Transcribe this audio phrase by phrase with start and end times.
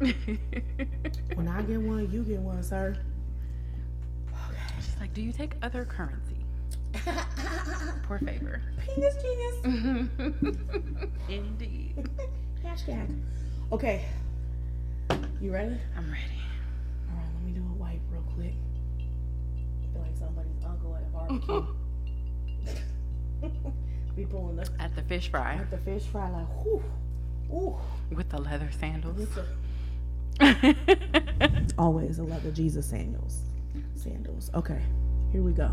[1.34, 2.96] when I get one, you get one, sir.
[4.28, 4.56] Okay.
[4.76, 6.36] She's like, do you take other currency?
[8.04, 8.62] Por favor.
[8.78, 9.56] Penis genius.
[11.28, 12.08] Indeed.
[12.64, 13.20] Hashtag.
[13.72, 14.06] Okay.
[15.38, 15.76] You ready?
[15.94, 16.40] I'm ready.
[17.10, 18.54] All right, let me do a wipe real quick.
[18.98, 21.66] I feel like somebody's uncle at a barbecue.
[24.16, 26.82] Be pulling the At the fish fry at the fish fry like whoo,
[27.52, 27.76] ooh.
[28.14, 29.28] with the leather sandals.
[30.40, 33.42] With the- Always a leather Jesus sandals.
[33.94, 34.50] Sandals.
[34.54, 34.80] Okay,
[35.32, 35.70] here we go.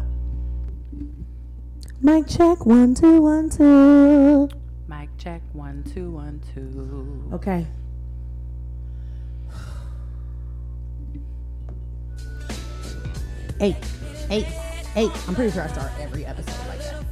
[2.01, 4.49] Mic check one two one two.
[4.87, 7.29] Mic check one two one two.
[7.33, 7.65] Okay.
[13.59, 13.75] Eight,
[14.29, 14.45] eight,
[14.95, 15.11] eight.
[15.27, 17.03] I'm pretty sure I start every episode like that.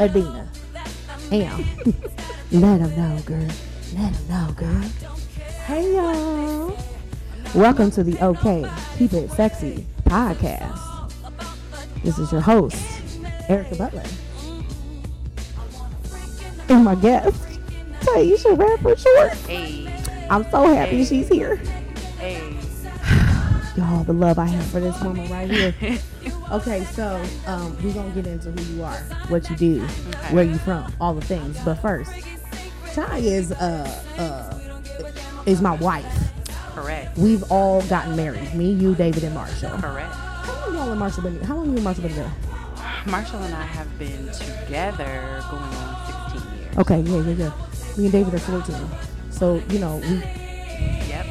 [0.00, 0.48] Adina.
[1.30, 1.64] Am.
[2.52, 3.48] Let them know, girl.
[3.94, 4.82] Let them know, girl.
[5.66, 6.76] Hey, y'all.
[7.54, 8.64] Welcome to the OK
[8.96, 11.12] Keep It Sexy podcast.
[12.04, 12.76] This is your host,
[13.48, 14.04] Erica Butler.
[16.68, 17.36] And my guest,
[18.00, 19.32] Tyiesha Radford Short.
[19.48, 19.92] Hey,
[20.30, 21.04] I'm so happy Hey.
[21.04, 21.56] she's here.
[22.18, 22.56] hey.
[23.76, 25.74] Y'all, the love I have for this woman right here.
[26.52, 28.96] Okay, so um, we're gonna get into who you are,
[29.28, 30.34] what you do, Okay.
[30.34, 31.56] where you from, all the things.
[31.64, 32.10] But first,
[33.00, 36.04] Ty is uh uh is my wife.
[36.74, 37.16] Correct.
[37.16, 38.54] We've all gotten married.
[38.54, 39.70] Me, you, David, and Marshall.
[39.78, 40.12] Correct.
[40.12, 41.40] How long y'all and Marshall been?
[41.40, 42.32] How long you and Marshall been together?
[43.06, 46.76] Marshall and I have been together going on 16 years.
[46.78, 47.96] Okay, yeah, yeah, yeah.
[47.96, 48.76] Me and David are 14.
[49.30, 50.22] So you know we
[51.08, 51.26] Yep.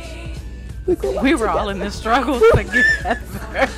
[0.88, 3.70] we We were all in this struggle together.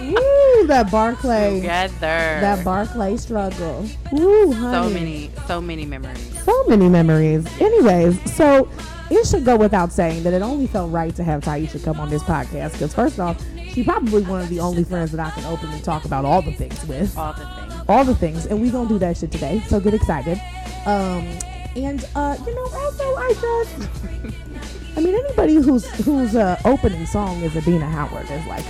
[0.66, 1.98] That Barclay, together.
[2.00, 3.86] that Barclay struggle.
[4.12, 6.44] Woo, so many, so many memories.
[6.44, 7.46] so many memories.
[7.60, 8.68] Anyways, so
[9.10, 12.10] it should go without saying that it only felt right to have Tyiesha come on
[12.10, 15.44] this podcast because first off, she probably one of the only friends that I can
[15.44, 17.84] openly talk about all the things with, All the things.
[17.88, 19.62] all the things, and we gonna do that shit today.
[19.68, 20.38] So get excited.
[20.86, 21.26] Um,
[21.76, 23.88] and uh, you know, also I just,
[24.96, 28.64] I mean, anybody whose whose uh, opening song is Adina Howard is like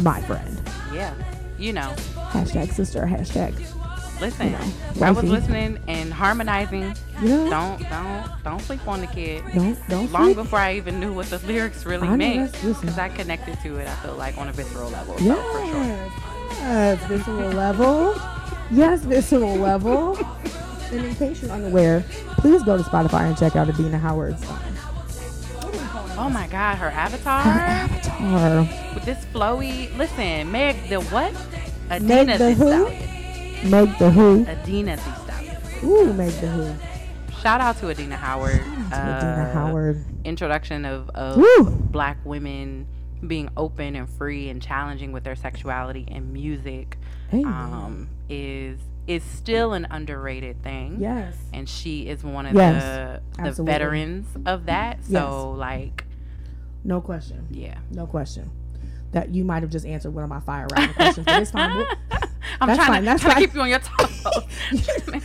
[0.00, 0.58] my friend.
[0.92, 1.14] Yeah.
[1.62, 1.94] You know.
[2.32, 3.02] Hashtag sister.
[3.02, 3.54] Hashtag.
[4.20, 4.46] Listen.
[4.46, 6.96] You know, I was listening and harmonizing.
[7.20, 9.44] Don't, don't, don't sleep on the kid.
[9.54, 10.36] don't don't Long sleep.
[10.38, 13.86] before I even knew what the lyrics really I meant, because I connected to it.
[13.86, 15.16] I feel like on a visceral level.
[15.18, 16.12] So for sure.
[16.62, 18.14] Yes, visceral level.
[18.72, 20.16] Yes, visceral level.
[20.90, 22.04] And in case you're unaware,
[22.38, 24.58] please go to Spotify and check out Adina Howard's um,
[26.24, 27.42] Oh my God, her avatar.
[27.42, 29.94] her avatar with this flowy.
[29.98, 31.32] Listen, Meg the what?
[31.88, 32.68] Meg Adina the the who?
[32.70, 33.70] Stallion.
[33.70, 34.46] Meg the Who.
[34.46, 35.56] Adina the Stallion.
[35.84, 36.74] Ooh, Meg the Who.
[37.40, 38.60] Shout out to Adina Howard.
[38.60, 40.04] To Adina Uh, Howard.
[40.24, 41.64] Introduction of, of Woo!
[41.70, 42.86] black women
[43.26, 46.98] being open and free and challenging with their sexuality and music
[47.32, 48.78] um, is
[49.08, 50.98] is still an underrated thing.
[51.00, 51.34] yes.
[51.52, 53.72] And she is one of Yes, the the absolutely.
[53.72, 55.04] veterans of that.
[55.04, 56.04] So like,
[56.84, 57.46] No question.
[57.50, 57.78] yeah.
[57.90, 58.50] No question.
[59.12, 61.76] That you might have just answered one of my fire round questions, but it's fine.
[61.76, 61.86] We'll-
[62.60, 63.42] I'm That's trying, fine, to, that's trying fine.
[63.42, 65.22] to keep you on your toes.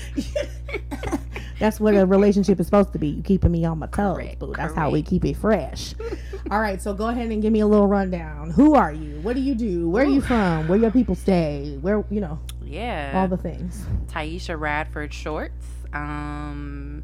[1.59, 3.07] That's what a relationship is supposed to be.
[3.07, 4.53] You keeping me on my toes, Correct, boo.
[4.56, 5.95] That's how we keep it fresh.
[6.51, 8.51] All right, so go ahead and give me a little rundown.
[8.51, 9.19] Who are you?
[9.22, 9.89] What do you do?
[9.89, 10.68] Where are you from?
[10.68, 11.78] Where your people stay?
[11.81, 13.12] Where you know yeah.
[13.16, 13.84] all the things.
[14.06, 15.66] Tyiesha Radford Shorts.
[15.94, 17.03] Um,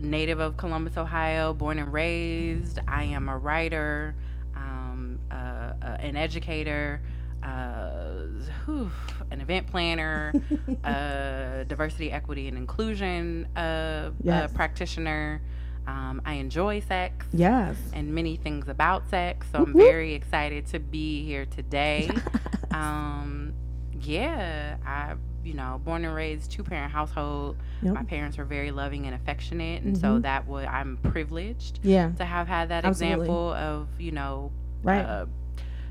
[0.00, 2.78] native of Columbus, Ohio, born and raised.
[2.88, 4.14] I am a writer,
[4.56, 7.00] um, uh, uh, an educator,
[7.42, 8.26] uh,
[8.64, 8.90] whew,
[9.30, 10.32] an event planner,
[10.84, 14.50] uh, diversity, equity, and inclusion uh, Yes.
[14.50, 15.40] uh, practitioner.
[15.86, 17.76] Um, I enjoy sex Yes.
[17.92, 19.84] and many things about sex, so I'm Whoop, whoop.
[19.86, 22.10] very excited to be here today.
[22.70, 23.52] um,
[24.00, 25.14] yeah, I,
[25.50, 27.56] you know, born and raised two parent household.
[27.82, 27.94] Yep.
[27.94, 30.22] My parents were very loving and affectionate, and so Mhm.
[30.22, 32.10] that would I'm privileged Yeah.
[32.18, 33.22] to have had that Absolutely.
[33.22, 34.52] example of you know,
[34.84, 35.00] Right.
[35.02, 35.26] uh,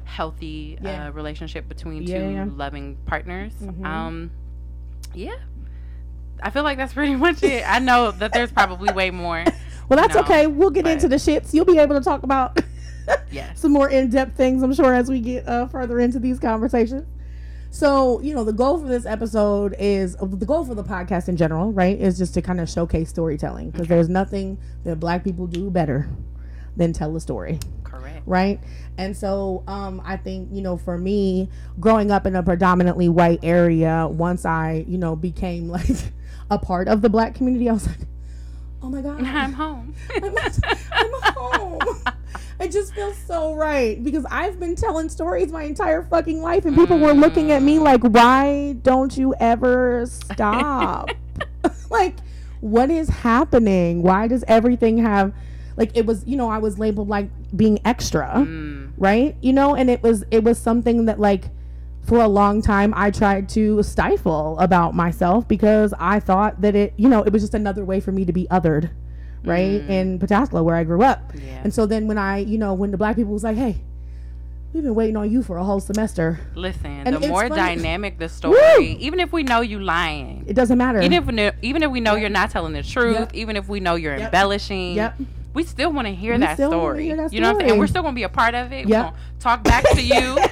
[0.06, 1.08] healthy Yeah.
[1.08, 2.46] uh, relationship between Yeah, two yeah.
[2.56, 3.52] loving partners.
[3.62, 3.86] Mhm.
[3.86, 4.32] Um,
[5.14, 5.36] yeah.
[6.42, 7.64] I feel like that's pretty much it.
[7.70, 9.44] I know that there's probably way more.
[9.90, 10.48] well, that's okay.
[10.48, 11.54] We'll get into the shits.
[11.54, 12.62] You'll be able to talk about
[13.30, 13.60] Yes.
[13.60, 17.08] some more in-depth things i'm sure as we get uh, further into these conversations
[17.71, 21.38] so you know the goal for this episode is the goal for the podcast in
[21.38, 25.45] general right is just to kind of showcase storytelling because there's nothing that black people
[25.45, 26.10] do better
[26.75, 28.21] than tell a story Correct.
[28.25, 28.60] right
[28.98, 31.50] and so um i think you know for me
[31.80, 35.89] growing up in a predominantly white area once i you know became like
[36.50, 38.00] a part of the black community i was like
[38.81, 39.94] oh my god, I'm home.
[40.15, 40.38] I'm,
[40.92, 41.80] I'm home.
[42.60, 46.76] It just feels so right because I've been telling stories my entire fucking life, and
[46.76, 51.10] people were looking at me like, "Why don't you ever stop?"
[51.90, 52.16] like,
[52.62, 54.04] what is happening?
[54.04, 55.34] Why does everything have,
[55.78, 59.36] like, it was, you know, I was labeled like being extra, Mm, right?
[59.42, 61.46] You know, and it was, it was something that like.
[62.04, 66.94] For a long time, I tried to stifle about myself because I thought that it,
[66.98, 68.90] you know, it was just another way for me to be othered,
[69.44, 69.81] right?
[69.81, 69.89] Mm.
[69.89, 71.31] In Pataskala, where I grew up.
[71.36, 71.62] yeah.
[71.63, 73.77] And so then when I, you know, when the black people was like, hey,
[74.74, 76.39] we've been waiting on you for a whole semester.
[76.56, 78.97] Listen, And the more funny- dynamic the story, Woo!
[79.00, 81.00] even if we know you lying, It doesn't matter.
[81.01, 83.33] even if we know, even if we know you're not telling the truth, Yep.
[83.36, 84.25] even if we know you're Yep.
[84.25, 85.15] embellishing, Yep.
[85.53, 87.06] we still want to hear that story.
[87.06, 87.71] hear that You know what I'm saying?
[87.71, 88.88] And we're still gonna be a part of it.
[88.88, 89.06] Yep.
[89.06, 90.38] We're talk back to you.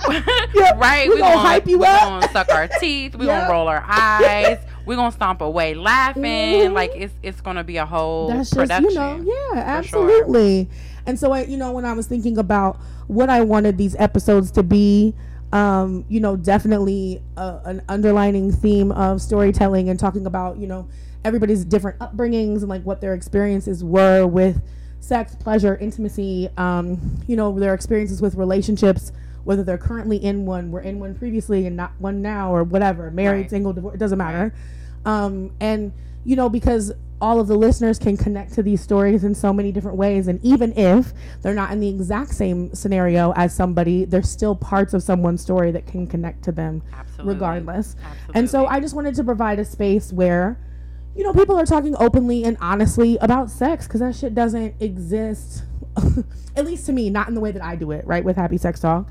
[0.10, 0.80] Yep.
[0.80, 1.08] right?
[1.08, 3.14] We We're gonna hype you up, we're gonna suck our teeth.
[3.14, 3.42] We're Yep.
[3.42, 4.58] gonna roll our eyes.
[4.90, 6.24] We're gonna stomp away laughing.
[6.24, 6.72] Mhm.
[6.72, 8.90] Like it's it's gonna be a whole That's just, production.
[8.90, 9.16] you know,
[9.54, 10.02] yeah, for sure.
[10.10, 10.68] absolutely.
[11.06, 12.76] And so I, you know, when I was thinking about
[13.06, 15.14] what I wanted these episodes to be,
[15.52, 20.88] um, you know, definitely uh, an underlining theme of storytelling and talking about, you know,
[21.24, 24.60] everybody's different upbringings and like what their experiences were with
[24.98, 26.98] sex, pleasure, intimacy, um,
[27.28, 29.12] you know, their experiences with relationships,
[29.44, 33.10] whether they're currently in one, were in one previously and not one now, or whatever,
[33.10, 33.50] married, Right.
[33.50, 34.52] single, divorced, it doesn't matter.
[35.04, 35.92] Um, and,
[36.24, 39.70] you know, because all of the listeners can connect to these stories in so many
[39.72, 40.26] different ways.
[40.26, 41.12] And even if
[41.42, 45.70] they're not in the exact same scenario as somebody, there's still parts of someone's story
[45.72, 47.34] that can connect to them Absolutely.
[47.34, 47.96] regardless.
[48.02, 48.38] Absolutely.
[48.38, 50.58] And so I just wanted to provide a space where,
[51.14, 55.64] you know, people are talking openly and honestly about sex because that shit doesn't exist,
[56.56, 58.24] at least to me, not in the way that I do it, right?
[58.24, 59.06] With Happy Sex Talk.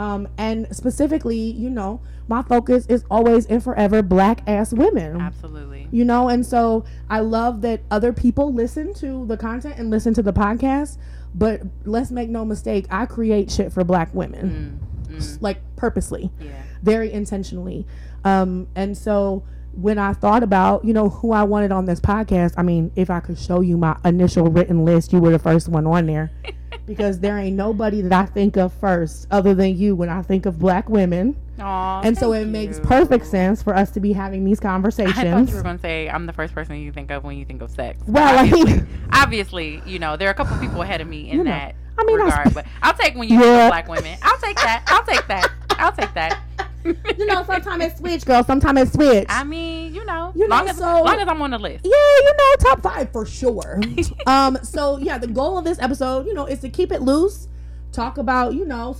[0.00, 5.20] Um, and specifically, you know, my focus is always and forever black ass women.
[5.20, 5.88] Absolutely.
[5.90, 10.14] you know and so i love that other people listen to the content and listen
[10.14, 10.96] to the podcast
[11.34, 14.78] but let's make no mistake i create shit for black women.
[15.08, 16.30] Mm, mm, like purposely.
[16.40, 16.62] Yeah.
[16.82, 17.84] very intentionally.
[18.24, 19.42] Um and so
[19.72, 23.08] when i thought about you know who i wanted on this podcast i mean if
[23.10, 26.30] i could show you my initial written list you were the first one on there
[26.90, 30.44] because there ain't nobody that i think of first other than you when i think
[30.44, 34.12] of black women Aw, and so it thank makes perfect sense for us to be
[34.12, 35.18] having these conversations.
[35.18, 37.44] I thought you were gonna say I'm the first person you think of when you
[37.44, 38.02] think of sex.
[38.06, 41.30] Well i obviously, mean obviously, you know there are a couple people ahead of me
[41.30, 42.48] in You know, that I mean, I regard.
[42.50, 43.66] sp- but I'll take when you think Yeah.
[43.66, 44.18] of black women.
[44.22, 44.82] I'll take that.
[44.88, 45.50] I'll take that.
[45.78, 46.40] I'll take that.
[46.84, 48.42] you know, sometimes it switch, girl.
[48.42, 49.26] Sometimes it switch.
[49.28, 51.84] I mean, you know, You know, as so- long as I'm on the list.
[51.84, 53.80] yeah, you know, top five for sure.
[54.26, 57.48] um, so yeah, the goal of this episode, you know, is to keep it loose,
[57.92, 58.94] talk about, you know,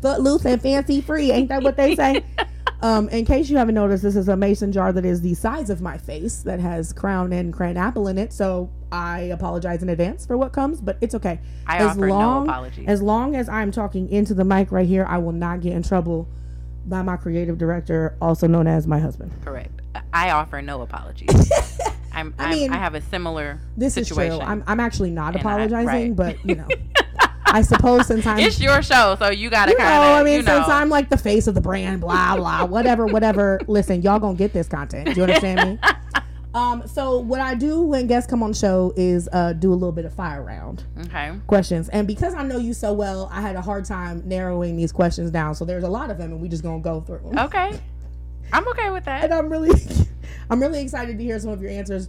[0.00, 1.30] foot loose and fancy free.
[1.32, 2.24] Ain't that what they say?
[2.80, 5.68] Um, in case you haven't noticed, this is a mason jar that is the size
[5.68, 8.32] of my face that has crown and cran apple in it.
[8.32, 11.40] So I apologize in advance for what comes, but it's okay.
[11.66, 12.88] I as offer long no apologies.
[12.88, 15.82] as long as I'm talking into the mic right here, I will not get in
[15.82, 16.28] trouble
[16.86, 19.30] by my creative director, also known as my husband.
[19.44, 19.70] Correct.
[20.12, 21.28] I offer no apologies.
[22.12, 24.32] I'm, I I'm, mean, I have a similar This situation.
[24.32, 24.46] is true.
[24.48, 26.36] I'm, I'm actually not And I- apologizing, right.
[26.36, 26.66] but you know,
[27.46, 30.16] I suppose since I'm it's your show, so you gotta you know, kind of.
[30.16, 33.06] I mean, you know, since I'm like the face of the brand, blah blah, whatever,
[33.06, 33.60] whatever.
[33.66, 35.06] Listen, y'all gonna get this content.
[35.08, 35.90] Do you understand me?
[36.54, 39.74] Um, so what I do when guests come on the show is uh, do a
[39.74, 41.32] little bit of fire round okay.
[41.46, 44.90] questions, and because I know you so well, I had a hard time narrowing these
[44.90, 45.54] questions down.
[45.54, 47.30] So there's a lot of them, and we just gonna go through.
[47.30, 47.38] them.
[47.38, 47.78] Okay.
[48.52, 49.24] I'm okay with that.
[49.24, 49.34] and.
[49.34, 49.70] I'm really,
[50.50, 52.08] I'm really excited to hear some of your answers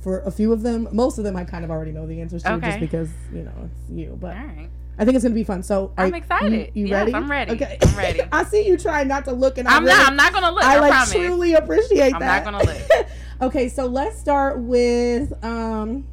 [0.00, 0.88] for a few of them.
[0.90, 2.66] Most of them I kind of already know the answers to, Okay.
[2.66, 4.18] just because you know it's you.
[4.20, 4.68] But right.
[4.98, 5.62] I think it's gonna be fun.
[5.62, 6.72] So I'm you- excited.
[6.74, 7.14] You, you Yes, ready?
[7.14, 7.52] I'm ready.
[7.52, 8.20] Okay, I'm ready.
[8.32, 10.08] I see you trying not to look, and I I'm really, not.
[10.08, 10.64] I'm not gonna look.
[10.64, 11.12] I I, like promise.
[11.12, 12.44] truly appreciate that.
[12.46, 13.06] I'm not gonna look.
[13.40, 16.06] okay, so let's start with um,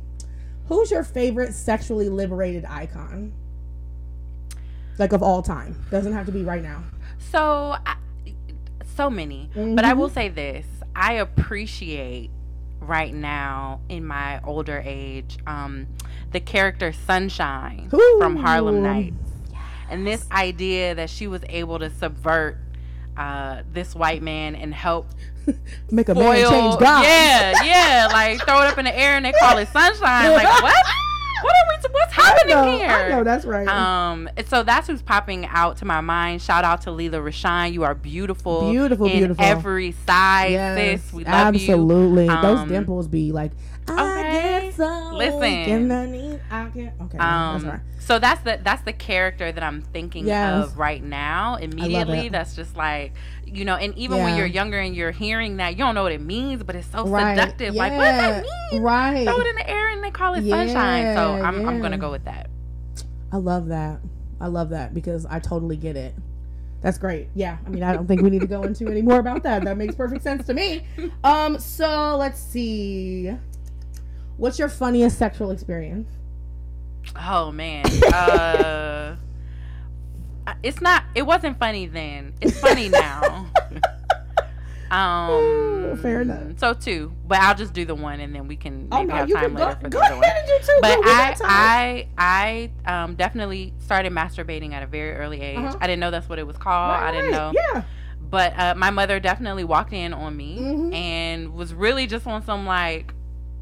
[0.68, 3.34] who's your favorite sexually liberated icon?
[5.00, 6.84] Like of all time, doesn't have to be right now.
[7.32, 7.96] So, I,
[8.96, 9.50] so many.
[9.56, 10.14] But I will Mhm.
[10.14, 10.66] say this:
[10.96, 12.30] I appreciate
[12.80, 15.88] right now in my older age um,
[16.32, 17.90] the character Sunshine
[18.20, 18.82] from Harlem Ooh.
[18.82, 19.32] Nights,
[19.90, 22.58] and this idea that she was able to subvert
[23.18, 25.08] uh, this white man and help
[25.92, 27.04] Make a man change God.
[27.04, 30.32] Yeah, yeah, like throw it up in the air and they call it sunshine.
[30.32, 30.86] Like what?
[31.44, 31.90] What are we?
[31.92, 32.88] What's I happening know, here?
[32.90, 33.68] I know that's right.
[33.68, 36.42] Um, so that's who's popping out to my mind.
[36.42, 37.74] Shout out to Lela Rochon.
[37.74, 38.72] You are beautiful.
[38.72, 39.44] Beautiful, in beautiful.
[39.44, 41.14] every size, Yes, sis.
[41.14, 41.60] We love you.
[41.62, 42.28] absolutely.
[42.28, 43.52] Those Um, dimples be like,
[43.90, 44.62] I okay.
[44.62, 45.66] get so Listen.
[45.66, 47.80] Give the need, I can- Okay, that's Um, right.
[48.04, 50.66] So that's the that's the character that I'm thinking Yes.
[50.66, 51.56] of right now.
[51.56, 53.14] Immediately, that's just like
[53.46, 53.76] you know.
[53.76, 54.24] And even Yeah.
[54.26, 56.88] when you're younger and you're hearing that, you don't know what it means, but it's
[56.88, 57.38] so Right.
[57.38, 57.76] seductive.
[57.76, 58.82] Like, what does that mean?
[58.82, 59.26] Right.
[59.26, 61.16] Throw it in the air and they call it sunshine.
[61.16, 62.50] So I'm I'm gonna go with that.
[63.32, 64.00] I love that.
[64.42, 66.14] I love that because I totally get it.
[66.82, 67.30] That's great.
[67.34, 67.58] Yeah.
[67.66, 69.64] I mean, I don't think we need to go into any more about that.
[69.64, 70.84] That makes perfect sense to me.
[71.24, 73.32] Um, so let's see.
[74.36, 76.10] What's your funniest sexual experience?
[77.16, 77.86] Oh man.
[78.14, 79.16] Uh,
[80.62, 81.04] it's not.
[81.16, 82.34] It wasn't funny then.
[82.42, 83.48] It's funny now.
[84.92, 85.98] um.
[86.02, 86.58] Fair enough.
[86.58, 89.36] So two, but I'll just do the one, and then we can maybe have you
[89.36, 90.24] time can go, later for go the other one.
[90.24, 90.80] ahead and do two.
[90.82, 92.08] But Go, I.
[92.18, 95.60] I, I um, definitely started masturbating at a very early age.
[95.60, 95.78] Uh-huh.
[95.80, 96.92] I didn't know that's what it was called.
[96.92, 97.54] Right, I didn't know.
[97.56, 97.84] Yeah.
[98.30, 100.94] But uh, my mother definitely walked in on me Mhm.
[100.96, 103.14] and was really just on some like,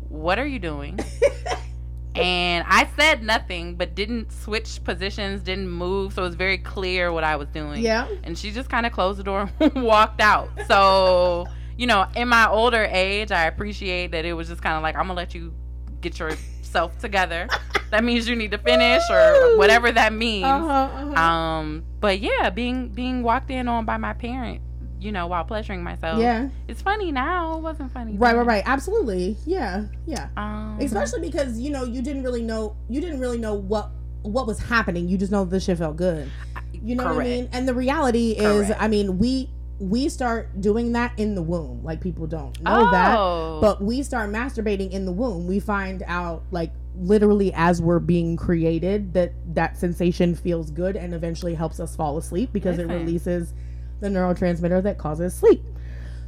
[0.08, 0.98] "What are you doing?"
[2.16, 7.12] and I said nothing, but didn't switch positions, didn't move, so it was very clear
[7.12, 7.82] what I was doing.
[7.82, 8.08] Yeah.
[8.24, 10.50] And she just kind of closed the door, and walked out.
[10.68, 14.84] So you know, in my older age, I appreciate that it was just kind of
[14.84, 15.54] like, "I'm gonna let you
[16.02, 17.48] get yourself together."
[17.92, 20.46] that means you need to finish or whatever that means.
[20.46, 21.22] Uh-huh, uh-huh.
[21.22, 24.62] Um, but yeah, being being walked in on by my parent,
[25.02, 26.20] you know, while pleasuring myself.
[26.20, 26.50] yeah.
[26.68, 27.58] It's funny now.
[27.58, 28.14] It wasn't funny.
[28.14, 28.46] Right, right, then.
[28.46, 28.64] right.
[28.66, 29.36] Absolutely.
[29.46, 29.86] Yeah.
[30.06, 30.30] Yeah.
[30.38, 33.90] Um, Especially because, you know, you didn't really know you didn't really know what
[34.22, 35.10] what was happening.
[35.10, 36.30] You just know the shit felt good.
[36.74, 37.50] You know what I mean?
[37.52, 38.82] And the reality is, Correct.
[38.82, 41.84] I mean, we we start doing that in the womb.
[41.84, 43.18] Like people don't know that.
[43.18, 43.58] Oh.
[43.60, 45.48] But we start masturbating in the womb.
[45.48, 51.14] We find out like literally as we're being created that that sensation feels good and
[51.16, 53.54] eventually helps us fall asleep because it releases
[54.02, 55.62] the neurotransmitter that causes sleep.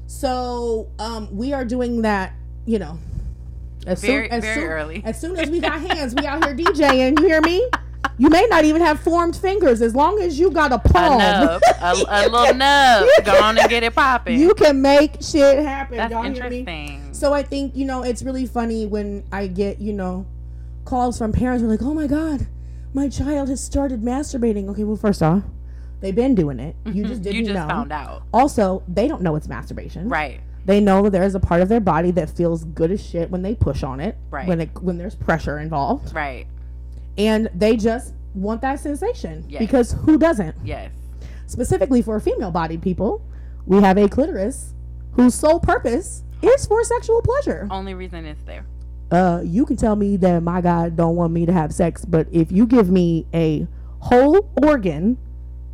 [0.07, 2.33] So, um we are doing that,
[2.65, 2.97] you know,
[3.85, 5.01] as very soon as very soon, early.
[5.05, 7.19] as soon as we got hands, we out here DJing.
[7.19, 7.67] You hear me?
[8.17, 11.19] You may not even have formed fingers as long as you got a palm.
[11.19, 13.07] a nub, a, a little nub.
[13.25, 14.39] Go on and get it popping.
[14.39, 15.97] You can make shit happen.
[15.97, 16.59] That's Y'all hear me?
[16.59, 17.13] interesting.
[17.13, 20.25] So I think you know it's really funny when I get you know
[20.85, 22.45] calls from parents who are like, "Oh my god,
[22.93, 25.41] my child has started masturbating." Okay, well first off,
[26.03, 26.75] they've been doing it.
[26.85, 27.67] You just didn't you just know.
[27.67, 30.07] found out, Also, they don't know it's masturbation.
[30.09, 30.39] right?
[30.65, 33.29] They know that there is a part of their body that feels good as shit
[33.31, 34.15] when they push on it.
[34.31, 34.47] Right.
[34.47, 36.45] When it when there's pressure involved, Right.
[37.17, 39.59] and they just want that sensation Yes.
[39.59, 40.55] because who doesn't?
[40.63, 40.91] Yes.
[41.47, 43.21] Specifically for female-bodied people,
[43.65, 44.73] we have a clitoris
[45.11, 47.67] whose sole purpose is for sexual pleasure.
[47.69, 48.65] Only reason it's there.
[49.11, 52.25] uh, you can tell me that my God don't want me to have sex, but
[52.31, 53.67] if you give me a
[53.99, 55.17] whole organ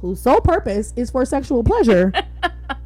[0.02, 2.12] whose sole purpose is for sexual pleasure,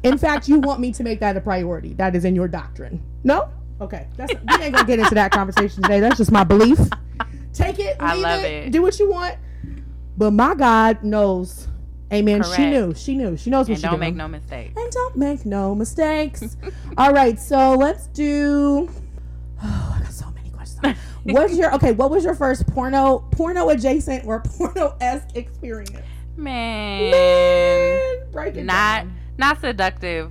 [0.02, 1.94] in fact, you want me to make that a priority.
[1.94, 3.02] That is in your doctrine.
[3.22, 3.48] No?
[3.80, 4.06] Okay.
[4.16, 6.00] That's we ain't gonna get into that conversation today.
[6.00, 6.78] That's just my belief.
[7.52, 8.72] Take it, I love it, it.
[8.72, 9.36] do what you want.
[10.16, 11.68] But my God knows.
[12.12, 12.42] Amen.
[12.54, 12.94] She knew.
[12.94, 13.36] She knew.
[13.36, 14.00] She knows what And she don't doing.
[14.00, 14.72] make no mistake.
[14.76, 16.56] And don't make no mistakes.
[16.98, 18.88] All right, so let's do.
[19.62, 20.96] Oh, I got so many questions.
[21.24, 21.92] What's your okay?
[21.92, 26.04] What was your first porno, porno adjacent or porno esque experience?
[26.36, 29.16] Man, Man, break it not down.
[29.38, 30.30] not seductive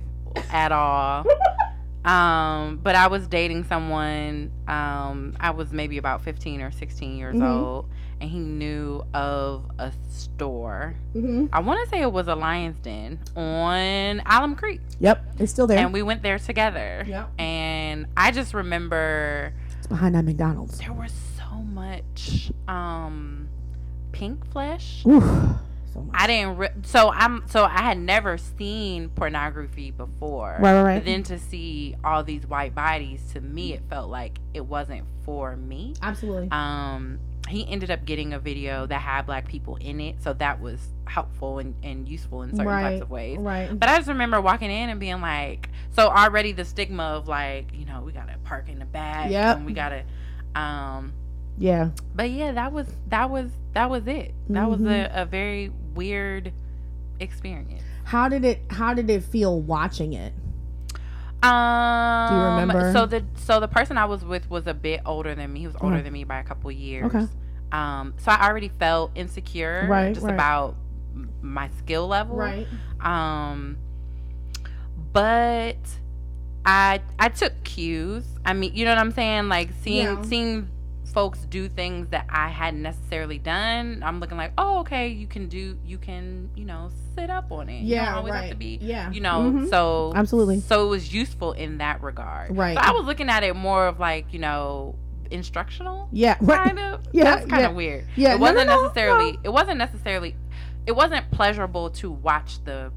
[0.50, 1.24] at all.
[2.04, 4.50] Um, but I was dating someone.
[4.68, 7.48] Um, I was maybe about fifteen or sixteen years Mhm.
[7.50, 7.86] old,
[8.20, 10.96] and he knew of a store.
[11.16, 11.48] Mhm.
[11.50, 15.66] I want to say it was a Lions Den on Alum Creek, Yep, it's still
[15.66, 15.78] there.
[15.78, 17.04] and we went there together.
[17.08, 17.40] Yep.
[17.40, 20.78] And I just remember It's behind that McDonald's.
[20.80, 23.48] there was so much um
[24.12, 25.06] pink flesh.
[25.06, 25.24] Oof,
[25.94, 26.14] so much.
[26.18, 26.56] I didn't.
[26.58, 27.44] Re- so I'm.
[27.48, 30.58] So I had never seen pornography before.
[30.60, 30.98] Right, right, right.
[30.98, 35.04] But then to see all these white bodies, to me, it felt like it wasn't
[35.24, 35.94] for me.
[36.02, 36.48] Absolutely.
[36.50, 40.60] Um, he ended up getting a video that had black people in it, so that
[40.60, 43.38] was helpful and, and useful in certain Right, types of ways.
[43.38, 43.68] Right.
[43.78, 47.66] But I just remember walking in and being like, so already the stigma of like,
[47.74, 49.56] you know, we gotta park in the back, Yeah.
[49.56, 50.04] and we gotta,
[50.54, 51.12] um,
[51.58, 51.90] Yeah.
[52.14, 54.34] but yeah, that was that was that was it.
[54.48, 54.88] That was Mm-hmm.
[55.18, 56.52] a, a very weird
[57.20, 57.82] experience.
[58.04, 58.60] How did it?
[58.70, 60.32] How did it feel watching it?
[61.42, 62.92] Um, remember?
[62.92, 65.60] So the so the person I was with was a bit older than me.
[65.60, 67.06] He was older than me by a couple years.
[67.14, 67.26] Okay.
[67.72, 70.32] Um, so I already felt insecure, Right, just right.
[70.34, 70.76] about
[71.42, 72.36] my skill level.
[72.36, 72.66] Right.
[73.00, 73.78] Um,
[75.12, 75.76] but
[76.64, 78.24] I I took cues.
[78.44, 79.48] I mean, you know what I'm saying?
[79.48, 80.22] Like seeing Yeah.
[80.22, 80.68] seeing
[81.14, 84.02] folks do things that I hadn't necessarily done.
[84.04, 87.68] I'm looking like, oh, okay, you can do, you can, you know, sit up on
[87.68, 87.82] it.
[87.82, 88.06] you Yeah.
[88.06, 88.40] don't always right.
[88.42, 89.10] have to be, yeah.
[89.12, 89.50] you know.
[89.52, 89.70] Mhm.
[89.70, 90.60] So Absolutely.
[90.60, 92.56] so it was useful in that regard.
[92.56, 92.74] Right.
[92.74, 94.96] But I was looking at it more of like, you know,
[95.30, 96.08] instructional.
[96.12, 96.64] Yeah, right.
[96.66, 97.00] Kind of.
[97.12, 97.68] Yeah, That's kind yeah.
[97.68, 98.04] of weird.
[98.16, 99.32] Yeah, It no, no, wasn't no, necessarily.
[99.32, 99.38] no.
[99.44, 100.36] It wasn't necessarily.
[100.86, 102.90] It wasn't pleasurable to watch the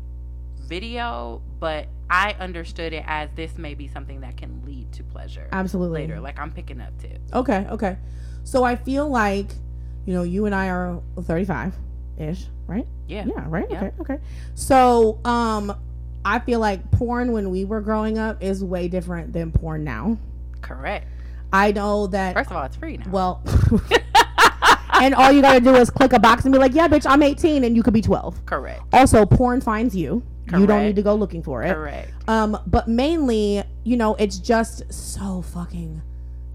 [0.68, 4.57] video, but I understood it as this may be something that can lead
[4.98, 6.02] to pleasure Absolutely.
[6.02, 6.20] later.
[6.20, 7.32] Like I'm picking up tips.
[7.34, 7.98] Okay, okay.
[8.44, 9.52] So I feel like,
[10.06, 11.76] you know, you and I are 35
[12.18, 12.88] ish, right?
[13.08, 13.26] Yeah.
[13.26, 13.68] Yeah, right?
[13.70, 13.84] Yeah.
[13.84, 14.20] Okay, okay.
[14.56, 15.76] So, um,
[16.26, 20.18] I feel like porn when we were growing up is way different than porn now.
[20.62, 21.08] Correct.
[21.54, 23.10] I know that, First of all, it's free now.
[23.12, 23.44] well,
[24.94, 27.24] and all you gotta do is click a box and be like, yeah, bitch, I'm
[27.24, 28.46] 18 and you could be 12.
[28.46, 28.82] Correct.
[28.92, 30.24] Also, porn finds you.
[30.52, 31.74] You don't need to go looking for it.
[31.74, 32.12] Correct.
[32.28, 36.02] Um, but mainly, you know, it's just so fucking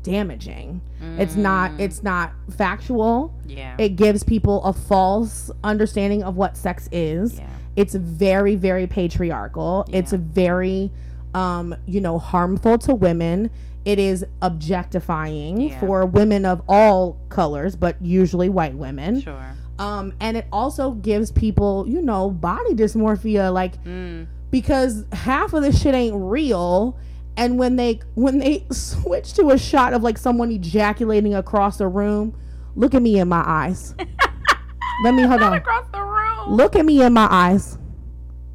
[0.03, 0.81] damaging.
[1.19, 3.35] It's not Mm, it's not factual.
[3.47, 3.75] Yeah.
[3.79, 7.39] It gives people a false understanding of what sex is.
[7.39, 7.47] yeah.
[7.77, 9.87] It's very very patriarchal.
[9.93, 10.91] It's very
[11.35, 13.51] um, you know, harmful to women.
[13.85, 15.81] It is objectifying Yeah.
[15.81, 19.21] for women of all colors, but usually white women.
[19.21, 19.55] Sure.
[19.83, 24.27] Um, and it also gives people, you know, body dysmorphia like Mm.
[24.51, 26.97] because half of this shit ain't real
[27.37, 31.89] and when they when they switch to a shot of like someone ejaculating across a
[31.89, 32.35] room
[32.77, 33.95] look at me in my eyes
[35.05, 36.55] let me hold Not on across the room.
[36.55, 37.79] look at me in my eyes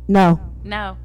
[0.07, 0.96] no No.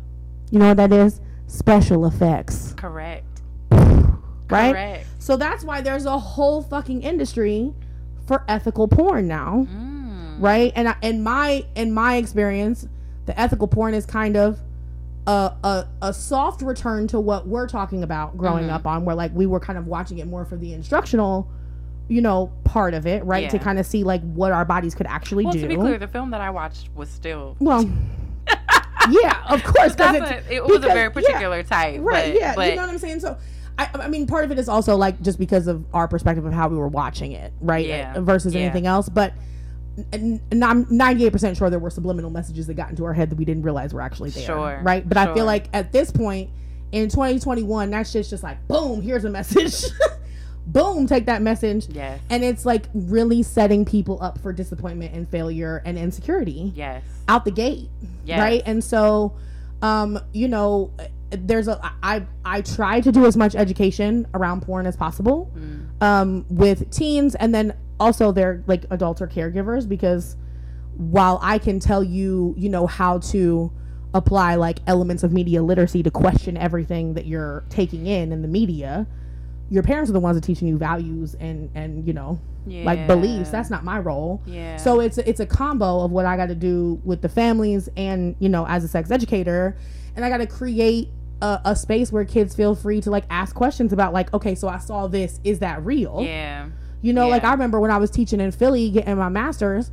[0.50, 3.24] you know what that is special effects Correct.
[3.72, 5.06] right Correct.
[5.18, 7.72] so that's why there's a whole fucking industry
[8.26, 9.91] for ethical porn now Mm.
[10.42, 10.72] Right?
[10.76, 12.86] And I, in my in my experience,
[13.26, 14.58] the ethical porn is kind of
[15.26, 18.72] a a, a soft return to what we're talking about growing Mhm.
[18.72, 21.48] up on, where like we were kind of watching it more for the instructional,
[22.08, 23.48] you know, part of it, right?
[23.50, 25.60] To kind of see like what our bodies could actually Well, do.
[25.62, 27.56] to be clear, the film that I watched was still.
[27.60, 27.88] well,
[29.10, 32.00] yeah, of course, That's it's a, it was a because- very yeah, particular type.
[32.02, 33.20] right, but, yeah, But you know what I'm saying.
[33.20, 33.36] So.
[33.78, 36.52] I, I mean, part of it is also like just because of our perspective of
[36.52, 37.86] how we were watching it, right?
[37.86, 38.20] Yeah.
[38.20, 38.60] Versus Yeah.
[38.60, 39.08] anything else.
[39.08, 39.32] But
[40.12, 43.44] and I'm 98% sure there were subliminal messages that got into our head that we
[43.44, 44.44] didn't realize were actually there.
[44.46, 45.06] Sure, Right?
[45.08, 46.50] But I feel like at this point
[46.92, 49.84] in 2021, that shit's just like, boom, here's a message.
[50.66, 51.88] boom, take that message.
[51.88, 52.20] yes.
[52.30, 57.02] And it's like really setting people up for disappointment and failure and insecurity Yes.
[57.28, 57.88] out the gate
[58.24, 58.38] Yes.
[58.38, 59.34] right and so
[59.82, 60.92] um you know
[61.30, 65.86] there's a i i try to do as much education around porn as possible Mm.
[66.02, 70.36] um with teens and then also their like adults or caregivers because
[70.96, 73.70] while i can tell you you know how to
[74.14, 78.48] apply like elements of media literacy to question everything that you're taking in in the
[78.48, 79.06] media
[79.70, 82.84] your parents are the ones that are teaching you values and and you know Yeah.
[82.84, 84.76] like beliefs that's not my role Yeah.
[84.76, 88.36] so it's it's a combo of what I got to do with the families and
[88.38, 89.76] you know as a sex educator,
[90.14, 91.08] and I got to create
[91.40, 94.68] a, a space where kids feel free to like ask questions about like okay, so
[94.68, 96.20] I saw this, is that real?
[96.22, 96.68] Yeah.
[97.02, 99.90] You know, like I remember when I was teaching in Philly getting my master's,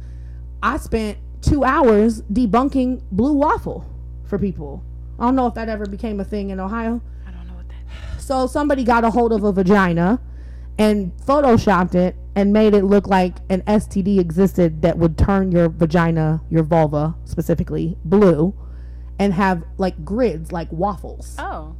[0.61, 3.85] I spent two hours debunking blue waffle
[4.25, 4.83] for people.
[5.17, 7.01] I don't know if that ever became a thing in Ohio.
[7.27, 8.21] I don't know what that.
[8.21, 10.21] So somebody got a hold of a vagina
[10.77, 15.67] and photoshopped it and made it look like an STD existed that would turn your
[15.67, 18.53] vagina, your vulva specifically, blue
[19.19, 21.35] and have like grids like waffles.
[21.37, 21.75] Oh.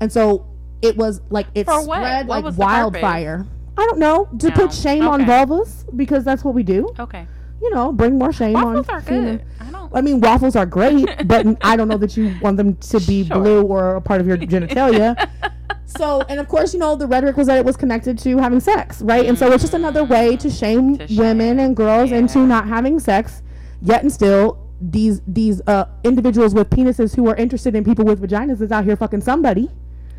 [0.00, 0.46] And so
[0.82, 3.46] it was like it For spread What like wildfire.
[3.78, 4.54] I don't know, to No.
[4.54, 6.88] put shame on vulvas because that's what we do.
[6.98, 7.26] Okay.
[7.62, 9.42] You know, bring more shame Waffles on are good.
[9.60, 9.90] I don't.
[9.94, 13.24] I mean, waffles are great, but I don't know that you want them to be
[13.24, 13.38] Sure.
[13.40, 15.28] blue or a part of your genitalia.
[15.86, 18.60] so, and of course, you know, the rhetoric was that it was connected to having
[18.60, 19.26] sex, right?
[19.26, 22.98] And so it's just another way to shame To women and girls into not having
[23.00, 23.42] sex.
[23.82, 28.20] Yet and still, these these uh, individuals with penises who are interested in people with
[28.20, 29.68] vaginas is out here fucking somebody,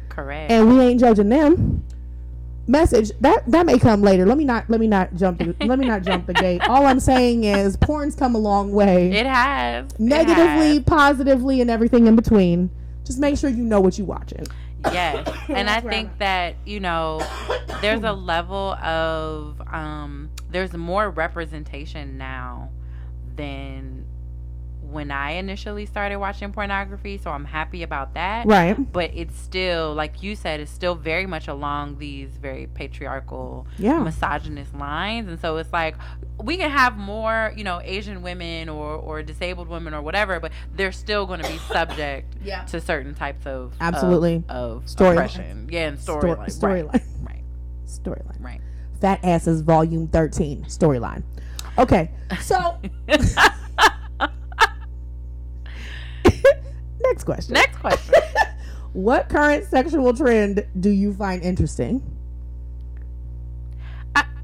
[0.10, 0.52] Correct.
[0.52, 1.84] and we ain't judging them.
[2.69, 4.27] Message that that may come later.
[4.27, 6.62] Let me not let me not jump the, let me not jump the gate.
[6.69, 9.91] All I'm saying is porn's come a long way it has.
[9.93, 10.84] It negatively, has.
[10.84, 12.69] positively, and everything in between.
[13.05, 14.45] Just make sure you know what you're watching.
[14.86, 15.27] Yes.
[15.49, 17.25] and I think that, you know,
[17.82, 22.69] there's a level of um there's more representation now
[23.36, 23.99] than
[24.91, 28.47] when I initially started watching pornography, so I'm happy about that.
[28.47, 28.73] Right.
[28.91, 33.99] But it's still, like you said, it's still very much along these very patriarchal, Yeah.
[34.04, 35.28] misogynist lines.
[35.30, 35.95] And so it's like
[36.43, 40.52] we can have more, you know, Asian women or, or disabled women or whatever, but
[40.75, 42.63] they're still going to be subject Yeah.
[42.65, 44.43] to certain types of Absolutely.
[44.49, 45.12] of, of Storyline.
[45.13, 45.67] oppression.
[45.71, 46.60] Yeah, and Stor- storyline.
[46.60, 46.93] storyline.
[46.93, 47.02] Right.
[47.23, 47.43] Right.
[47.86, 48.43] Storyline.
[48.43, 48.62] Right.
[49.02, 51.23] Fat Asses Volume 13 storyline.
[51.78, 52.12] Okay.
[52.41, 52.78] So,
[57.02, 57.54] next question.
[57.54, 58.16] Next question.
[58.94, 62.02] What current sexual trend do you find interesting?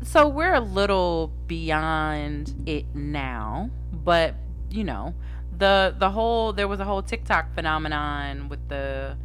[0.04, 4.36] So we're a little beyond it now, but
[4.70, 5.16] you know,
[5.58, 9.18] the the whole there was a whole TikTok phenomenon with the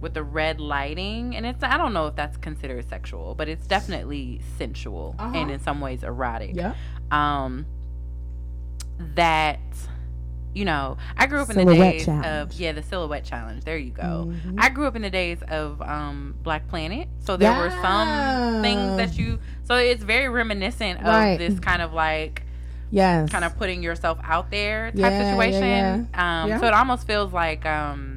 [0.00, 3.66] with the red lighting and it's I don't know if that's considered sexual, but it's
[3.68, 5.38] definitely sensual Uh-huh.
[5.38, 6.56] and in some ways erotic.
[6.56, 6.74] Yeah.
[7.12, 7.64] Um
[9.14, 9.60] that
[10.54, 12.26] you know, I grew up in the days challenge.
[12.26, 13.64] of yeah, the silhouette challenge.
[13.64, 14.32] There you go.
[14.32, 14.54] Mhm.
[14.58, 18.96] I grew up in the days of um, Black Planet, so there were some things
[18.96, 19.38] that you.
[19.64, 21.36] So it's very reminiscent of Right.
[21.38, 22.42] this kind of like
[22.90, 23.30] Yes.
[23.30, 26.08] kind of putting yourself out there type Yeah, yeah, situation.
[26.14, 26.60] Um, Yeah.
[26.60, 27.66] So it almost feels like.
[27.66, 28.13] Um,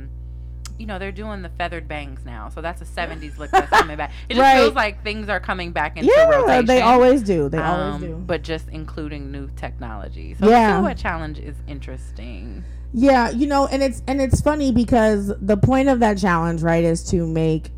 [0.78, 3.98] you know they're doing the feathered bangs now, so that's a '70s look that's coming
[3.98, 4.12] back.
[4.30, 4.62] It just Right.
[4.62, 6.66] feels like things are coming back into Yeah, rotation.
[6.66, 7.50] they always do.
[7.50, 8.16] They um, always do.
[8.26, 10.36] but just including new technology.
[10.40, 10.82] So Yeah.
[10.82, 12.64] the challenge is interesting.
[12.94, 16.84] Yeah, you know, and it's and it's funny because the point of that challenge, right,
[16.84, 17.72] is to make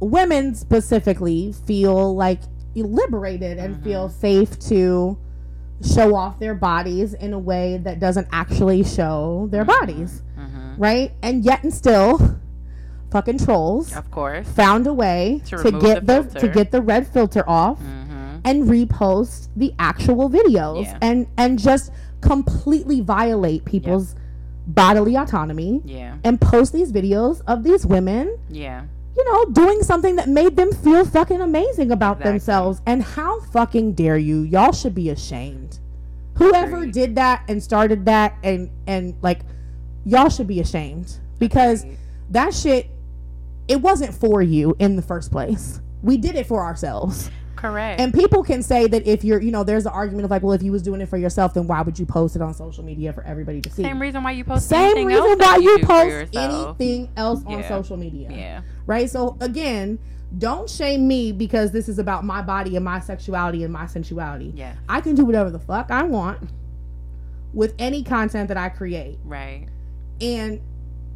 [0.00, 2.40] women specifically feel like
[2.74, 3.84] liberated and Mhm.
[3.84, 5.18] feel safe to
[5.82, 9.80] show off their bodies in a way that doesn't actually show their Mhm.
[9.80, 10.22] bodies,
[10.76, 11.12] hmm right?
[11.22, 12.38] And yet and still
[13.10, 14.48] fucking trolls Of course.
[14.48, 18.00] found a way To to, get the the, to get the red filter off hmm
[18.44, 20.98] and repost the actual videos Yeah.
[21.00, 24.16] and and just completely violate people's
[24.66, 26.16] bodily autonomy Yeah.
[26.24, 28.82] and post these videos of these women Yeah.
[29.16, 32.30] you know doing something that made them feel fucking amazing about Exactly.
[32.32, 35.78] themselves and how fucking dare you y'all should be ashamed
[36.34, 39.40] whoever did that and started that and and like
[40.04, 41.84] y'all should be ashamed because
[42.30, 42.88] that shit
[43.68, 47.30] it wasn't for you in the first place we did it for ourselves
[47.62, 48.00] Correct.
[48.00, 50.52] and people can say that if you're, you know, there's an argument of like, well,
[50.52, 52.82] if you was doing it for yourself, then why would you post it on social
[52.84, 53.84] media for everybody to see?
[53.84, 54.96] Same reason why you post anything?
[54.96, 58.28] Same reason why you for post anything else on social media.
[58.32, 58.62] Yeah.
[58.86, 59.08] Right?
[59.08, 60.00] So again,
[60.38, 64.52] don't shame me because this is about my body and my sexuality and my sensuality.
[64.56, 64.74] Yeah.
[64.88, 66.50] I can do whatever the fuck I want
[67.54, 69.20] with any content that I create.
[69.24, 69.68] Right.
[70.22, 70.60] And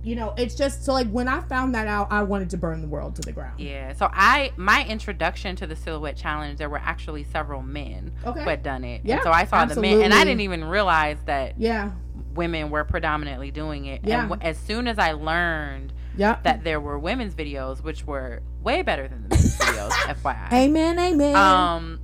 [0.03, 2.81] you know, it's just so like when I found that out, I wanted to burn
[2.81, 3.59] the world to the ground.
[3.59, 3.93] Yeah.
[3.95, 8.41] So I my introduction to the silhouette challenge, there were actually several men Okay.
[8.45, 9.01] who had done it.
[9.05, 10.15] Yeah, and so I saw the men and.
[10.15, 11.91] I didn't even realize that yeah.
[12.35, 14.03] women were predominantly doing it.
[14.05, 14.21] Yeah.
[14.21, 16.45] And w- as soon as I learned Yep.
[16.45, 20.53] that there were women's videos, which were way better than the men's videos, FYI.
[20.53, 21.35] Amen, amen.
[21.37, 21.99] Um,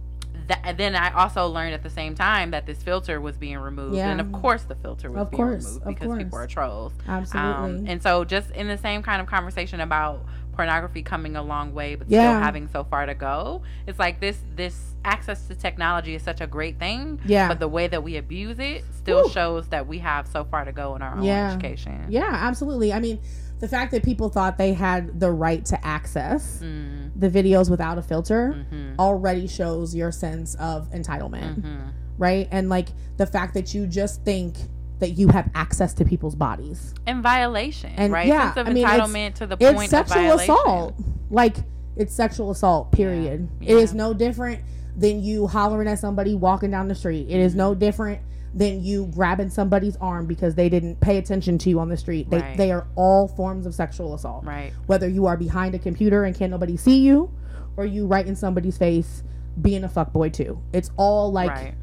[0.52, 3.58] that, and then I also learned at the same time that this filter was being
[3.58, 4.10] removed, Yeah.
[4.10, 6.92] and of course the filter was Of being course, removed because people are trolls.
[7.08, 7.50] Absolutely.
[7.80, 11.72] Um, and so just in the same kind of conversation about pornography coming a long
[11.72, 12.20] way, but Yeah.
[12.32, 16.40] still having so far to go, it's like this this access to technology is such
[16.40, 17.48] a great thing, yeah.
[17.48, 19.30] but the way that we abuse it still Woo.
[19.30, 21.50] shows that we have so far to go in our own Yeah.
[21.52, 22.04] education.
[22.08, 22.92] Yeah, absolutely.
[22.92, 23.18] I mean,
[23.62, 27.96] the fact that people thought they had the right to access Mm, the videos without
[27.96, 32.46] a filter hmm already shows your sense of entitlement, hmm right?
[32.50, 34.56] And like the fact that you just think
[34.98, 36.94] that you have access to people's bodies.
[37.06, 38.26] And violation, And, right?
[38.28, 40.94] yeah, Sense of I mean, it's- entitlement to the point It's sexual assault.
[41.30, 41.56] Like
[41.96, 43.48] it's sexual assault, period.
[43.60, 43.98] It is yeah.
[43.98, 44.60] no different
[44.96, 47.26] than you hollering at somebody walking down the street.
[47.30, 47.58] It is Mm-hmm.
[47.58, 48.20] no different
[48.54, 52.28] than you grabbing somebody's arm because they didn't pay attention to you on the street.
[52.30, 52.56] They Right.
[52.56, 54.44] they are all forms of sexual assault.
[54.44, 54.72] Right.
[54.86, 57.30] whether you are behind a computer and can't nobody see you
[57.76, 59.22] or you right in somebody's face
[59.60, 61.74] being a fuckboy too it's all like right.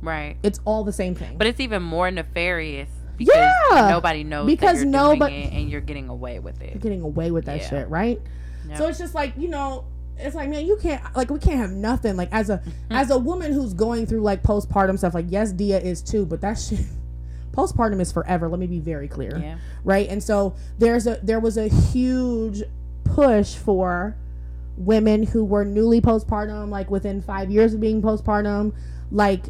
[0.00, 0.36] Right.
[0.42, 3.34] it's all the same thing But it's even more nefarious because
[3.72, 6.70] Yeah, nobody knows because nobody- and you're getting away with it.
[6.74, 7.68] You're getting away with that Yeah.
[7.68, 8.20] shit right
[8.68, 8.78] Yep.
[8.78, 9.84] so it's just like you know
[10.22, 12.16] it's like man you can't like we can't have nothing.
[12.16, 15.78] Like as a as a woman who's going through like postpartum stuff like yes dia
[15.78, 16.80] is too but that shit
[17.52, 18.48] postpartum is forever.
[18.48, 19.38] Let me be very clear.
[19.38, 19.58] Yeah.
[19.84, 20.08] right?
[20.08, 22.62] And so there's a there was a huge
[23.04, 24.16] push for
[24.76, 28.72] women who were newly postpartum like within five years of being postpartum
[29.10, 29.44] like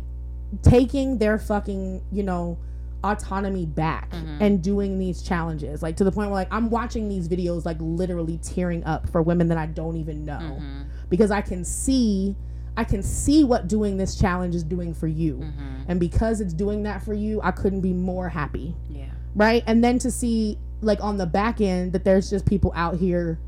[0.63, 2.59] taking their fucking you know
[3.05, 4.37] autonomy back Mhm.
[4.41, 7.77] and doing these challenges like to the point where like i'm watching these videos like
[7.81, 10.85] literally tearing up for women that i don't even know Mhm.
[11.11, 12.37] because i can see
[12.77, 15.85] i can see what doing this challenge is doing for you Mhm.
[15.89, 19.07] and because it's doing that for you i couldn't be more happy Yeah.
[19.35, 19.63] right?
[19.67, 23.39] And then to see like on the back end that there's just people out here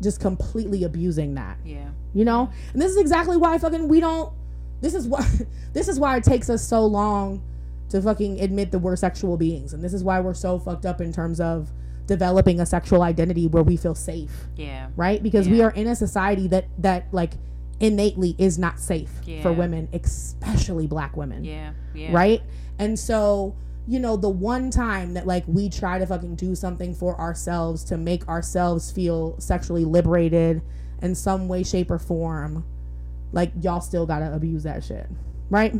[0.00, 1.88] just completely abusing that, Yeah.
[2.14, 2.48] you know?
[2.72, 4.32] And this is exactly why fucking we don't
[4.80, 5.26] this is why
[5.72, 7.40] this is why it takes us so long
[7.90, 9.72] to fucking admit that we're sexual beings.
[9.72, 11.70] And this is why we're so fucked up in terms of
[12.06, 14.88] developing a sexual identity where we feel safe, Yeah.
[14.96, 15.22] right?
[15.22, 17.34] Because we are in a society that that like
[17.80, 21.70] innately is not safe for women, especially black women Yeah.
[21.94, 22.12] Yeah.
[22.12, 22.42] right?
[22.78, 23.54] And so,
[23.86, 27.84] you know, the one time that like we try to fucking do something for ourselves
[27.84, 30.62] to make ourselves feel sexually liberated
[31.00, 32.64] in some way, shape, or form,
[33.32, 35.06] like y'all still gotta abuse that shit,
[35.50, 35.74] right?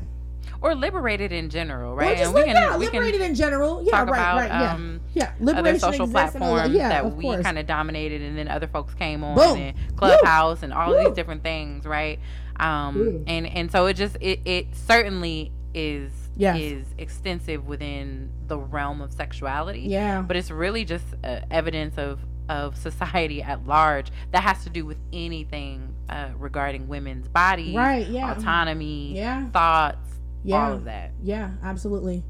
[0.60, 2.18] Or liberated in general, Or right?
[2.18, 3.82] just and we can yeah, we liberated in general.
[3.84, 5.32] Yeah, talk right, about right, yeah, um, yeah.
[5.56, 8.66] other social exists and all platforms yeah, that we kind of dominated, and then other
[8.66, 9.56] folks came on Boom.
[9.58, 11.04] and Clubhouse and all of Woo.
[11.08, 12.18] these different things, right?
[12.58, 13.24] Um, Woo.
[13.26, 16.56] and and so it just it, it certainly is Yes.
[16.60, 22.20] is extensive within the realm of sexuality, Yeah, but it's really just uh, evidence of
[22.48, 28.06] of society at large that has to do with anything uh, regarding women's bodies, right.
[28.06, 30.07] Yeah, autonomy, yeah, thoughts,
[30.44, 30.66] yeah.
[30.66, 31.12] all of that.
[31.22, 32.22] Yeah, absolutely.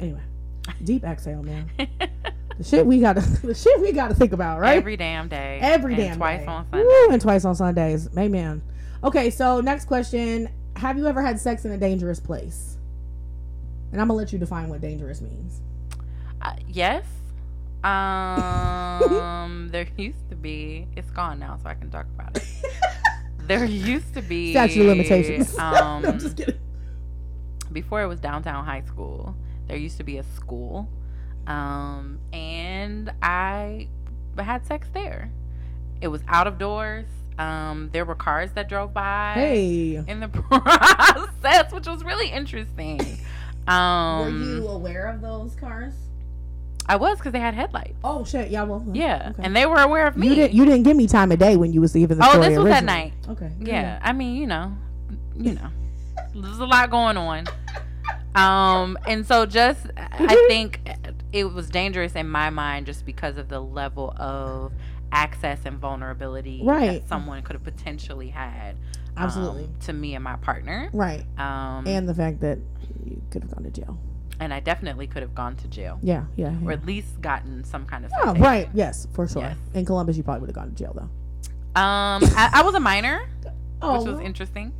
[0.00, 0.22] anyway,
[0.84, 1.70] deep exhale, man.
[2.60, 4.76] The shit we gotta, the shit we gotta think about, right?
[4.76, 5.58] Every damn day.
[5.62, 6.46] Every and damn twice day.
[6.46, 6.84] on Sunday.
[6.84, 8.10] Woo, and twice on Sundays.
[8.18, 8.60] Amen.
[9.02, 12.76] Okay, so next question: Have you ever had sex in a dangerous place?
[13.92, 15.62] And I'm gonna let you define what dangerous means.
[16.42, 17.06] Uh, yes.
[17.82, 20.86] Um, there used to be.
[20.96, 22.44] It's gone now, so I can talk about it.
[23.50, 25.58] There used to be Statute of limitations.
[25.58, 26.54] Um, no, I'm just kidding.
[27.72, 29.34] before it was downtown high school.
[29.66, 30.88] There used to be a school,
[31.48, 33.88] um, and I
[34.38, 35.32] had sex there.
[36.00, 37.06] It was out of doors.
[37.40, 43.00] Um, there were cars that drove by Hey, in the process, which was really interesting.
[43.66, 45.94] Um, were you aware of those cars?
[46.90, 47.94] I was because they had headlights.
[48.02, 49.42] Oh shit, yeah, well, Yeah, okay.
[49.44, 50.26] and they were aware of me.
[50.28, 52.30] you didn't you didn't give me time of day when you was even the oh,
[52.32, 53.12] story this was at night.
[53.28, 54.72] Okay, Yeah, I mean, you know,
[55.36, 55.68] you know,
[56.34, 57.46] there's a lot going on.
[58.34, 60.80] Um, and so just I think
[61.32, 64.72] it was dangerous in my mind just because of the level of
[65.12, 67.02] access and vulnerability Right.
[67.02, 68.76] that someone could have potentially had.
[69.16, 69.68] um, Absolutely.
[69.86, 70.88] to me and my partner.
[70.92, 72.58] right, Um, and the fact that
[73.04, 73.98] you could have gone to jail.
[74.54, 76.52] I definitely could have gone to jail Yeah, yeah.
[76.60, 76.66] yeah.
[76.68, 78.10] or at least gotten some kind of.
[78.24, 78.68] Oh, right.
[78.72, 79.42] Yes, for sure.
[79.42, 79.56] Yes.
[79.74, 81.80] In Columbus, you probably would have gone to jail though.
[81.80, 83.28] Um, I, I was a minor,
[83.82, 84.72] Oh, which was well, interesting.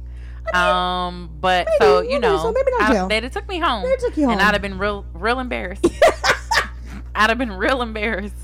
[0.53, 3.09] I Um, but maybe, so you maybe, know, so maybe not I- jail.
[3.09, 4.33] they'd have took me home, they took you home.
[4.33, 5.87] and I'd have been real, real embarrassed.
[7.15, 8.35] I'd have been real embarrassed.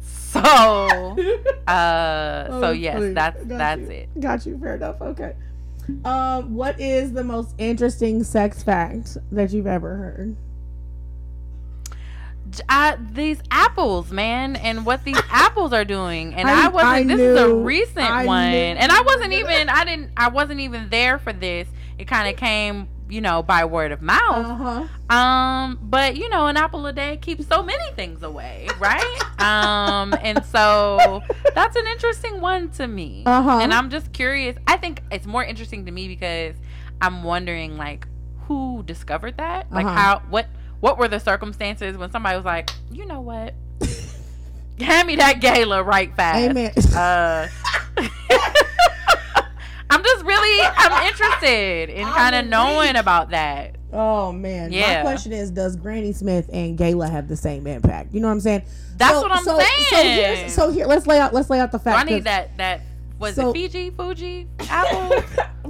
[0.00, 0.40] So,
[1.68, 3.12] uh, Oh, so yes, funny.
[3.14, 3.88] that's Got that's you.
[3.90, 4.20] it.
[4.20, 4.58] Got you.
[4.58, 5.00] Fair enough.
[5.00, 5.34] Okay.
[6.04, 10.36] Um, what is the most interesting sex fact that you've ever heard?
[12.68, 16.92] I, these apples, man, and what these apples are doing, and I- I, wasn't.
[16.92, 19.68] I this is a recent one, knew and I wasn't even.
[19.68, 20.10] I didn't.
[20.16, 21.68] I wasn't even there for this.
[21.98, 24.20] It kind of came, you know, by word of mouth.
[24.46, 24.54] Uh
[25.08, 25.14] huh.
[25.14, 29.20] Um, but you know, an apple a day keeps so many things away, right?
[29.40, 31.22] um, and so
[31.54, 33.22] that's an interesting one to me.
[33.26, 33.58] Uh-huh.
[33.60, 34.56] And I'm just curious.
[34.66, 36.54] I think it's more interesting to me because
[37.02, 38.06] I'm wondering like
[38.46, 39.70] who discovered that?
[39.72, 39.94] Like Uh-huh.
[39.94, 40.46] how what
[40.80, 43.54] what were the circumstances when somebody was like, you know what?
[44.80, 46.50] Hand me that gala right fast.
[46.50, 46.72] Amen.
[46.94, 47.48] Uh
[49.90, 53.76] I'm just really I'm interested in kind of knowing about that.
[53.92, 54.72] Oh man.
[54.72, 54.96] yeah.
[54.96, 58.12] My question is, does Granny Smith and Gala have the same impact?
[58.12, 58.62] You know what I'm saying?
[58.96, 59.58] That's So- what I'm so,
[59.90, 60.48] saying.
[60.48, 62.06] So so here let's lay out let's lay out the Do fact.
[62.08, 62.80] I need that that
[63.18, 65.22] was So- it Fiji, Fuji, Apple,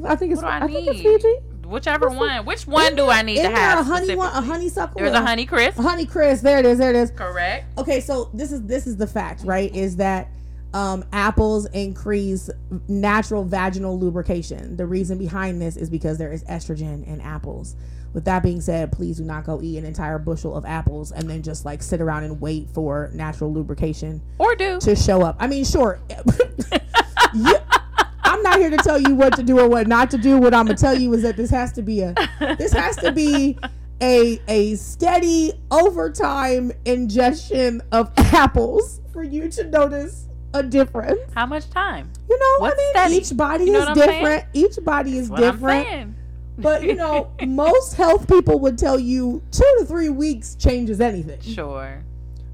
[0.07, 1.21] I think it's What I I, think it's need?
[1.23, 1.35] Fiji.
[1.67, 2.47] whichever What's one.
[2.47, 3.81] Which one do I need to have?
[3.81, 4.29] a honey one?
[4.33, 4.99] A honeysuckle.
[5.01, 5.79] There's a honey crisp.
[5.79, 6.41] A honey Chris.
[6.41, 6.79] There it is.
[6.79, 7.11] There it is.
[7.11, 7.67] Correct.
[7.79, 9.75] Okay, so this is this is the fact, right?
[9.75, 10.29] Is that
[10.75, 12.51] um, apples increase
[12.89, 14.77] natural vaginal lubrication.
[14.77, 17.77] The reason behind this is because there is estrogen in apples.
[18.13, 21.31] With that being said, please do not go eat an entire bushel of apples and
[21.31, 24.79] then just like sit around and wait for natural lubrication Or do.
[24.81, 25.37] to show up.
[25.39, 26.01] I mean, sure.
[27.35, 27.55] you,
[28.23, 30.39] I'm not here to tell you what to do or what not to do.
[30.39, 32.15] What I'm gonna tell you is that this has to be a
[32.59, 33.57] this has to be
[34.03, 40.24] a a steady overtime ingestion of apples for you to notice
[40.55, 41.21] a difference.
[41.35, 42.11] How much time?
[42.31, 43.15] You know, What's I mean, steady?
[43.17, 44.45] each body You know is different.
[44.55, 46.15] Each body is different.
[46.57, 51.41] But you know, most health people would tell you two to three weeks changes anything
[51.43, 52.03] Sure.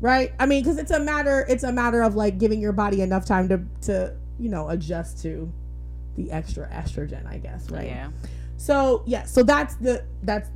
[0.01, 3.03] right i mean because it's a matter it's a matter of like giving your body
[3.03, 5.53] enough time to to you know adjust to
[6.17, 8.09] the extra estrogen i guess right Yeah.
[8.57, 10.49] so yeah so that's the that's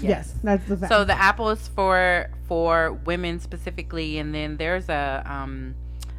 [0.00, 4.88] yes, that's the fact So the apple is for for women specifically, and then there's
[4.88, 5.74] a um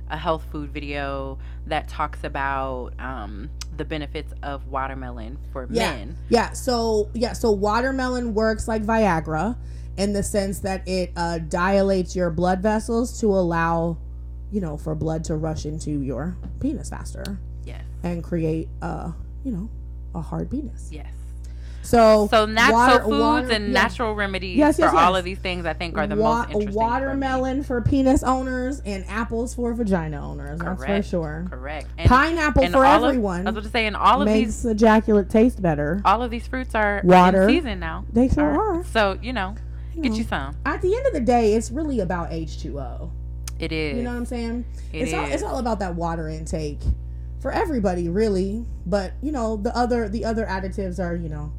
[0.09, 5.91] a health food video that talks about um the benefits of watermelon for Yeah.
[5.91, 6.17] men.
[6.29, 9.55] yeah so yeah so watermelon works like viagra
[9.97, 13.97] in the sense that it uh, dilates your blood vessels to allow
[14.51, 17.83] you know for blood to rush into your penis faster Yes.
[18.03, 19.11] and create uh
[19.43, 19.69] you know
[20.15, 21.13] a hard penis Yes.
[21.89, 23.81] So, So natural water- foods water- and yeah.
[23.81, 26.51] natural remedies Yes, yes, for all of these things, I think, are the Wa- most
[26.51, 26.75] interesting.
[26.75, 30.59] watermelon for, penis owners and apples for vagina owners.
[30.59, 31.47] That's for sure.
[31.49, 31.87] Correct.
[31.97, 34.25] And, Pineapple and for all of- everyone I was about to say, and all of
[34.27, 35.99] makes these, ejaculate taste better.
[36.05, 37.43] all of these fruits are Water.
[37.43, 38.05] in season now.
[38.13, 38.83] They sure Are- are.
[38.83, 39.55] So you know,
[39.95, 40.17] You get know.
[40.19, 40.55] you some.
[40.65, 43.09] At the end of the day, it's really about H2O.
[43.59, 43.97] It is.
[43.97, 44.65] You know what I'm saying?
[44.93, 46.79] It it's all it's all about that water intake
[47.39, 48.63] for everybody, really.
[48.85, 51.51] But you know, the other the other additives are you know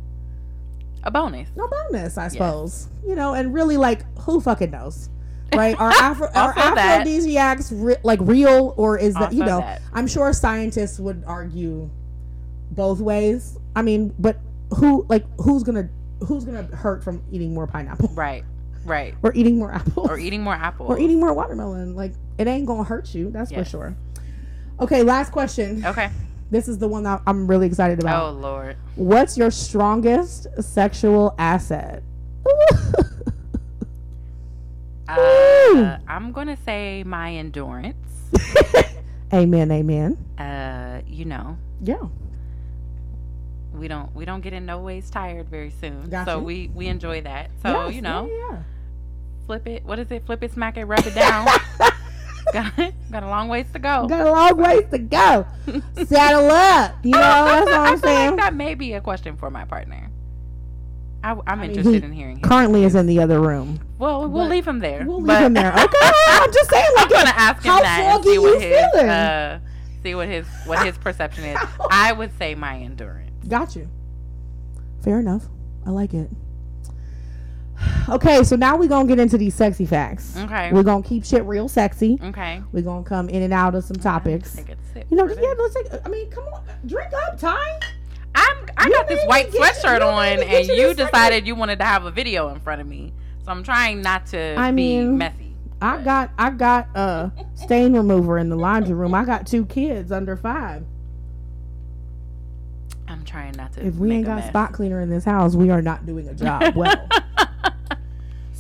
[1.03, 1.49] a bonus.
[1.57, 2.89] no bonus, I suppose.
[3.07, 5.09] You know, and really like who fucking knows,
[5.55, 5.79] right?
[5.81, 9.61] Are Afro are aphrodisiacs re- like real or is that you know?
[9.61, 9.81] that.
[9.93, 11.89] I'm sure scientists would argue
[12.73, 13.59] both ways.
[13.75, 14.39] I mean, but
[14.75, 15.89] who like who's gonna
[16.27, 18.45] who's gonna hurt from eating more pineapple Right.
[18.85, 19.15] Right.
[19.23, 20.91] or eating more apple Or eating more apples.
[20.91, 21.95] or eating more watermelon?
[21.97, 23.31] Like it ain't gonna hurt you.
[23.31, 23.97] That's for sure.
[24.81, 25.85] Okay, last question.
[25.85, 26.11] Okay.
[26.51, 28.25] This is the one that I'm really excited about.
[28.25, 28.31] Oh.
[28.33, 28.77] Lord.
[28.97, 32.03] What's your strongest sexual asset?
[35.09, 37.97] Uh, I'm gonna say my endurance.
[39.35, 40.17] amen, amen.
[40.39, 42.07] Uh, you know, Yeah.
[43.75, 46.09] we don't we don't get in no ways tired very soon.
[46.11, 46.33] Gotcha.
[46.33, 47.51] So we we enjoy that.
[47.63, 48.59] So Yes, you know, yeah,
[49.47, 49.85] flip it.
[49.85, 50.25] What is it?
[50.27, 51.49] Flip it, smack it, rub it down.
[52.53, 52.77] got
[53.11, 54.07] got a long ways to go.
[54.09, 55.47] Got a long ways to go.
[56.05, 56.95] Saddle up.
[57.05, 59.65] You know, that's what I I'm feel like that may be a question for my
[59.65, 60.11] partner.
[61.23, 62.41] I, am I mean, interested in hearing.
[62.41, 63.79] Currently is in the other room.
[63.99, 65.05] Well, we'll but leave him there.
[65.07, 65.71] We'll leave him there.
[65.71, 66.87] Okay, I'm just saying.
[66.97, 69.09] I'm Like, gonna ask him how that and see what his feeling?
[69.11, 69.61] uh,
[70.03, 71.59] see what his what his perception is.
[71.91, 73.31] I would say my endurance.
[73.49, 73.89] got you.
[75.03, 75.45] Fair enough.
[75.87, 76.31] I like it.
[78.09, 80.37] Okay, so now we're gonna get into these sexy facts.
[80.37, 80.73] Okay.
[80.73, 82.19] We're gonna keep shit real sexy.
[82.23, 82.63] Okay.
[82.73, 84.57] We're gonna come in and out of some topics.
[84.57, 85.07] Take a sip.
[85.11, 85.87] You know, yeah, let's take.
[86.05, 87.57] I mean, come on, drink up, Ty.
[88.35, 91.07] I'm I You got this white sweatshirt you on, get and you you this second-
[91.13, 93.13] decided you wanted to have a video in front of me.
[93.45, 95.55] So I'm trying not to I be mean, messy.
[95.83, 99.15] I but- got, I got a stain remover in the laundry room.
[99.15, 100.85] I got two kids under five.
[103.09, 103.85] I'm trying not to.
[103.87, 104.49] If we ain't got mess.
[104.49, 107.09] spot cleaner in this house, we are not doing a job well.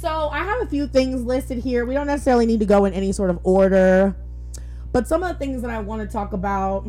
[0.01, 1.85] So I have a few things listed here.
[1.85, 4.17] We don't necessarily need to go in any sort of order,
[4.93, 6.87] but some of the things that I want to talk about.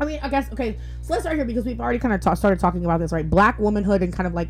[0.00, 0.76] I mean, I guess okay.
[1.02, 3.28] So let's start here because we've already kind of ta- started talking about this, right?
[3.28, 4.48] Black womanhood and kind of like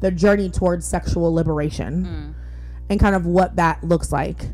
[0.00, 2.34] the journey towards sexual liberation Mm.
[2.90, 4.48] and kind of what that looks like.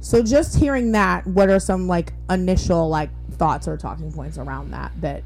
[0.00, 4.70] So just hearing that, what are some like initial like thoughts or talking points around
[4.70, 5.22] that that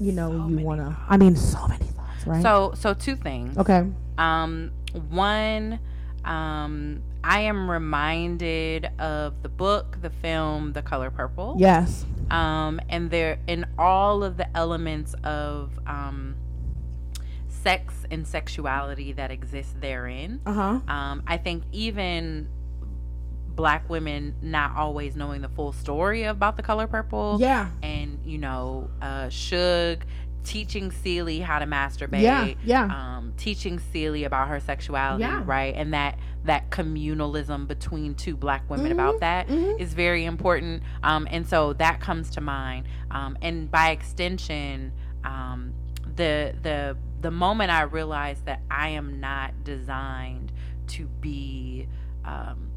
[0.00, 0.96] you know So you want to?
[1.08, 2.42] I mean, so many thoughts, right?
[2.42, 3.56] So so two things.
[3.56, 3.86] okay,
[4.18, 5.78] Um, one,
[6.24, 11.56] um, I am reminded of the book, the film, The Color Purple.
[11.58, 16.34] yes, Um, and there in all of the elements of um,
[17.48, 20.40] sex and sexuality that exists therein.
[20.46, 22.48] uh huh, Um, I think even
[23.54, 28.36] black women not always knowing the full story about the color purple yeah, and you
[28.36, 30.04] know uh Shug
[30.46, 35.42] teaching Celie how to masturbate yeah, yeah, um, teaching Celie about her sexuality, Yeah.
[35.44, 39.94] right, and that that communalism between two black women about that is mhm.
[39.94, 40.84] very important.
[41.02, 42.86] Um, and so that comes to mind.
[43.10, 44.92] Um, and by extension,
[45.24, 45.74] um,
[46.14, 50.52] the the the moment I realized that I am not designed
[50.88, 51.88] to be
[52.24, 52.70] um,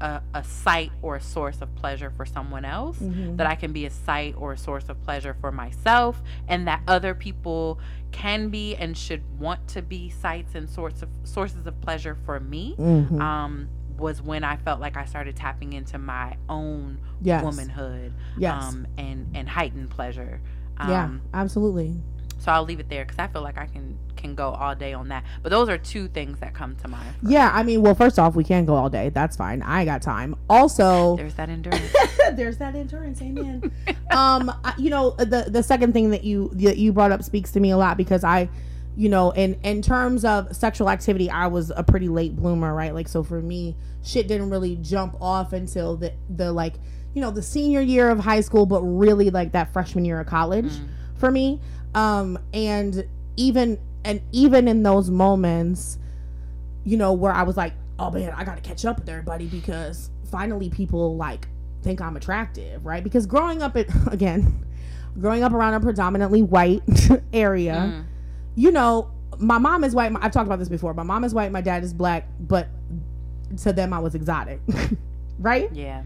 [0.00, 3.36] a, a site or a source of pleasure for someone else Mhm.
[3.36, 6.80] that I can be a site or a source of pleasure for myself, and that
[6.88, 7.78] other people
[8.10, 12.40] can be and should want to be sites and sorts of sources of pleasure for
[12.40, 12.74] me.
[12.78, 13.20] Mhm.
[13.20, 18.54] Um, was when I felt like I started tapping into my own yes, womanhood, yes,
[18.62, 20.40] um, and and heightened pleasure.
[20.78, 22.00] Um, yeah, absolutely.
[22.40, 24.92] So I'll leave it there because I feel like I can can go all day
[24.92, 25.24] on that.
[25.42, 27.14] But those are two things that come to mind.
[27.22, 29.08] Yeah, I mean, well, first off, we can go all day.
[29.10, 29.62] That's fine.
[29.62, 30.34] I got time.
[30.48, 31.94] Also, There's that endurance.
[32.34, 33.20] there's that endurance.
[33.22, 33.70] Amen.
[34.10, 37.52] um, I- you know, the the second thing that you that you brought up speaks
[37.52, 38.48] to me a lot because I,
[38.96, 42.94] you know, in in terms of sexual activity, I was a pretty late bloomer, right?
[42.94, 46.74] Like, so for me, shit didn't really jump off until the the like,
[47.14, 50.26] you know, the senior year of high school, but really like that freshman year of
[50.26, 50.88] college Mm.
[51.16, 51.60] for me.
[51.94, 53.04] Um, and
[53.36, 55.98] even and even in those moments,
[56.84, 60.10] you know, where I was like, oh man, I gotta catch up with everybody because
[60.30, 61.48] finally people like
[61.82, 63.02] think I'm attractive, right?
[63.02, 64.64] Because growing up at again,
[65.20, 66.82] growing up around a predominantly white
[67.32, 68.04] area, Mm.
[68.54, 70.12] you know, my mom is white.
[70.20, 70.94] I've talked about this before.
[70.94, 71.50] My mom is white.
[71.52, 72.68] My dad is black, but
[73.62, 74.60] to them I was exotic,
[75.38, 75.68] right?
[75.72, 76.02] Yeah.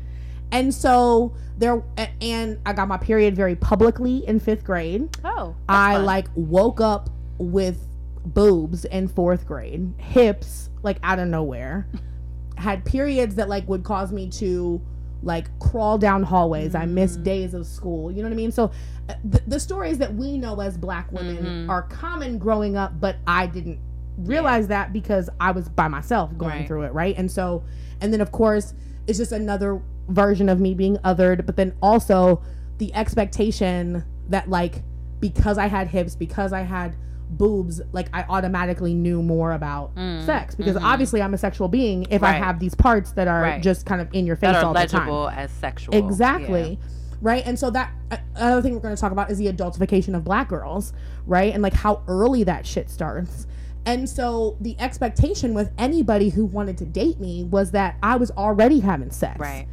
[0.55, 1.83] And so there,
[2.21, 5.15] and I got my period very publicly in fifth grade.
[5.25, 5.55] Oh.
[5.69, 6.05] I fun.
[6.05, 7.87] like woke up with
[8.25, 11.87] boobs in fourth grade, hips like out of nowhere,
[12.57, 14.81] had periods that like would cause me to
[15.23, 16.75] like crawl down hallways.
[16.75, 18.11] I missed days of school.
[18.13, 18.53] You know what I mean?
[18.53, 18.71] So
[19.09, 21.69] uh, the, the stories that we know as black women Mhm.
[21.69, 23.79] are common growing up, but I didn't
[24.19, 26.67] realize that because I was by myself going Right.
[26.69, 27.17] through it, right?
[27.19, 27.65] And so,
[28.01, 28.75] and then of course,
[29.07, 32.43] it's just another version of me being othered, but then also
[32.79, 34.83] the expectation that like
[35.21, 36.97] because I had hips, because I had
[37.31, 40.83] boobs, like I automatically knew more about Mm, sex because mhm.
[40.83, 43.63] obviously I'm a sexual being if I have these parts that are Right.
[43.63, 45.09] just kind of in your face that are all the time.
[45.39, 45.95] as sexual.
[45.95, 46.79] Exactly.
[47.23, 47.43] Right.
[47.47, 50.25] And so that uh, another thing we're going to talk about is the adultification of
[50.25, 50.93] black girls,
[51.27, 51.55] right?
[51.55, 53.47] And like how early that shit starts.
[53.87, 58.31] And so the expectation with anybody who wanted to date me was that I was
[58.33, 59.39] already having sex.
[59.41, 59.67] Right.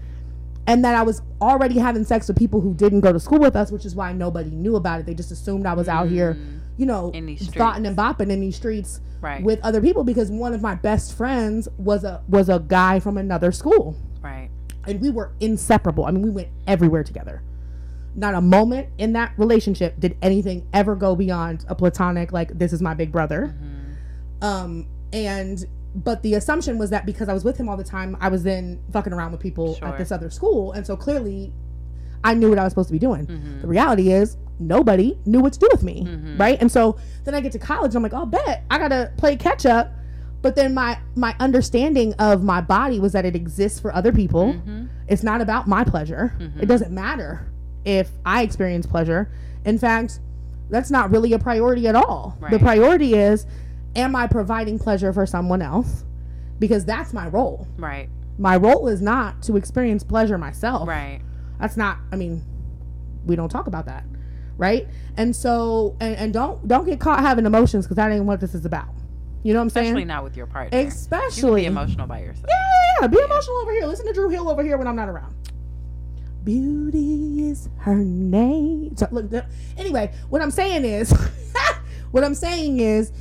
[0.67, 3.55] And that I was already having sex with people who didn't go to school with
[3.55, 5.05] us, which is why nobody knew about it.
[5.05, 7.11] They just assumed I was out here, Mm, you know,
[7.53, 9.43] thoughting and bopping in these streets Right.
[9.43, 13.17] with other people because one of my best friends was a was a guy from
[13.17, 14.49] another school right.
[14.87, 16.05] and we were inseparable.
[16.05, 17.41] I mean, we went everywhere together.
[18.15, 22.73] Not a moment in that relationship did anything ever go beyond a platonic like this
[22.73, 23.53] is my big brother.
[24.41, 24.43] Mhm.
[24.45, 25.65] Um and
[25.95, 28.43] but the assumption was that because I was with him all the time, I was
[28.43, 29.87] then fucking around with people Sure.
[29.89, 31.51] at this other school, and so clearly
[32.23, 33.25] I knew what I was supposed to be doing.
[33.25, 33.61] Mhm.
[33.61, 36.39] The reality is nobody knew what to do with me, Mhm.
[36.39, 36.57] right?
[36.61, 39.65] And so then I get to college, I'm like, oh, bet I gotta play catch
[39.65, 39.91] up.
[40.43, 44.53] But then my my understanding of my body was that it exists for other people.
[44.53, 44.87] Mhm.
[45.07, 46.33] It's not about my pleasure.
[46.59, 47.47] It doesn't matter
[47.85, 49.29] if I experience pleasure.
[49.65, 50.19] In fact,
[50.69, 52.37] that's not really a priority at all.
[52.49, 53.45] The priority is
[53.95, 56.03] am I providing pleasure for someone else?
[56.59, 57.67] Because that's my role.
[57.77, 58.09] Right.
[58.37, 60.87] My role is not to experience pleasure myself.
[60.87, 61.21] Right.
[61.59, 62.43] That's not I mean,
[63.25, 64.03] we don't talk about that.
[64.57, 64.87] Right?
[65.17, 68.53] And so and, and don't don't get caught having emotions because that ain't what this
[68.53, 68.89] is about.
[69.43, 69.87] You know what I'm saying?
[69.87, 70.79] Especially not with your partner.
[70.79, 72.45] You Especially be emotional by yourself.
[72.47, 73.07] yeah, yeah, yeah.
[73.07, 73.85] be emotional over here.
[73.87, 75.35] Listen to Drew Hill over here when I'm not around.
[76.43, 78.95] Beauty is her name.
[78.95, 79.31] So look,
[79.77, 81.11] anyway, what I'm saying is,
[82.11, 83.11] what I'm saying is,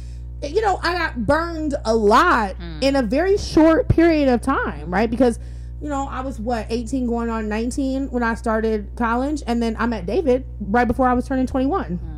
[0.42, 2.82] you know, I got burned a lot Mm.
[2.82, 5.10] in a very short period of time, right?
[5.10, 5.38] Because,
[5.82, 9.76] you know, I was what 18 going on 19 when I started college, and then
[9.78, 11.98] I met David right before I was turning 21.
[11.98, 12.08] Mm.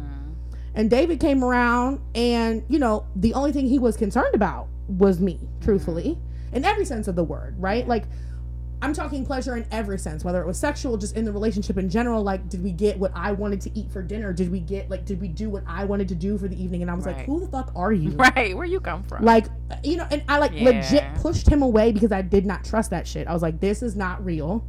[0.74, 5.20] And David came around, and you know, the only thing he was concerned about was
[5.20, 6.18] me, truthfully,
[6.52, 7.86] in every sense of the word, right?
[7.86, 8.04] Like,
[8.82, 11.88] I'm talking pleasure in every sense, whether it was sexual, just in the relationship in
[11.88, 12.22] general.
[12.22, 14.32] Like, did we get what I wanted to eat for dinner?
[14.32, 16.82] Did we get, like, did we do what I wanted to do for the evening?
[16.82, 18.10] And I was like, who the fuck are you?
[18.16, 18.56] Right.
[18.56, 19.24] Where you come from?
[19.24, 19.46] Like,
[19.84, 23.06] you know, and I like legit pushed him away because I did not trust that
[23.06, 23.26] shit.
[23.28, 24.64] I was like, this is not real.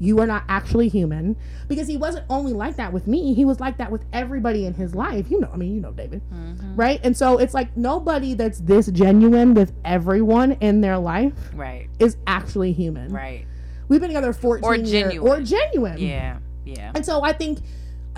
[0.00, 1.36] You are not actually human.
[1.66, 4.72] Because he wasn't only like that with me, he was like that with everybody in
[4.74, 5.30] his life.
[5.30, 6.22] You know, I mean, you know, David.
[6.32, 6.72] Mhm.
[6.76, 7.00] Right?
[7.02, 11.88] And so it's like nobody that's this genuine with everyone in their life Right.
[11.98, 13.12] is actually human.
[13.12, 13.44] Right.
[13.88, 14.90] We've been together 14 Or years.
[14.90, 15.32] genuine.
[15.32, 15.98] Or genuine.
[15.98, 16.38] Yeah.
[16.64, 16.92] Yeah.
[16.94, 17.60] And so I think,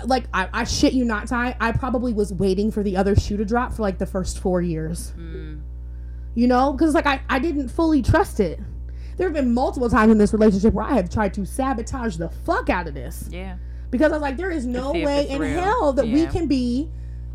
[0.05, 3.37] like, I, I shit you not, Ty, I probably was waiting for the other shoe
[3.37, 5.13] to drop for like the first four years.
[5.17, 5.61] Mm.
[6.35, 6.73] You know?
[6.73, 8.59] Because, like, I, I didn't fully trust it.
[9.17, 12.29] There have been multiple times in this relationship where I have tried to sabotage the
[12.29, 13.27] fuck out of this.
[13.29, 13.57] Yeah.
[13.91, 15.59] Because I was like, there is no way in real.
[15.59, 16.89] hell that we can be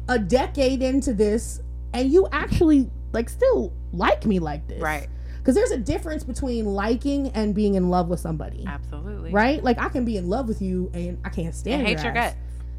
[0.08, 1.60] a decade into this
[1.92, 4.80] and you actually, like, still like me like this.
[4.80, 5.08] Right.
[5.46, 8.64] Because there's a difference between liking and being in love with somebody.
[8.66, 9.30] Absolutely.
[9.30, 9.62] Right?
[9.62, 12.16] Like, I can be in love with you and I can't stand And hate your
[12.16, 12.32] ass.
[12.32, 12.36] guts.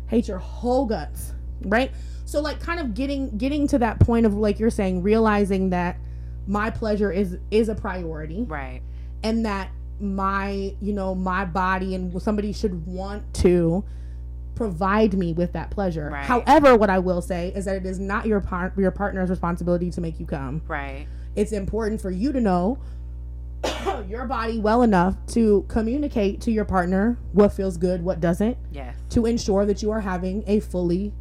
[0.07, 1.31] hate your whole guts
[1.63, 1.91] right
[2.25, 5.97] so like kind of getting getting to that point of like you're saying realizing that
[6.45, 8.81] my pleasure is is a priority Right.
[9.23, 13.83] and that my you know my body and somebody should want to
[14.55, 16.25] provide me with that pleasure Right.
[16.25, 19.89] however what i will say is that it is not your par- your partner's responsibility
[19.91, 21.07] to make you come Right.
[21.37, 22.77] It's important for you to know
[24.09, 28.95] your body well enough to communicate to your partner what feels good what doesn't Yes.
[29.09, 31.13] to ensure that you are having a fully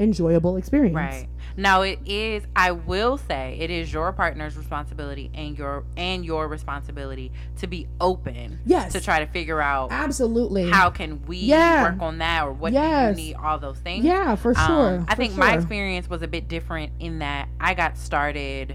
[0.00, 0.96] enjoyable experience.
[0.96, 1.28] Right.
[1.56, 6.48] Now it is I will say it is your partner's responsibility and your and your
[6.48, 8.92] responsibility to be open Yes.
[8.94, 10.68] to try to figure out Absolutely.
[10.68, 11.84] how can we Yeah.
[11.92, 13.14] work on that or what Yes.
[13.14, 14.04] do you need all those things.
[14.04, 15.04] Yeah, for Um, sure.
[15.06, 18.74] I for think my experience was a bit different in that I got started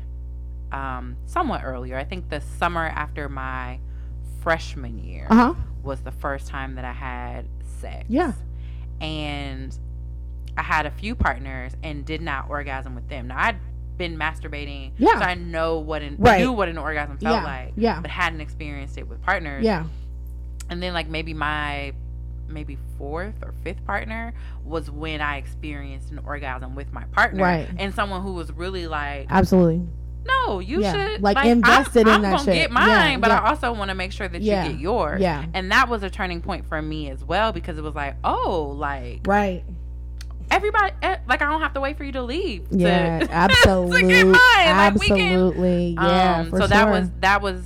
[0.72, 1.98] um, somewhat earlier.
[1.98, 3.80] I think the summer after my
[4.42, 5.54] freshman year Uh huh.
[5.84, 7.46] was the first time that I had
[7.82, 8.06] sex.
[8.08, 8.34] Yeah.
[9.02, 9.78] And
[10.58, 13.28] I had a few partners and did not orgasm with them.
[13.28, 13.58] Now I'd
[13.98, 15.20] been masturbating, Yeah.
[15.20, 16.40] so I know what an Right.
[16.42, 17.44] knew what an orgasm felt Yeah.
[17.44, 18.00] like, Yeah.
[18.02, 19.64] but hadn't experienced it with partners.
[19.64, 19.86] Yeah.
[20.70, 21.94] And then like maybe my
[22.48, 24.34] maybe fourth or fifth partner
[24.66, 27.44] was when I experienced an orgasm with my partner.
[27.44, 27.70] Right.
[27.78, 29.86] And someone who was really like, Absolutely.
[30.48, 32.54] No, you Yeah, should like, I'm- invested in I'm, that gonna shit.
[32.56, 33.40] get mine, Yeah, but yeah.
[33.40, 35.22] I also want to make sure that Yeah, you get yours.
[35.22, 35.46] Yeah.
[35.54, 38.74] And that was a turning point for me as well because it was like, oh,
[38.78, 39.64] like Right.
[40.52, 42.70] everybody, eh, like I don't have to wait for you to leave.
[42.70, 43.20] to- Yeah.
[43.20, 44.24] to get Absolutely.
[44.24, 44.34] mine.
[44.34, 45.96] Like, we can- absolutely.
[46.00, 46.40] yeah.
[46.40, 47.64] um, so that was that was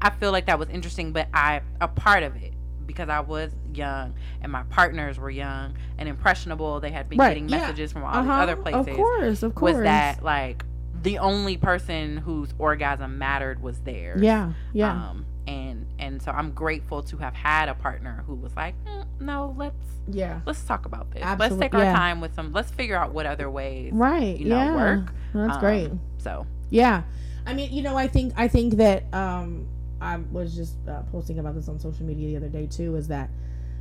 [0.00, 2.52] I feel like that was interesting, but I a part of it
[2.86, 6.78] because I was young and my partners were young and impressionable.
[6.80, 7.58] They had been Right, getting yeah.
[7.58, 8.88] messages from all Uh-huh, these other places.
[8.88, 9.42] Of course.
[9.42, 9.74] Of course.
[9.74, 10.64] Was that like
[11.02, 14.22] the only person whose orgasm mattered was theirs?
[14.22, 14.52] Yeah.
[14.72, 14.92] Yeah.
[14.92, 19.04] Um, and and so I'm grateful to have had a partner who was like, "Mm,
[19.20, 19.74] no, let's
[20.08, 20.40] yeah.
[20.46, 21.22] let's talk about this.
[21.38, 21.94] Let's take our yeah.
[21.94, 22.52] time with some.
[22.52, 23.92] Let's figure out what other ways.
[23.92, 24.36] Right.
[24.38, 24.74] you know, yeah.
[24.76, 25.12] work.
[25.34, 25.90] That's Um, great.
[26.18, 27.02] So Yeah,
[27.46, 29.66] I mean, you know, I think I think that um,
[30.00, 32.94] I was just uh, posting about this on social media the other day too.
[32.96, 33.28] Is that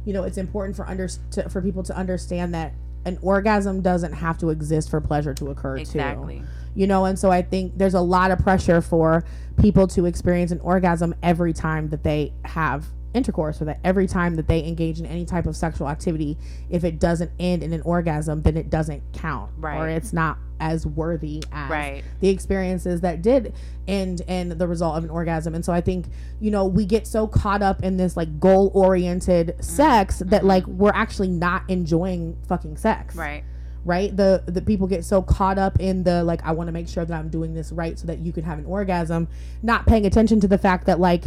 [0.06, 2.74] you know it's important for under to, for people to understand that
[3.06, 5.82] an orgasm doesn't have to exist for pleasure to occur too.
[5.82, 6.44] exactly.
[6.76, 9.24] You know, and so I think there's a lot of pressure for
[9.58, 14.38] people to experience an orgasm every time that they have intercourse or that every time
[14.38, 16.38] that they engage in any type of sexual activity
[16.70, 19.78] if it doesn't end in an orgasm then it doesn't count Right.
[19.78, 22.04] or it's not as worthy as Right.
[22.22, 23.54] the experiences that did
[23.88, 25.54] end in the result of an orgasm.
[25.56, 26.06] And so I think,
[26.40, 30.66] you know, we get so caught up in this like goal oriented sex that like
[30.68, 33.16] we're actually not enjoying fucking sex.
[33.16, 33.44] Right.
[33.84, 34.16] Right?
[34.16, 37.04] The the people get so caught up in the like I want to make sure
[37.04, 39.28] that I'm doing this right so that you can have an orgasm,
[39.64, 41.24] not paying attention to the fact that like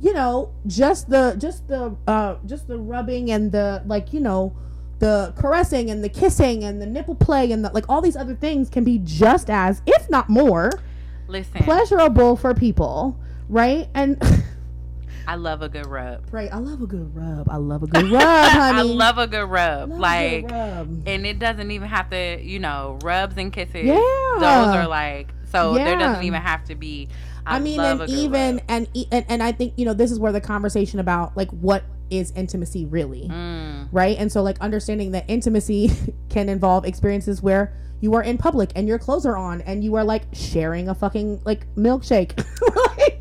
[0.00, 4.52] you know, just the just the uh just the rubbing and the like, you know,
[5.02, 8.36] the caressing and the kissing and the nipple play and the, like all these other
[8.36, 10.70] things can be just as if not more
[11.26, 14.22] Listen, pleasurable for people right and
[15.26, 16.32] I love a good rub.
[16.32, 18.22] right i love a good rub i love a good rub
[18.52, 19.90] honey I love a good rub.
[19.90, 21.02] Love like, good rub.
[21.08, 23.84] and it doesn't even have to, you know, rubs and kisses.
[23.84, 23.94] yeah
[24.34, 27.08] Those are like, so there doesn't even have to be.
[27.44, 28.64] I, I mean, and even rub.
[28.68, 31.50] and, e- and and I think you know this is where the conversation about like
[31.50, 31.82] what
[32.12, 34.16] is intimacy really, Mm, right?
[34.18, 35.90] And so like understanding that intimacy
[36.28, 39.94] can involve experiences where you are in public and your clothes are on and you
[39.94, 42.36] are like sharing a fucking like milkshake,
[42.98, 43.20] like,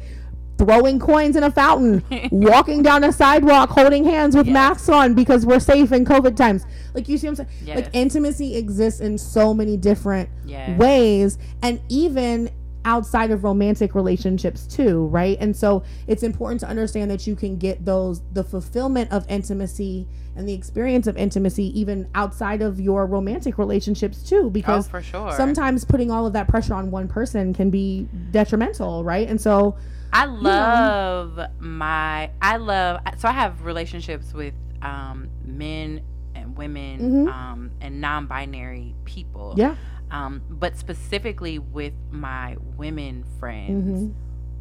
[0.57, 4.53] throwing coins in a fountain, walking down a sidewalk holding hands with Yes.
[4.53, 6.65] masks on because we're safe in COVID times.
[6.93, 7.49] Like you see what I'm saying?
[7.63, 7.75] yes.
[7.77, 10.77] Like intimacy exists in so many different yes.
[10.79, 12.49] ways and even
[12.85, 17.57] outside of romantic relationships too right and so it's important to understand that you can
[17.57, 23.05] get those the fulfillment of intimacy and the experience of intimacy even outside of your
[23.05, 25.31] romantic relationships too Oh, because for sure.
[25.33, 29.75] sometimes putting all of that pressure on one person can be detrimental right and so
[30.13, 32.29] I love my.
[32.41, 32.99] I love.
[33.17, 36.01] So I have relationships with um, men
[36.35, 37.31] and women Mhm.
[37.33, 39.53] um, and non-binary people.
[39.55, 39.75] yeah
[40.11, 44.13] Um, but specifically with my women friends, Mhm.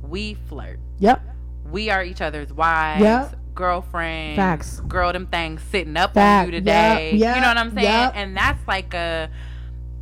[0.09, 0.79] we flirt.
[0.99, 1.23] yep
[1.71, 3.37] We are each other's wives, Yep.
[3.55, 4.81] girlfriends, Facts.
[4.81, 6.47] girl them things sitting up Fact.
[6.49, 7.11] on you today.
[7.13, 8.11] Yep, yep, you know what I'm saying?
[8.15, 9.29] And that's like a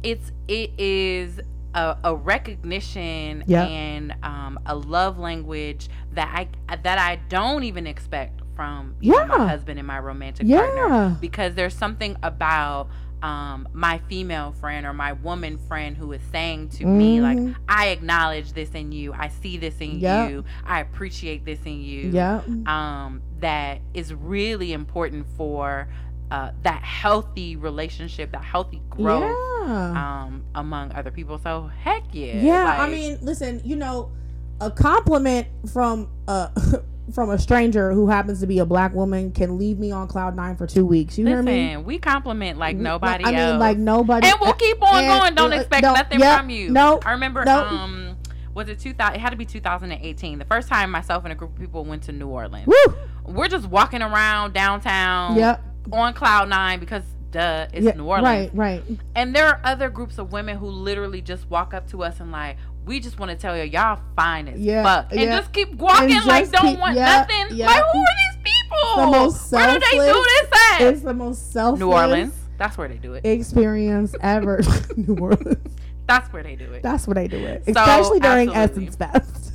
[0.02, 1.40] it's it is
[1.74, 6.32] a, a recognition and um, a love language that
[6.68, 9.24] I that I don't even expect from Yeah.
[9.26, 12.88] my husband and my romantic partner because there's something about
[13.22, 17.38] um, my female friend or my woman friend who is saying to me like.
[17.68, 19.12] I acknowledge this in you.
[19.12, 20.30] I see this in Yep.
[20.30, 20.44] you.
[20.64, 22.10] I appreciate this in you.
[22.10, 25.88] yeah Um, that is really important for
[26.30, 31.38] uh, that healthy relationship, that healthy growth yeah um, among other people.
[31.38, 32.40] So heck yeah.
[32.42, 34.10] Yeah, I mean, listen, you know,
[34.60, 36.50] a compliment from a
[37.12, 40.36] from a stranger who happens to be a black woman can leave me on cloud
[40.36, 41.16] nine for two weeks.
[41.18, 41.76] You hear listen, me?
[41.78, 43.50] we compliment like nobody I else.
[43.52, 44.26] mean, like nobody.
[44.26, 45.34] and we'll keep on and- going.
[45.34, 46.70] Don't uh, expect don't- nothing yeah, from you.
[46.70, 47.64] no, I remember no.
[47.64, 48.16] um
[48.54, 51.52] was it 2000 it had to be 2018 the first time myself and a group
[51.52, 52.66] of people went to New Orleans.
[52.66, 52.94] Woo!
[53.24, 55.62] We're just walking around downtown Yep.
[55.92, 58.50] on cloud 9 because duh it's yeah, New Orleans.
[58.54, 58.82] Right.
[58.88, 58.98] Right.
[59.14, 62.32] And there are other groups of women who literally just walk up to us and
[62.32, 62.56] like
[62.88, 65.38] we just want to tell you y'all fine as Yeah, fuck and yeah.
[65.38, 67.56] just keep walking And like just don't keep- want yeah, nothing.
[67.56, 67.66] yeah.
[67.66, 68.96] Like who are these people?
[68.96, 70.80] The most Where do they do selfless- this at?
[70.80, 72.34] It's the most selfless New Orleans.
[72.58, 73.24] That's where they do it.
[73.24, 74.60] experience ever.
[74.96, 75.76] New Orleans.
[76.06, 76.82] That's where they do it.
[76.82, 78.88] That's where they do it, So, especially during absolutely.
[78.88, 79.52] Essence Fest.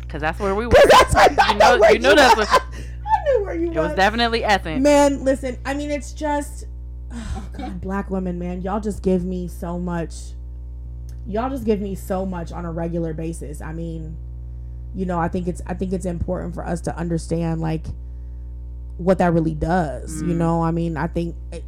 [0.00, 0.70] Because that's where we were.
[0.70, 1.74] Because that's what I You know.
[1.74, 2.48] know- where you know that's was.
[2.48, 3.94] what- I knew where you It was was.
[3.96, 4.82] definitely Essence.
[4.82, 6.66] Man, listen, I mean, it's just,
[7.12, 10.14] oh God, black women, man, y'all just give me so much.
[11.26, 13.60] Y'all just give me so much on a regular basis.
[13.60, 14.16] I mean,
[14.94, 17.84] you know, I think it's, I think it's important for us to understand, like,
[18.98, 20.22] what that really does.
[20.22, 20.36] You Mm.
[20.36, 21.64] know, I mean, I think it,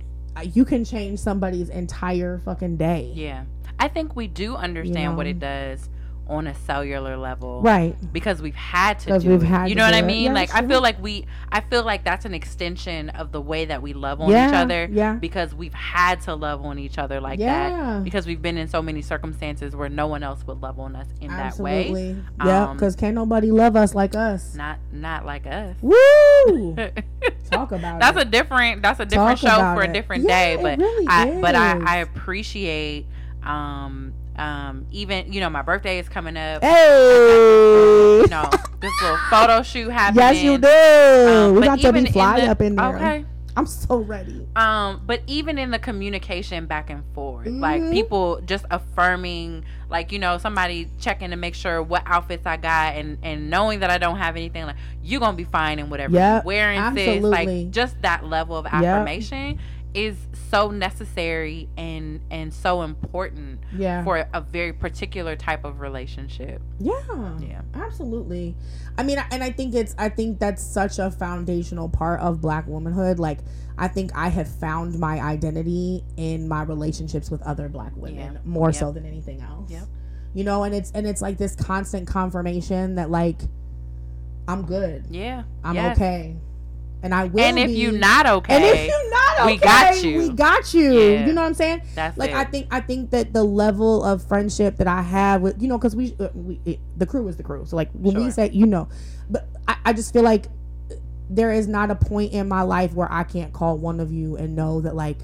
[0.55, 3.11] you can change somebody's entire fucking day.
[3.15, 3.45] Yeah.
[3.79, 5.31] I think we do understand what know?
[5.31, 5.89] it does
[6.29, 7.63] on a cellular level.
[7.63, 7.95] Right.
[8.13, 9.47] Because we've had to do we've it.
[9.47, 10.25] had you know what I mean?
[10.25, 13.67] Yeah, like I feel like we I feel like that's an extension of the way
[13.67, 14.89] that we love on Yeah, each other.
[14.91, 15.15] yeah.
[15.15, 17.71] Because we've had to love on each other like Yeah.
[17.71, 18.05] that.
[18.05, 21.07] Because we've been in so many circumstances where no one else would love on us
[21.21, 21.83] in that way.
[21.91, 22.23] Absolutely.
[22.45, 24.55] Yeah, Um, because can't nobody love us like us.
[24.57, 25.77] Not not like us.
[25.81, 26.75] Woo!
[27.51, 28.27] Talk about that's it.
[28.27, 31.41] a different that's a different Talk show for a different Yeah, day but really i
[31.41, 33.07] but i i appreciate
[33.45, 38.21] um um even you know my birthday is coming up Hey.
[38.23, 38.49] you know
[38.81, 40.69] this little photo shoot happening yes, you do.
[40.69, 42.95] Um, we got to be in fly the- up in there.
[42.97, 43.25] okay
[43.59, 44.47] I'm so ready.
[44.55, 47.91] um but even in the communication back and forth like Mhm.
[47.93, 52.97] people just affirming like you know somebody checking to make sure what outfits i got
[52.97, 56.13] and and knowing that i don't have anything like you're gonna be fine in whatever
[56.13, 57.31] Yep, you're wearing sis absolutely.
[57.63, 59.59] like just that level of affirmation
[59.97, 60.17] is
[60.51, 64.05] so necessary and and so important Yeah.
[64.05, 66.93] for a very particular type of relationship yeah.
[67.41, 68.55] yeah Absolutely.
[68.99, 72.67] I mean, and I think it's, I think that's such a foundational part of black
[72.67, 73.19] womanhood.
[73.19, 73.39] Like,
[73.79, 78.39] I think I have found my identity in my relationships with other black women Yeah.
[78.45, 78.75] more Yep.
[78.75, 79.71] so than anything else.
[79.71, 79.85] Yep.
[80.35, 83.41] You know, and it's, and it's like this constant confirmation that, like,
[84.49, 85.07] I'm good.
[85.11, 85.97] yeah I'm yes.
[85.97, 86.37] okay.
[87.07, 87.75] And I will and if be.
[87.75, 90.19] you're not okay and if you're not okay, we got you.
[90.19, 90.93] We got you.
[91.01, 91.27] Yeah.
[91.27, 91.83] You know what I'm saying?
[91.95, 92.37] that's like it.
[92.37, 95.79] I think I think that the level of friendship that I have with you know
[95.79, 98.31] because we, uh, we it, the crew is the crew so like when we Sure.
[98.33, 98.89] say you know
[99.31, 100.47] but I, I just feel like
[101.31, 104.37] there is not a point in my life where I can't call one of you
[104.37, 105.19] and know that like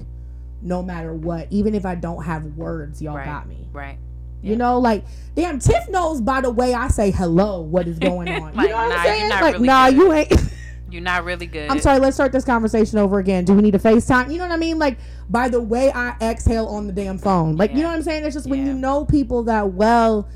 [0.61, 3.25] no matter what even if I don't have words y'all Right.
[3.25, 3.97] got me right
[4.41, 5.03] you know like
[5.35, 8.73] damn Tiff knows by the way I say hello what is going on Like, you
[8.73, 9.97] know what nah, I'm saying like really nah good.
[9.97, 10.31] you ain't
[10.93, 13.43] you're not really good I'm sorry, let's start this conversation over again.
[13.45, 14.31] Do we need a FaceTime?
[14.31, 14.77] You know what I mean?
[14.79, 17.57] Like by the way I exhale on the damn phone.
[17.57, 18.23] Like you know what I'm saying?
[18.23, 20.29] It's just when you know people that well,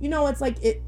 [0.00, 0.82] you know, it's like it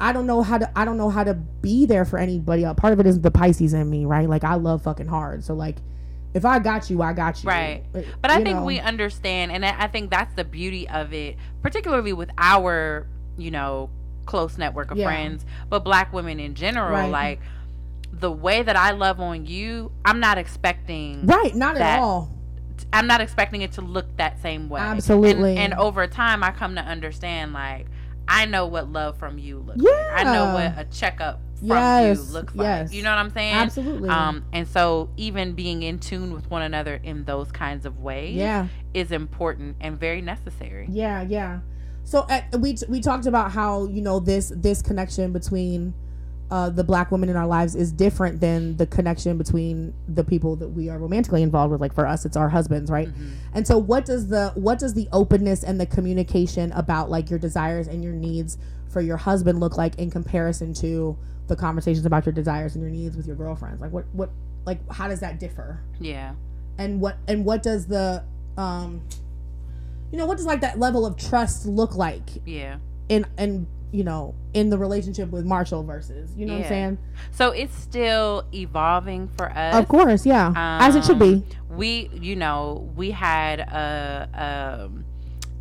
[0.00, 2.78] I don't know how to I don't know how to be there for anybody else.
[2.78, 4.28] Part of it is the Pisces in me, right?
[4.28, 5.44] Like I love fucking hard.
[5.44, 5.76] So like
[6.32, 7.48] if I got you, I got you.
[7.48, 7.82] Right.
[7.94, 8.64] Uh, But I think know.
[8.64, 13.50] we understand, and I I think that's the beauty of it, particularly with our, you
[13.50, 13.90] know,
[14.26, 15.06] close network of Yeah.
[15.06, 16.92] friends, but black women in general.
[16.92, 17.10] Right.
[17.10, 17.40] Like
[18.20, 21.26] the way that I love on you, I'm not expecting.
[21.26, 22.36] Right, not that- at all.
[22.92, 24.80] I'm not expecting it to look that same way.
[24.80, 25.50] Absolutely.
[25.50, 27.86] And, and over time, I come to understand like
[28.26, 30.12] I know what love from you looks like.
[30.12, 32.88] I know what a checkup from Yes, you looks yes.
[32.88, 32.96] like.
[32.96, 33.54] You know what I'm saying?
[33.54, 34.08] Absolutely.
[34.08, 38.36] Um, and so even being in tune with one another in those kinds of ways
[38.36, 38.68] yeah.
[38.94, 40.86] is important and very necessary.
[40.88, 41.60] Yeah, yeah.
[42.04, 42.26] So
[42.58, 45.94] we we talked about how you know this this connection between
[46.50, 50.56] uh, the black woman in our lives is different than the connection between the people
[50.56, 51.80] that we are romantically involved with.
[51.80, 53.08] Like for us, it's our husbands, right?
[53.08, 53.30] Mhm.
[53.54, 57.38] And so, what does the what does the openness and the communication about like your
[57.38, 62.26] desires and your needs for your husband look like in comparison to the conversations about
[62.26, 63.80] your desires and your needs with your girlfriends?
[63.80, 64.30] Like what what
[64.66, 65.80] like how does that differ?
[66.00, 66.32] Yeah.
[66.78, 68.22] and what and what does the
[68.56, 69.02] um
[70.10, 72.78] you know what does like that level of trust look like Yeah.
[73.08, 76.98] in in you know in the relationship with Marshall versus you know what I'm saying
[77.32, 79.74] So it's still evolving for us.
[79.74, 81.44] of course yeah as it should be Um,
[81.76, 85.04] We, you know, we had a, um,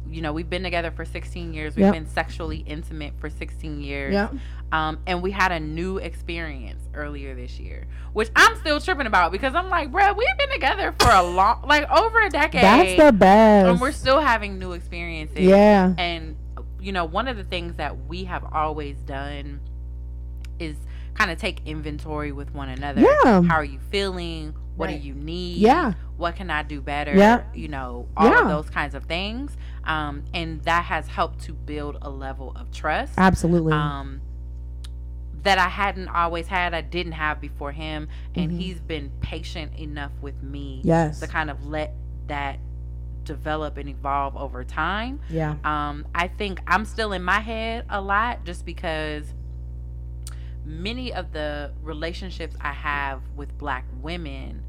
[0.09, 1.75] you know, we've been together for 16 years.
[1.75, 1.93] We've Yep.
[1.93, 4.13] been sexually intimate for 16 years.
[4.13, 4.29] yeah
[4.71, 9.31] Um, and we had a new experience earlier this year, which I'm still tripping about
[9.31, 12.61] because I'm like, bruh, we've been together for a long, like over a decade.
[12.63, 15.39] that's the best and we're still having new experiences.
[15.39, 16.28] yeah And
[16.79, 19.59] you know, one of the things that we have always done
[20.59, 20.75] is
[21.15, 23.01] kind of take inventory with one another.
[23.01, 23.41] Yeah.
[23.43, 24.53] How are you feeling?
[24.75, 25.01] What Right.
[25.01, 25.57] do you need?
[25.57, 25.93] Yeah.
[26.17, 27.13] What can I do better?
[27.15, 27.43] Yeah.
[27.53, 28.41] You know, all Yeah.
[28.43, 29.55] of those kinds of things.
[29.83, 33.13] Um, and that has helped to build a level of trust.
[33.17, 34.21] absolutely Um,
[35.43, 38.57] that I hadn't always had, I didn't have before him, and Mhm.
[38.57, 41.93] he's been patient enough with me yes to kind of let
[42.27, 42.59] that
[43.35, 45.19] develop and evolve over time.
[45.29, 49.25] yeah Um, I think I'm still in my head a lot just because
[50.65, 54.63] many of the relationships I have with black women,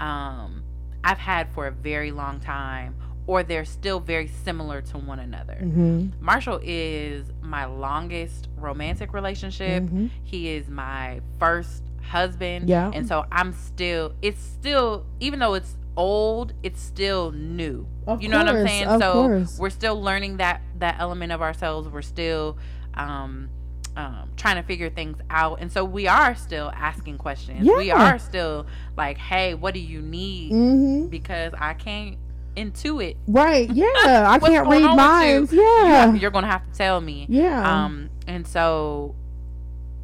[0.00, 0.62] um,
[1.02, 2.94] I've had for a very long time,
[3.26, 5.58] or they're still very similar to one another.
[5.62, 9.82] mhm Marshall is my longest romantic relationship.
[9.84, 12.68] mhm He is my first husband.
[12.68, 12.90] Yeah.
[12.94, 17.86] And so I'm still, it's still, even though it's old, it's still new.
[18.06, 19.00] Of you know what I'm saying?
[19.00, 19.58] so course.
[19.58, 21.88] we're still learning that that element of ourselves.
[21.88, 22.58] We're still
[22.94, 23.50] um
[23.96, 25.60] um, trying to figure things out.
[25.60, 27.64] And so we are still asking questions.
[27.64, 27.76] Yeah.
[27.76, 28.66] We are still
[28.96, 30.52] like, hey, what do you need?
[30.52, 31.06] Mm-hmm.
[31.06, 32.18] Because I can't
[32.56, 33.16] intuit.
[33.26, 33.70] Right.
[33.76, 34.26] Yeah.
[34.28, 35.52] I can't read minds.
[35.52, 35.62] you?
[35.62, 36.14] Yeah.
[36.14, 37.26] You're going to have to tell me.
[37.28, 37.84] Yeah.
[37.84, 39.14] Um, and so,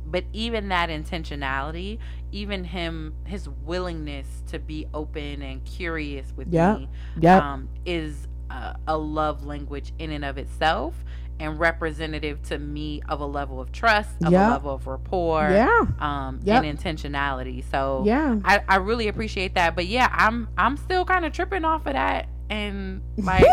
[0.07, 1.99] but even that intentionality,
[2.33, 6.79] even him, his willingness to be open and curious with Yep.
[6.79, 6.89] me,
[7.21, 7.43] yep.
[7.43, 10.95] um, is a, a love language in and of itself
[11.41, 14.49] and representative to me of a level of trust, of Yep.
[14.49, 15.81] a level of rapport, yeah.
[15.99, 16.63] um, Yep.
[16.65, 17.65] and intentionality.
[17.71, 18.39] So Yeah.
[18.45, 19.75] I, I really appreciate that.
[19.75, 23.45] But yeah, I'm I'm still kind of tripping off of that, and like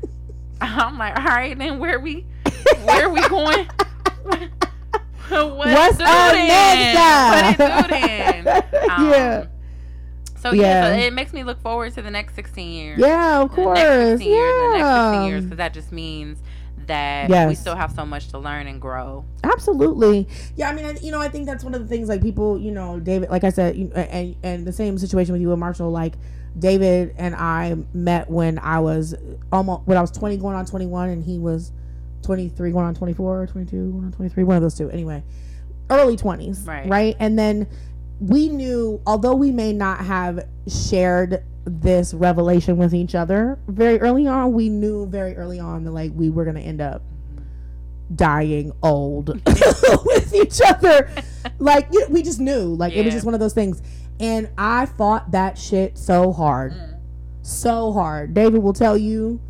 [0.60, 2.24] I'm like, all right, then where we
[2.84, 3.68] where are we going?
[5.28, 8.90] what What's up next, What it?
[8.90, 9.46] Um, yeah.
[10.38, 10.94] So yeah.
[10.94, 12.98] so it makes me look forward to the next 16 years.
[12.98, 13.40] Yeah.
[13.42, 13.78] Of the course.
[13.78, 15.26] next 16 years, the next 16 yeah.
[15.26, 16.38] years, because that just means
[16.86, 19.24] that we still have so much to learn and grow.
[19.44, 20.28] Absolutely.
[20.54, 22.58] Yeah, I mean, I, you know, I think that's one of the things like people,
[22.58, 25.60] you know, David, like I said, you, and and the same situation with you and
[25.60, 25.90] Marshall.
[25.90, 26.14] Like
[26.58, 29.14] David and I met when I was
[29.52, 31.72] almost when I was twenty, going on twenty one, and he was
[32.22, 34.90] twenty three, going on 24, 22, going on twenty three, one of those two.
[34.90, 35.22] Anyway,
[35.90, 36.88] early twenties, Right.
[36.88, 37.66] Right, and then
[38.20, 44.26] we knew, although we may not have shared this revelation with each other very early
[44.26, 47.02] on, we knew very early on that like we were gonna end up
[48.14, 49.28] dying old
[50.04, 51.10] with each other.
[51.58, 52.74] Like you we just knew.
[52.74, 53.82] Like it was just one of those things.
[54.18, 56.72] And I fought that shit so hard.
[56.72, 56.98] Mm.
[57.42, 58.32] So hard.
[58.34, 59.40] David will tell you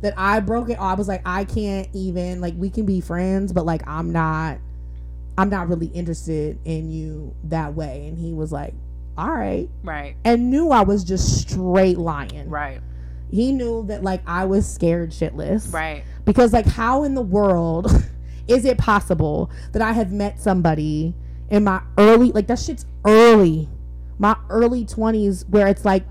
[0.00, 0.78] that I broke it.
[0.80, 4.58] I was like, I can't even like we can be friends, but like I'm not
[5.38, 8.06] I'm not really interested in you that way.
[8.08, 8.74] And he was like,
[9.16, 9.68] All right.
[9.82, 12.48] Right, And knew I was just straight lying.
[12.50, 12.80] right,
[13.30, 16.02] He knew that like I was scared shitless right.
[16.24, 17.90] because like how in the world
[18.48, 21.14] is it possible that i have met somebody
[21.50, 23.68] in my early like that shit's early
[24.18, 26.04] my early 20s where it's like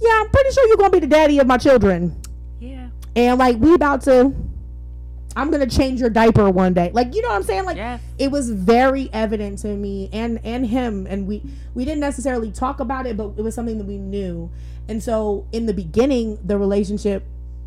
[0.00, 2.16] yeah i'm pretty sure you're gonna be the daddy of my children.
[3.20, 4.34] And like we about to
[5.36, 6.90] i'm gonna change your diaper one day.
[6.92, 7.64] Like you know what i'm saying?
[7.64, 8.00] Like yes.
[8.18, 11.06] it was very evident to me and and him.
[11.06, 11.42] And we
[11.74, 14.50] we didn't necessarily talk about it but it was something that we knew.
[14.88, 17.24] And so in the beginning the relationship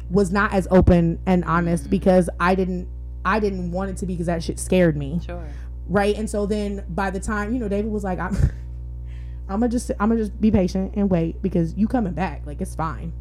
[0.09, 1.91] was not as open and honest mm-hmm.
[1.91, 2.87] because i didn't
[3.23, 5.19] i didn't want it to be because that shit scared me.
[5.25, 5.47] Sure.
[5.87, 6.17] right?
[6.17, 8.35] And so then by the time you know david was like i'm
[9.49, 12.45] i'm gonna just i'm gonna just be patient and wait because you coming back.
[12.45, 13.13] Like it's fine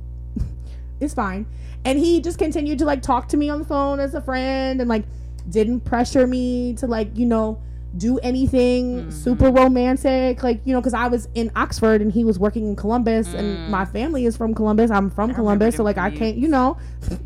[1.02, 1.46] it's fine.
[1.84, 4.80] And he just continued to like talk to me on the phone as a friend
[4.80, 5.04] and like
[5.50, 7.58] didn't pressure me to like you know
[7.96, 9.12] do anything Mhm.
[9.12, 10.42] super romantic.
[10.42, 13.38] Like you know because i was in oxford and he was working in columbus Mm.
[13.38, 14.90] and my family is from columbus.
[14.90, 16.78] I'm from I columbus so like i can't you know.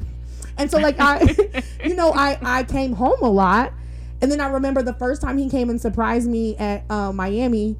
[0.58, 1.20] And so like i
[1.84, 3.72] you know i i came home a lot.
[4.22, 7.76] And then i remember the first time he came and surprised me at uh, miami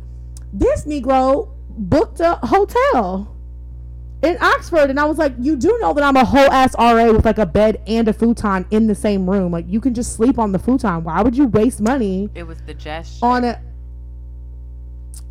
[0.52, 3.34] this negro booked a hotel
[4.22, 7.12] in oxford and i was like you do know that i'm a whole ass ra
[7.12, 10.14] with like a bed and a futon in the same room like you can just
[10.14, 13.24] sleep on the futon why would you waste money It was the gesture.
[13.24, 13.58] on it.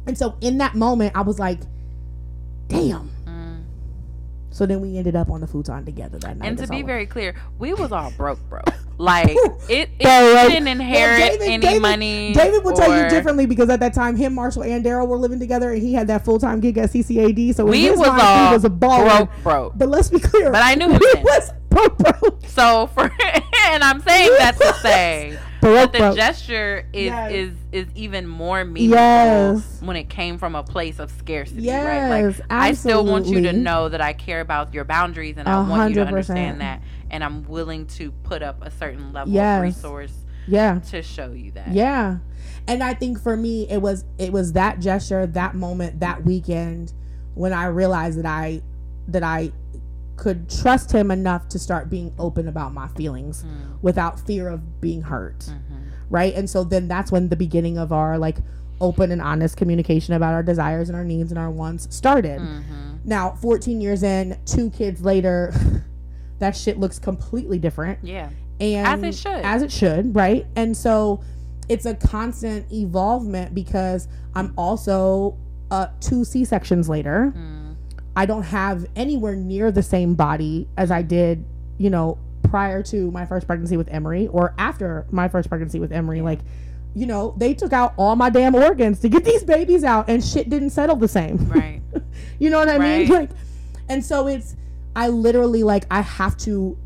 [0.05, 1.59] and so in that moment i was like
[2.67, 3.09] damn.
[4.55, 7.05] So then we ended up on the futon together that night And to be very
[7.05, 8.63] clear, we was all broke, broke.
[8.97, 9.27] Like
[9.67, 12.31] it, it didn't inherit Well, David- any David- money.
[12.33, 15.37] David will tell you differently because at that time, him, Marshall, and Daryl were living
[15.37, 17.53] together, and he had that full time gig at CCAD.
[17.55, 19.17] So We was mind, all he was a baller.
[19.17, 19.73] broke, broke.
[19.77, 20.49] But let's be clear.
[20.49, 23.03] But I knew him we was broke, broke, So for
[23.67, 25.37] and I'm saying that to say
[25.73, 27.31] that the gesture is Yes.
[27.31, 29.81] is is even more meaningful Yes.
[29.81, 31.63] when it came from a place of scarcity, right?
[31.65, 35.47] Yes, Like I still want you to know that I care about your boundaries and
[35.49, 39.13] I A want you to understand that and I'm willing to put up a certain
[39.13, 39.57] level Yes.
[39.57, 40.13] of resource
[40.47, 41.73] Yeah, to show you that.
[41.73, 42.17] yeah.
[42.67, 46.93] And I think for me, it was it was that gesture, that moment, that weekend
[47.35, 48.61] when I realized that I
[49.07, 49.51] that I
[50.17, 54.79] could trust him enough to start being open about my feelings Mm, without fear of
[54.81, 55.39] being hurt.
[55.39, 55.89] mhm.
[56.09, 56.33] right?
[56.35, 58.37] And so then that's when the beginning of our like
[58.79, 62.39] open and honest communication about our desires and our needs and our wants started.
[62.39, 62.99] Mhm.
[63.05, 65.53] Now, 14 years in, two kids later,
[66.39, 67.99] that shit looks completely different.
[68.03, 68.29] Yeah.
[68.59, 69.41] And As it should.
[69.43, 70.45] As it should, right?
[70.55, 71.21] And so
[71.67, 75.37] it's a constant evolvement because I'm also
[75.71, 77.33] uh, two C sections later.
[77.35, 77.54] Mm.
[78.15, 81.45] I don't have anywhere near the same body as I did,
[81.77, 85.91] you know, prior to my first pregnancy with Emery or after my first pregnancy with
[85.91, 86.21] Emery.
[86.21, 86.39] Like,
[86.93, 90.23] you know, they took out all my damn organs to get these babies out and
[90.23, 91.37] shit didn't settle the same.
[91.49, 91.81] Right.
[92.39, 93.09] you know what I mean?
[93.11, 93.21] Right.
[93.21, 93.29] Like,
[93.89, 94.55] and so it's,
[94.95, 96.77] I literally, like, I have to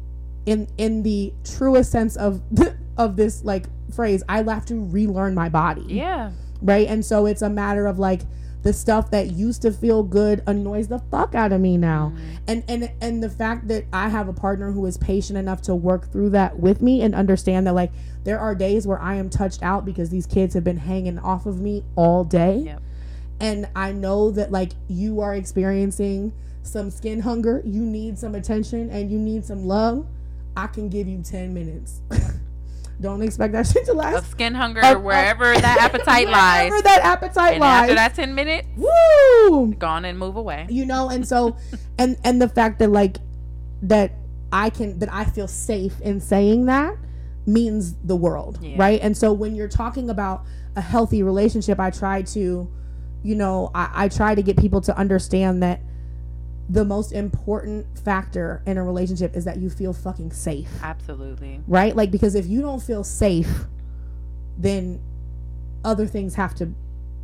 [0.50, 2.42] in in the truest sense of
[2.98, 5.86] of this like phrase, I have to relearn my body.
[5.88, 6.32] Yeah.
[6.62, 6.88] Right?
[6.88, 8.22] And so it's a matter of like
[8.62, 12.14] the stuff that used to feel good annoys the fuck out of me now.
[12.14, 12.36] Mm-hmm.
[12.48, 15.76] And and and the fact that I have a partner who is patient enough to
[15.76, 17.92] work through that with me and understand that like
[18.24, 21.46] there are days where I am touched out because these kids have been hanging off
[21.46, 22.58] of me all day.
[22.66, 22.82] Yep.
[23.40, 26.34] And I know that like you are experiencing
[26.64, 30.06] some skin hunger, you need some attention and you need some love.
[30.58, 32.02] I can give you 10 minutes.
[33.02, 34.18] Don't expect that shit to last.
[34.18, 36.70] Of skin hunger, of- wherever that appetite Wherever lies.
[36.70, 37.82] Wherever that appetite And lies.
[37.84, 39.74] after that 10 minutes, Woo!
[39.76, 40.68] gone and move away.
[40.70, 41.56] you know and so
[41.98, 43.18] and and the fact that like
[43.84, 44.12] that
[44.52, 46.96] i can that i feel safe in saying that
[47.46, 48.76] means the world Yeah.
[48.78, 50.44] right and so when you're talking about
[50.76, 52.70] a healthy relationship i try to
[53.24, 55.80] you know I, I try to get people to understand that
[56.70, 61.62] the most important factor in a relationship is that you feel fucking safe Absolutely.
[61.68, 63.66] right like because if you don't feel safe
[64.58, 65.02] then
[65.84, 66.74] other things have to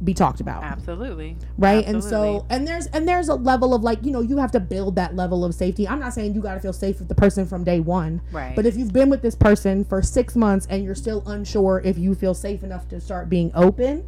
[0.04, 1.38] be talked about Absolutely.
[1.58, 4.52] right and so and there's and there's a level of like you know you have
[4.52, 7.08] to build that level of safety i'm not saying you got to feel safe with
[7.08, 8.56] the person from day one Right.
[8.58, 11.98] but if you've been with this person for six months and you're still unsure if
[11.98, 14.06] you feel safe enough to start being open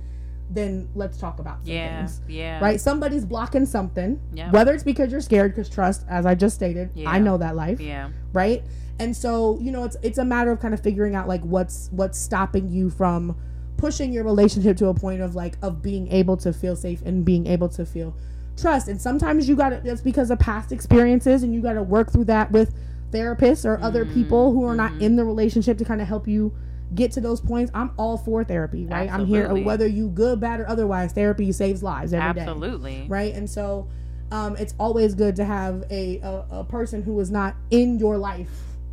[0.50, 1.98] then let's talk about some yeah.
[2.06, 2.60] things Yeah.
[2.64, 4.52] right somebody's blocking something Yeah.
[4.52, 7.10] whether it's because you're scared because trust as i just stated Yeah.
[7.10, 8.10] i know that life Yeah.
[8.34, 8.64] right
[9.00, 11.90] and so you know it's it's a matter of kind of figuring out like what's
[11.92, 13.36] what's stopping you from
[13.78, 17.24] pushing your relationship to a point of like of being able to feel safe and
[17.24, 18.16] being able to feel
[18.56, 21.84] trust and sometimes you got to it's because of past experiences and you got to
[21.84, 22.74] work through that with
[23.12, 24.16] therapists or other mm-hmm.
[24.16, 25.04] people who are not mm-hmm.
[25.04, 26.54] in the relationship to kind of help you
[26.96, 30.60] get to those points i'm all for therapy right i'm here whether you good bad
[30.60, 33.06] or otherwise therapy saves lives every day Absolutely.
[33.10, 33.88] right and so
[34.32, 38.18] um, it's always good to have a, a, a person who is not in your
[38.18, 38.50] life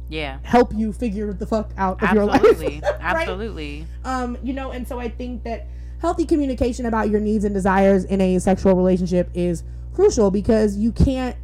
[0.08, 0.38] Yeah.
[0.44, 2.80] help you figure the fuck out of your Absolutely.
[2.80, 2.82] life.
[3.00, 3.00] right?
[3.00, 3.86] Absolutely.
[4.04, 5.66] Um, you know, and so I think that
[6.00, 10.92] healthy communication about your needs and desires in a sexual relationship is crucial because you
[10.92, 11.36] can't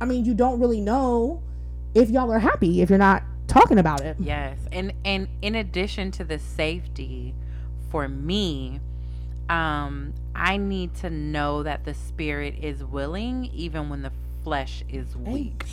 [0.00, 1.42] I mean, you don't really know
[1.94, 4.16] if y'all are happy if you're not talking about it.
[4.18, 4.58] Yes.
[4.72, 7.34] And and in addition to the safety
[7.90, 8.80] for me,
[9.48, 14.12] um I need to know that the spirit is willing even when the
[14.44, 15.64] flesh is weak.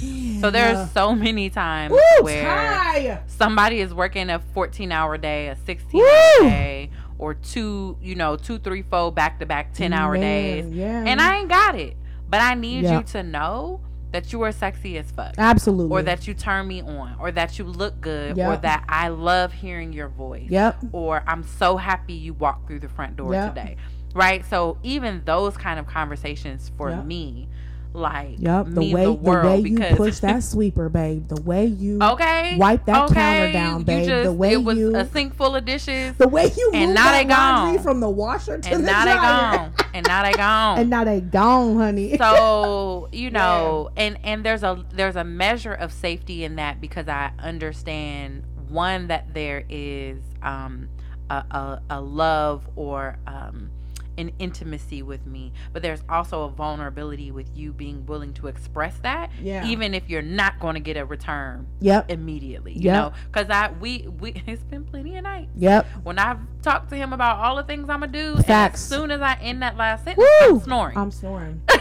[0.41, 5.55] So there's so many times Woo, where somebody is working a 14 hour day, a
[5.55, 6.05] 16 Woo!
[6.05, 10.65] hour day, or two, you know, two, three, four back to back 10 hour days.
[10.69, 11.03] Yeah.
[11.05, 11.95] And I ain't got it.
[12.29, 12.97] But I need Yeah.
[12.97, 13.79] you to know
[14.11, 15.33] that you are sexy as fuck.
[15.37, 15.91] Absolutely.
[15.95, 19.51] Or that you turn me on, or that you look good, or that I love
[19.53, 20.77] hearing your voice, Yep.
[20.93, 23.49] or I'm so happy you walked through the front door Yep.
[23.55, 23.75] today.
[24.15, 24.45] Right?
[24.45, 27.05] So even those kind of conversations for Yep.
[27.05, 27.47] me,
[27.93, 28.67] like Yep.
[28.71, 31.27] The way the the, world way you push that sweeper, babe.
[31.27, 34.07] The way you okay, wipe that okay, counter down, babe.
[34.07, 36.93] Just, the way it was you a sink full of dishes, the way you And
[36.93, 37.79] now they gone.
[37.79, 39.51] from the washer to and the now they dryer.
[39.57, 40.79] gone, and now they gone.
[40.79, 42.17] and now they gone, honey.
[42.23, 47.07] so you know and and there's a there's a measure of safety in that because
[47.07, 50.89] i understand one that there is um
[51.29, 53.69] a, a, a love or um
[54.17, 58.97] an intimacy with me but there's also a vulnerability with you being willing to express
[58.99, 59.65] that Yeah.
[59.67, 62.09] even if you're not going to get a return yep.
[62.09, 62.93] immediately you Yep.
[62.95, 65.85] know because i we we it's been plenty of nights Yep.
[66.03, 69.21] when i've talked to him about all the things i'm gonna do as soon as
[69.21, 70.55] i end that last sentence Woo!
[70.55, 71.61] i'm snoring I'm snoring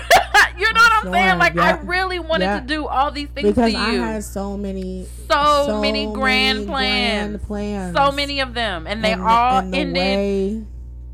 [0.58, 1.38] you know what I'm saying?
[1.38, 1.64] Like yeah.
[1.76, 2.60] I really wanted Yeah.
[2.60, 4.00] to do all these things because to I you.
[4.00, 7.26] had so many, so, many grand many plans.
[7.26, 7.96] grand plans.
[7.96, 10.66] So many of them, and they And the- all and ended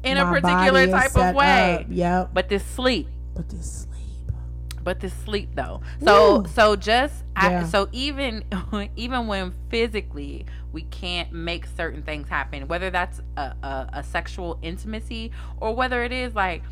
[0.05, 1.74] in a particular type of way.
[1.80, 1.86] up.
[1.88, 2.30] Yep.
[2.34, 4.36] But this sleep, But this sleep.
[4.84, 5.80] but this sleep though.
[6.05, 6.46] So Woo.
[6.48, 8.44] so just I, so even
[8.96, 14.59] even when physically we can't make certain things happen, whether that's a, a, a sexual
[14.62, 15.30] intimacy
[15.61, 16.62] or whether it is like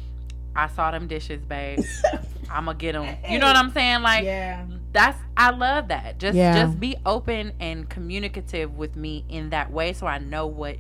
[0.57, 1.78] I saw them dishes, babe.
[2.51, 3.16] I'm gonna get them.
[3.28, 4.03] You know what I'm saying?
[4.03, 4.64] Like yeah.
[4.93, 6.18] that's I love that.
[6.18, 6.64] Just Yeah.
[6.64, 10.76] just be open and communicative with me in that way so I know what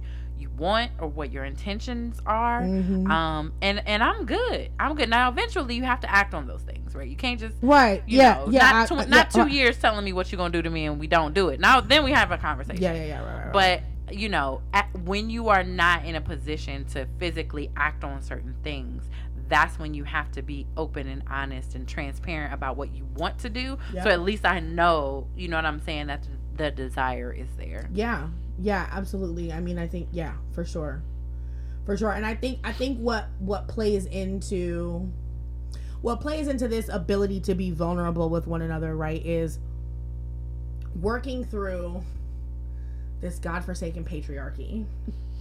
[0.60, 2.60] want or what your intentions are.
[2.60, 3.10] Mhm.
[3.10, 4.70] Um and and I'm good.
[4.78, 5.08] I'm good.
[5.08, 7.08] Now eventually you have to act on those things, right?
[7.08, 8.02] You can't just right.
[8.06, 8.34] yeah.
[8.34, 8.70] know, yeah.
[8.70, 10.86] not, tw- I- not yeah, two years telling me what you're gonna do to me
[10.86, 11.58] and we don't do it.
[11.58, 12.82] Now then we have a conversation.
[12.82, 12.92] Yeah.
[12.92, 13.04] Yeah.
[13.06, 13.18] Yeah.
[13.20, 13.26] Right.
[13.34, 13.52] right, right.
[13.52, 13.82] But
[14.16, 18.54] you know, at, when you are not in a position to physically act on certain
[18.62, 19.08] things,
[19.48, 23.38] that's when you have to be open and honest and transparent about what you want
[23.38, 23.78] to do.
[24.02, 27.88] So at least I know, you know what I'm saying, that the desire is there.
[27.92, 28.28] Yeah.
[28.60, 29.52] Yeah, absolutely.
[29.52, 31.02] I mean, I think yeah, for sure.
[31.86, 32.12] For sure.
[32.12, 35.10] And I think I think what what plays into
[36.02, 39.58] what plays into this ability to be vulnerable with one another, right, is
[41.00, 42.02] working through
[43.20, 44.84] this godforsaken patriarchy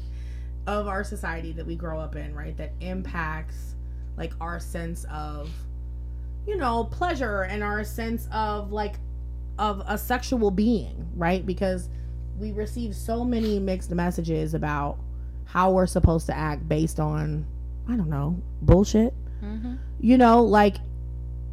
[0.68, 2.56] of our society that we grow up in, right?
[2.58, 3.76] That impacts
[4.18, 5.50] like our sense of
[6.48, 8.96] you know, pleasure and our sense of like
[9.58, 11.46] of a sexual being, right?
[11.46, 11.90] Because
[12.40, 14.98] we receive so many mixed messages about
[15.46, 17.46] how we're supposed to act based on
[17.88, 19.14] I don't know, bullshit.
[19.44, 19.76] Mm-hmm.
[20.00, 20.78] You know, like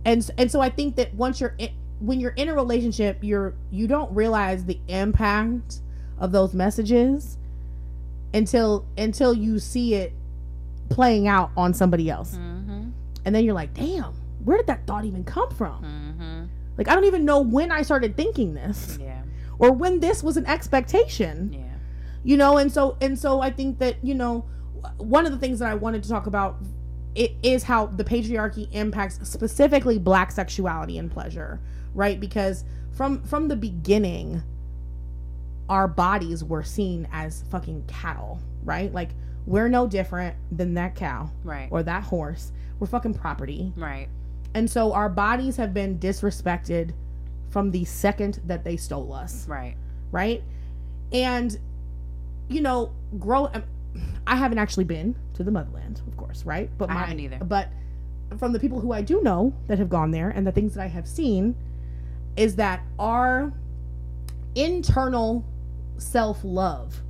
[0.05, 1.71] and and so I think that once you're in,
[2.01, 5.81] when you're in a relationship, you're you don't realize the impact
[6.19, 7.39] of those messages
[8.35, 10.13] until until you see it
[10.91, 12.37] playing out on somebody else.
[12.37, 12.91] Mm-hmm.
[13.25, 14.13] And then you're like, "Damn,
[14.45, 16.45] where did that thought even come from?" Mm-hmm.
[16.77, 19.06] Like I don't even know when I started thinking this Yeah.
[19.59, 21.53] Or when this was an expectation.
[21.53, 21.61] Yeah.
[22.25, 24.45] You know, and so and so I think that, you know,
[24.99, 26.57] one of the things that I wanted to talk about
[27.15, 31.61] it is how the patriarchy impacts specifically black sexuality and pleasure,
[31.95, 32.19] right?
[32.21, 34.43] Because from from the beginning
[35.69, 38.93] our bodies were seen as fucking cattle, right?
[38.93, 39.11] Like
[39.47, 41.69] we're no different than that cow Right.
[41.71, 42.53] or that horse.
[42.79, 43.73] We're fucking property.
[43.77, 44.09] Right.
[44.55, 46.93] And so our bodies have been disrespected
[47.51, 49.77] from the second that they stole us, Right.
[50.13, 50.43] right?
[51.13, 51.57] And
[52.49, 53.63] you know, grow um,
[54.27, 56.71] I haven't actually been to the motherland, of course, right?
[56.79, 57.39] But I haven't either.
[57.39, 57.69] But
[58.39, 60.83] from the people who I do know that have gone there and the things that
[60.83, 61.55] I have seen
[62.37, 63.53] is that our
[64.55, 65.45] internal
[65.99, 67.03] self-love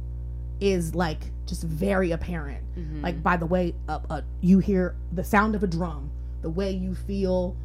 [0.61, 3.03] is like just very apparent Mhm.
[3.03, 6.11] like by the way uh, uh, you hear the sound of a drum
[6.43, 7.57] the way you feel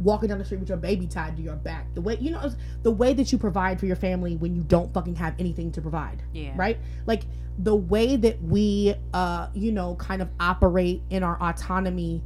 [0.00, 2.50] walking down the street with your baby tied to your back the way you know
[2.82, 5.80] the way that you provide for your family when you don't fucking have anything to
[5.80, 6.52] provide yeah.
[6.56, 7.22] right like
[7.58, 12.22] the way that we uh you know kind of operate in our autonomy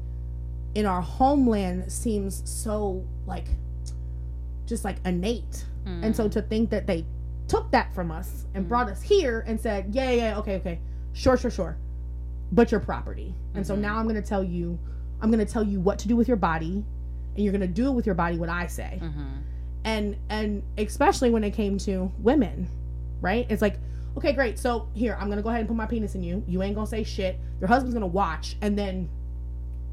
[0.74, 3.46] in our homeland seems so like
[4.66, 6.32] just like innate and so Mm.
[6.32, 7.04] to think that they
[7.46, 8.68] took that from us and Mhm.
[8.68, 10.80] brought us here and said, yeah, yeah, okay, okay,
[11.12, 11.76] sure, sure, sure,
[12.52, 13.34] but your property.
[13.54, 13.80] And so Mhm.
[13.80, 14.78] now I'm going to tell you,
[15.20, 16.82] I'm going to tell you what to do with your body,
[17.35, 18.99] and you're going to do it with your body what I say.
[19.03, 19.43] Mhm.
[19.85, 22.68] And and especially when it came to women,
[23.20, 23.47] right?
[23.51, 23.78] It's like,
[24.16, 24.59] okay, great.
[24.59, 26.43] So here, I'm going to go ahead and put my penis in you.
[26.47, 27.39] You ain't going to say shit.
[27.61, 29.09] Your husband's going to watch, and then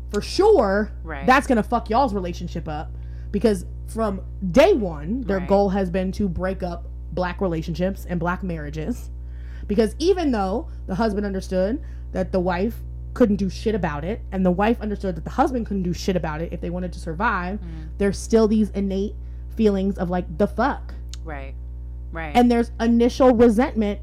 [0.10, 1.26] for sure, Right.
[1.26, 2.92] that's going to fuck y'all's relationship up
[3.32, 4.22] because from
[4.52, 5.48] day one their Right.
[5.48, 9.10] goal has been to break up black relationships and black marriages
[9.68, 11.82] because even though the husband understood
[12.14, 12.82] that the wife
[13.14, 16.16] couldn't do shit about it and the wife understood that the husband couldn't do shit
[16.16, 17.90] about it if they wanted to survive Mm.
[17.98, 19.16] there's still these innate
[19.56, 20.94] feelings of like the fuck
[21.24, 21.54] Right.
[22.12, 22.32] Right.
[22.36, 24.00] and there's initial resentment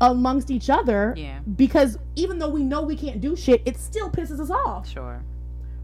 [0.00, 1.38] amongst each other yeah.
[1.56, 5.22] because even though we know we can't do shit it still pisses us off Sure.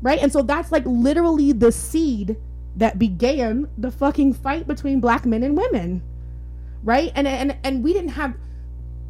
[0.02, 0.20] right?
[0.22, 2.36] And so that's like literally the seed
[2.76, 6.02] that began the fucking fight between black men and women,
[6.82, 7.12] right?
[7.14, 8.34] And and and we didn't have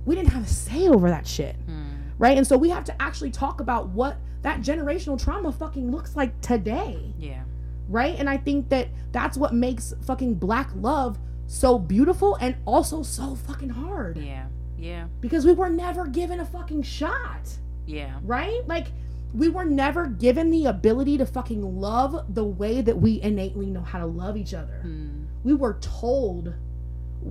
[0.05, 1.84] we didn't have a say over that shit, Mm.
[2.19, 2.37] Right?
[2.37, 6.39] And so we have to actually talk about what that generational trauma fucking looks like
[6.41, 7.43] today, Yeah.
[7.89, 8.15] right?
[8.19, 13.35] And I think that that's what makes fucking black love so beautiful and also so
[13.35, 14.47] fucking hard Yeah.
[14.79, 15.07] Yeah.
[15.21, 18.19] because we were never given a fucking shot Yeah.
[18.25, 18.67] right?
[18.67, 18.89] Like
[19.35, 23.83] we were never given the ability to fucking love the way that we innately know
[23.83, 24.83] how to love each other.
[24.87, 25.25] Mm.
[25.43, 26.55] We were told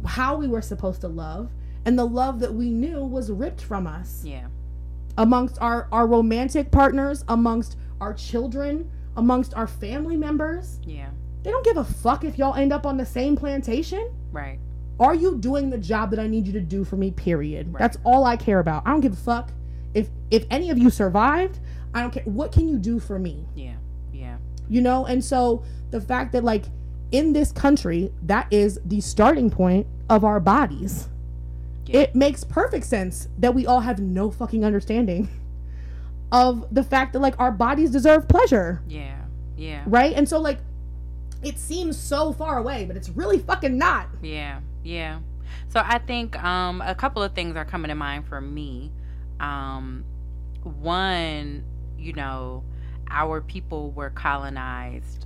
[0.05, 1.49] how we were supposed to love,
[1.86, 4.47] and the love that we knew was ripped from us Yeah.
[5.18, 10.80] Amongst our our romantic partners, amongst our children, amongst our family members.
[10.84, 11.09] Yeah.
[11.43, 14.11] They don't give a fuck if y'all end up on the same plantation.
[14.32, 14.59] Right.
[14.99, 17.11] Are you doing the job that I need you to do for me?
[17.11, 17.74] Period.
[17.74, 17.80] Right.
[17.80, 18.84] That's all I care about.
[18.86, 19.51] I don't give a fuck
[19.93, 21.59] if if any of you survived.
[21.93, 22.24] I don't care.
[22.24, 23.45] What can you do for me?
[23.55, 23.76] Yeah.
[24.14, 24.38] Yeah.
[24.70, 25.05] You know.
[25.05, 26.66] And so the fact that like
[27.11, 31.09] in this country, that is the starting point of our bodies.
[31.86, 31.99] Yeah.
[32.01, 35.27] It makes perfect sense that we all have no fucking understanding
[36.31, 39.15] of the fact that like our bodies deserve pleasure, Yeah.
[39.57, 39.84] Yeah.
[39.86, 40.15] right?
[40.15, 40.59] And so like
[41.43, 44.07] it seems so far away, but it's really fucking not.
[44.21, 45.19] Yeah, yeah.
[45.67, 48.91] So I think um, a couple of things are coming to mind for me.
[49.41, 50.05] Um,
[50.63, 51.63] one,
[51.97, 52.63] you know,
[53.09, 55.22] our people were colonized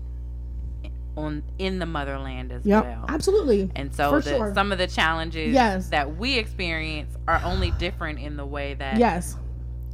[1.18, 3.06] on in the motherland as Yep, well.
[3.10, 3.72] absolutely.
[3.76, 4.54] And so the, sure.
[4.54, 5.90] some of the challenges Yes.
[5.90, 9.36] that we experience are only different in the way that Yes.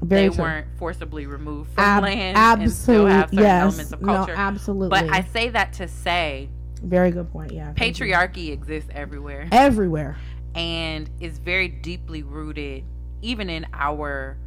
[0.01, 0.43] Very they true.
[0.43, 3.11] weren't forcibly removed from Ab- land and still absolutely.
[3.13, 3.61] have certain Yes.
[3.63, 4.89] elements of No, absolutely.
[4.89, 6.49] but I say that to say
[6.83, 7.51] Very good point.
[7.53, 7.71] Yeah.
[7.73, 9.47] patriarchy exists everywhere.
[9.51, 10.17] everywhere.
[10.55, 12.83] and is very deeply rooted
[13.23, 14.37] even in our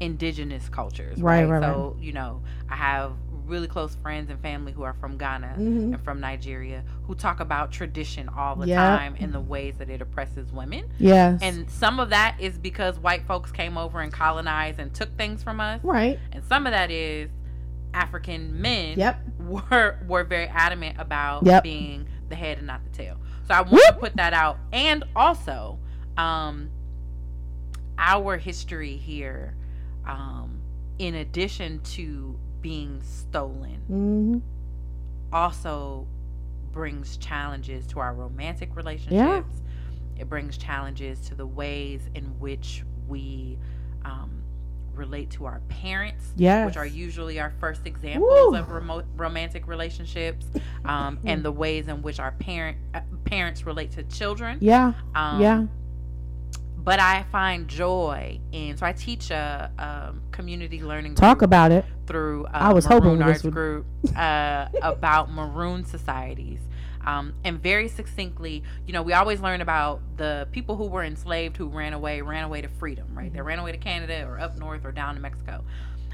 [0.00, 3.12] indigenous cultures Right, right, right, so you know i have
[3.46, 5.94] really close friends and family who are from Ghana Mhm.
[5.94, 8.78] and from Nigeria who talk about tradition all the Yep.
[8.78, 10.84] time and the ways that it oppresses women.
[10.98, 11.40] Yes.
[11.42, 15.42] And some of that is because white folks came over and colonized and took things
[15.42, 15.80] from us.
[15.84, 16.18] right.
[16.32, 17.30] And some of that is
[17.92, 19.20] African men Yep.
[19.38, 21.62] were were very adamant about Yep.
[21.62, 23.16] being the head and not the tail.
[23.46, 24.58] So I want to put that out.
[24.72, 25.78] And also,
[26.16, 26.70] um,
[27.98, 29.54] our history here,
[30.06, 30.60] um,
[30.98, 34.38] in addition to being stolen, hmm
[35.32, 36.06] also
[36.72, 39.62] brings challenges to our romantic relationships.
[40.16, 43.58] It brings challenges to the ways in which we
[44.04, 44.30] um,
[44.94, 46.66] relate to our parents, Yes.
[46.66, 48.56] which are usually our first examples Woo.
[48.56, 50.46] of remote romantic relationships,
[50.84, 54.58] um, and the ways in which our parent uh, parents relate to children.
[54.60, 54.92] Yeah.
[55.16, 55.64] Um, yeah.
[56.84, 61.72] But I find joy in so I teach a, um community learning Talk group about
[61.72, 61.84] it.
[62.06, 66.60] through uh, I was Maroon hoping this Arts would- Group uh, about maroon societies.
[67.06, 71.56] Um, and very succinctly, you know, we always learn about the people who were enslaved
[71.58, 73.30] who ran away, ran away to freedom, right?
[73.30, 75.62] They ran away to Canada or up north or down to Mexico.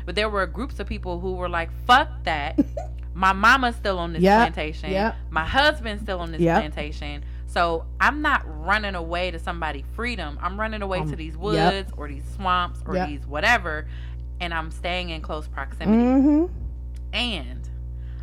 [0.05, 2.59] But there were groups of people who were like, fuck that.
[3.15, 4.91] My mama's still on this Yep, plantation.
[4.91, 5.15] yep.
[5.31, 6.59] My husband's still on this Yep.
[6.61, 7.23] plantation.
[7.51, 10.39] So I'm not running away to somebody freedom.
[10.41, 11.41] I'm running away Um, to these yep.
[11.43, 13.09] woods or these swamps or Yep.
[13.09, 13.87] these whatever.
[14.41, 16.45] And I'm staying in close proximity hmm
[17.13, 17.69] and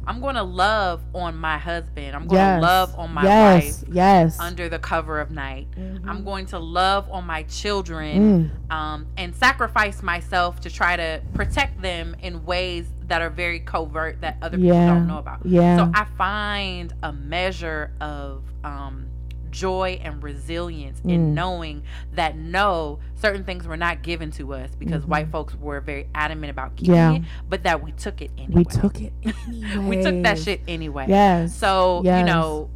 [0.10, 2.16] I'm going to love on my husband.
[2.16, 2.56] I'm going Yes.
[2.62, 3.84] to love on my yes.
[3.84, 4.40] wife Yes.
[4.40, 5.68] under the cover of night.
[5.78, 6.08] Mhm.
[6.08, 8.74] I'm going to love on my children Mm.
[8.74, 14.22] um, and sacrifice myself to try to protect them in ways that are very covert
[14.22, 14.86] that other people Yeah.
[14.88, 15.46] don't know about.
[15.46, 15.76] Yeah.
[15.76, 19.07] So I find a measure of um,
[19.52, 21.34] joy and resilience in Mm.
[21.34, 21.84] knowing
[22.14, 25.08] that no, certain things were not given to us because Mhm.
[25.10, 27.14] white folks were very adamant about keeping Yeah.
[27.14, 28.54] it, but that we took it anyway.
[28.56, 29.14] we took it.
[29.88, 31.06] We took that shit anyway.
[31.08, 31.56] Yes.
[31.56, 32.70] So, you know,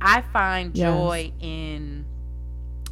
[0.00, 0.86] I find Yes.
[0.92, 2.04] joy in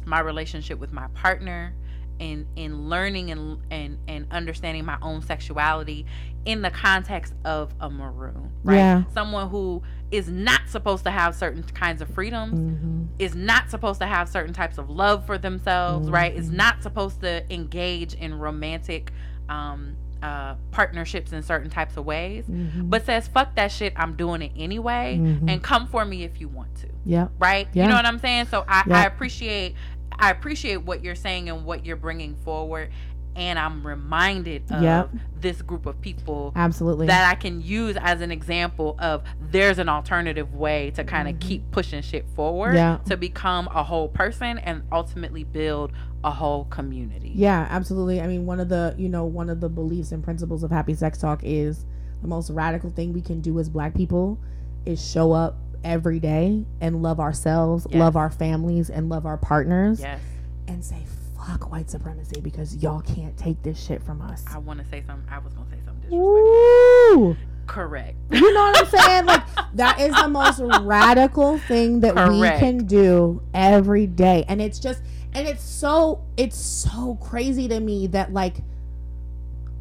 [0.05, 1.73] my relationship with my partner
[2.19, 6.05] in in learning and and and understanding my own sexuality
[6.45, 8.75] in the context of a maroon, right?
[8.77, 9.03] Yeah.
[9.13, 13.07] Someone who is not supposed to have certain kinds of freedoms, Mhm.
[13.19, 16.33] is not supposed to have certain types of love for themselves, right?
[16.35, 16.55] Is Mhm.
[16.55, 19.11] not supposed to engage in romantic
[19.47, 22.89] um, uh, partnerships in certain types of ways, Mhm.
[22.89, 25.47] but says, fuck that shit, I'm doing it anyway, Mhm.
[25.51, 27.27] and come for me if you want to, Yeah.
[27.37, 27.67] right?
[27.73, 27.83] Yeah.
[27.83, 28.47] You know what I'm saying?
[28.47, 29.01] So I, Yeah.
[29.01, 29.75] I appreciate.
[30.17, 32.89] I appreciate what you're saying and what you're bringing forward,
[33.35, 35.09] and I'm reminded of Yep.
[35.41, 37.07] this group of people Absolutely.
[37.07, 41.39] that I can use as an example of there's an alternative way to kind of
[41.39, 42.75] keep pushing shit forward Mm-hmm.
[42.75, 42.97] Yeah.
[43.05, 45.91] to become a whole person and ultimately build
[46.23, 47.31] a whole community.
[47.35, 48.19] Yeah, absolutely.
[48.21, 50.93] I mean, one of the, you know, one of the beliefs and principles of Happy
[50.95, 51.85] Sex Talk is
[52.21, 54.39] the most radical thing we can do as black people
[54.85, 57.99] is show up every day and love ourselves, Yes.
[57.99, 60.19] love our families, and love our partners Yes.
[60.67, 61.03] and say
[61.45, 64.43] fuck white supremacy because y'all can't take this shit from us.
[64.51, 65.27] I want to say something.
[65.29, 67.17] I was going to say something disrespectful.
[67.19, 67.37] Woo!
[67.67, 68.15] Correct.
[68.31, 69.25] You know what I'm saying?
[69.25, 69.43] Like
[69.73, 74.45] that is the most radical thing that we can do every day.
[74.47, 75.01] And it's just
[75.33, 78.57] and it's so it's so crazy to me that like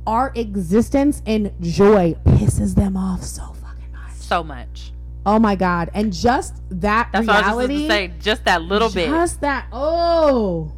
[0.07, 4.15] our existence and joy pisses them off so fucking much.
[4.15, 4.93] So much.
[5.27, 5.91] Oh my god.
[5.93, 8.13] And just that That's what I was just reality to say.
[8.21, 9.09] Just that little bit.
[9.09, 10.73] Just that oh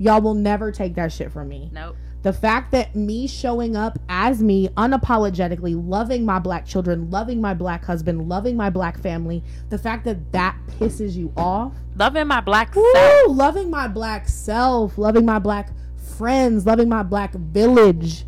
[0.00, 1.70] y'all will never take that shit from me.
[1.72, 1.94] Nope.
[2.22, 7.54] The fact that me showing up as me unapologetically, loving my black children, loving my
[7.54, 11.72] black husband, loving my black family, the fact that that pisses you off.
[11.96, 12.84] Loving my black Woo!
[12.92, 13.36] self.
[13.36, 15.70] Loving my black self, loving my black
[16.18, 18.24] friends, loving my black village.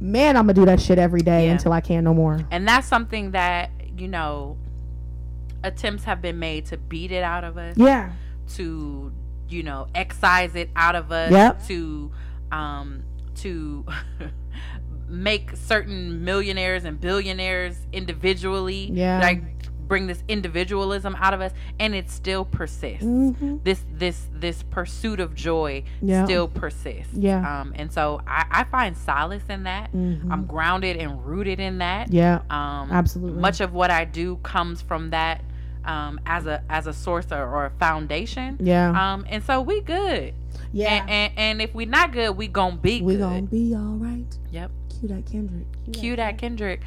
[0.00, 1.52] Man, I'm gonna do that shit every day Yeah.
[1.52, 2.40] until I can no more.
[2.50, 4.56] And that's something that, you know,
[5.62, 7.76] attempts have been made to beat it out of us.
[7.76, 8.12] Yeah.
[8.54, 9.12] to
[9.52, 11.66] you know excise it out of us Yep.
[11.68, 12.10] to
[12.52, 13.02] um
[13.36, 13.84] to
[15.08, 19.18] make certain millionaires and billionaires individually Yeah.
[19.20, 19.42] like
[19.88, 21.50] bring this individualism out of us
[21.80, 26.24] and it still persists hmm this this this pursuit of joy Yeah.
[26.26, 27.60] still persists Yeah.
[27.62, 30.30] um and so i i find solace in that Mhm.
[30.30, 32.36] i'm grounded and rooted in that Yeah.
[32.50, 33.40] um Absolutely.
[33.40, 35.42] much of what i do comes from that
[35.84, 38.90] um as a as a source or, or a foundation Yeah.
[39.14, 40.34] um and so we good
[40.72, 40.94] yeah.
[41.02, 43.96] and, and and if we not good we gonna be we good gonna be all
[43.96, 44.24] right.
[44.50, 44.70] yep
[45.00, 45.66] Cue that Kendrick.
[45.92, 46.80] cue that kendrick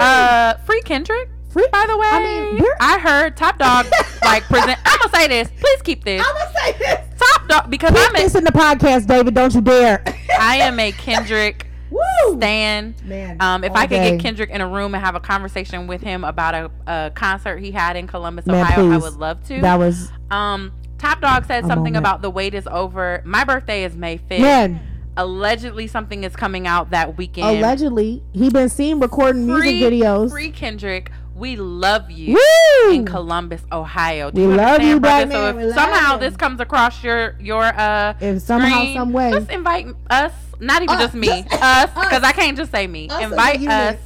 [0.00, 1.66] uh free kendrick Free.
[1.72, 3.86] by the way I mean, i heard top dog
[4.22, 7.00] like present i'm gonna say this please keep this I'm gonna say this.
[7.18, 9.34] top dog because Put i'm a, this in the podcast, David.
[9.34, 10.02] Don't you dare.
[10.38, 12.36] i am a kendrick Woo!
[12.36, 12.94] Stan.
[13.04, 14.10] Man, Um, if I could day.
[14.12, 17.58] get Kendrick in a room and have a conversation with him about a, a concert
[17.58, 19.60] he had in Columbus, Man, Ohio, I would love to.
[19.60, 21.96] that was um, Top Dog said something moment.
[21.96, 23.22] about the wait is over.
[23.24, 24.40] My birthday is May 5th.
[24.40, 24.80] man.
[25.16, 27.48] Allegedly, something is coming out that weekend.
[27.58, 30.30] Allegedly, he been seen recording music videos.
[30.30, 31.10] Free Kendrick.
[31.34, 32.34] We love you.
[32.34, 32.92] Woo!
[32.94, 34.30] in Columbus, Ohio.
[34.30, 35.26] Do We you love you, brother?
[35.26, 35.68] black so man.
[35.68, 36.20] if somehow you.
[36.20, 40.82] this comes across your your uh If somehow, screen, some way, just invite us, not
[40.82, 41.90] even Us, just me, just us, us.
[41.94, 43.08] because I can't just say me.
[43.08, 43.96] Us invite us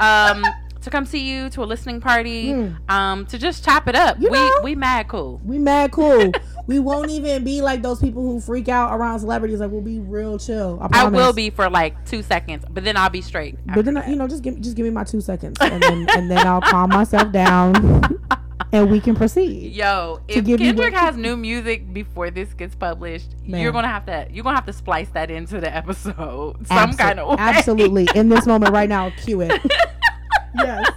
[0.00, 0.44] um
[0.82, 2.76] to come see you to a listening party, Mm.
[2.90, 4.20] um to just chop it up.
[4.20, 4.60] You we know?
[4.62, 5.40] we mad cool.
[5.44, 6.30] we mad cool.
[6.68, 9.58] we won't even be like those people who freak out around celebrities.
[9.60, 10.78] Like we'll be real chill.
[10.92, 13.56] I, I will be for like two seconds, but then I'll be straight.
[13.74, 16.06] But then after you know, just give just give me my two seconds, and then
[16.10, 17.74] and then I'll calm myself down,
[18.72, 19.72] and we can proceed.
[19.74, 23.60] Yo, if you Kendrick has new music before this gets published, Man.
[23.60, 26.14] you're gonna have to you're gonna have to splice that into the episode
[26.66, 27.36] some Abso- kind of way.
[27.38, 29.60] Absolutely, in this moment right now, cue it.
[30.56, 30.90] yes.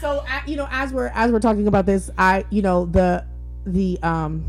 [0.00, 3.24] So you know, as we're as we're talking about this, I you know the
[3.64, 4.44] the um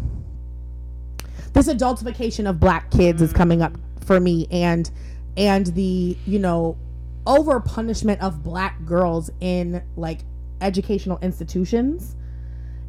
[1.54, 3.74] this adultification of black kids is coming up
[4.06, 4.90] for me, and
[5.38, 6.78] and the you know
[7.26, 10.20] over punishment of black girls in like
[10.66, 12.16] educational institutions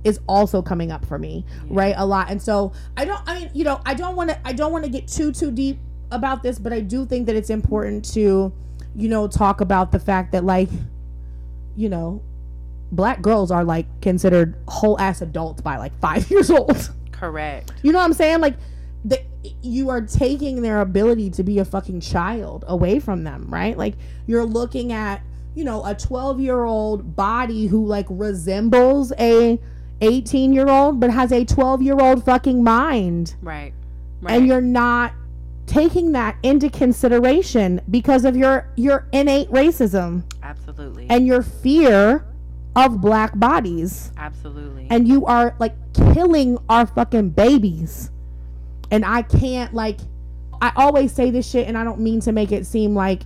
[0.05, 2.31] is also coming up for me right a lot.
[2.31, 4.85] And so i don't i mean you know i don't want to i don't want
[4.85, 5.78] to get too too deep
[6.12, 8.53] about this but i do think that it's important to
[8.94, 10.70] you know talk about the fact that like
[11.77, 12.23] you know
[12.93, 16.90] black girls are like considered whole ass adults by like five years old.
[17.12, 17.73] Correct.
[17.82, 18.40] you know what i'm saying?
[18.40, 18.57] Like
[19.05, 19.20] the,
[19.62, 23.77] you are taking their ability to be a fucking child away from them right?
[23.77, 23.94] Like
[24.27, 25.23] you're looking at
[25.57, 29.59] you know a 12 year old body who like resembles a
[30.03, 33.73] 18 year old but has a 12 year old fucking mind Right.
[34.20, 34.35] Right.
[34.37, 35.12] and you're not
[35.66, 41.07] taking that into consideration because of your your innate racism absolutely.
[41.11, 42.24] and your fear
[42.77, 44.87] of black bodies absolutely.
[44.91, 45.74] and you are like
[46.12, 48.11] killing our fucking babies
[48.91, 49.99] and i can't like
[50.61, 53.23] i always say this shit and i don't mean to make it seem like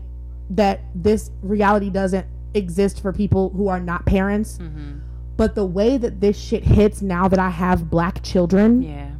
[0.50, 4.98] that this reality doesn't exist for people who are not parents hmm
[5.36, 9.10] but the way that this shit hits now that i have black children Yeah.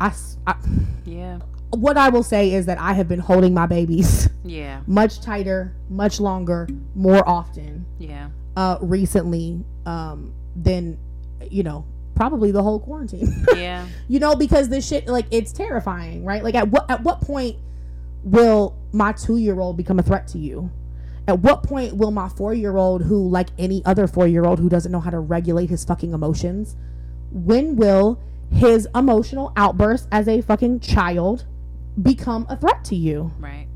[0.00, 0.12] I,
[1.04, 1.38] Yeah.
[1.70, 4.80] what i will say is that i have been holding my babies Yeah.
[4.86, 8.28] much tighter much longer more often Yeah.
[8.56, 10.98] uh recently um than
[11.50, 11.84] you know
[12.14, 13.86] probably the whole quarantine Yeah.
[14.08, 17.56] you know because this shit like it's terrifying right like at what at what point
[18.24, 20.70] will my two-year-old become a threat to you
[21.28, 25.10] at what point will my four-year-old who like any other four-year-old who doesn't know how
[25.10, 26.76] to regulate his fucking emotions
[27.30, 28.20] when will
[28.50, 31.44] his emotional outburst as a fucking child
[32.02, 33.66] become a threat to you Right.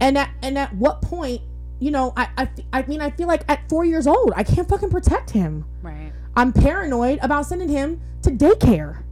[0.00, 1.40] and at and at what point
[1.80, 4.68] you know I, I, I mean i feel like at four years old i can't
[4.68, 6.12] fucking protect him Right.
[6.36, 9.02] I'm paranoid about sending him to daycare.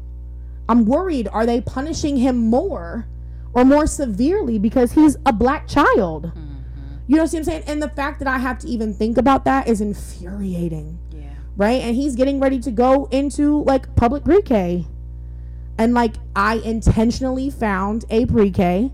[0.70, 3.06] I'm worried are they punishing him more
[3.54, 6.32] or more severely because he's a black child?
[6.34, 6.46] hmm
[7.06, 7.64] You know what I'm saying?
[7.66, 11.22] And the fact that I have to even think about that is infuriating, Yeah.
[11.56, 11.82] right?
[11.82, 14.86] And he's getting ready to go into like public pre-K.
[15.78, 18.92] And like I intentionally found a pre-K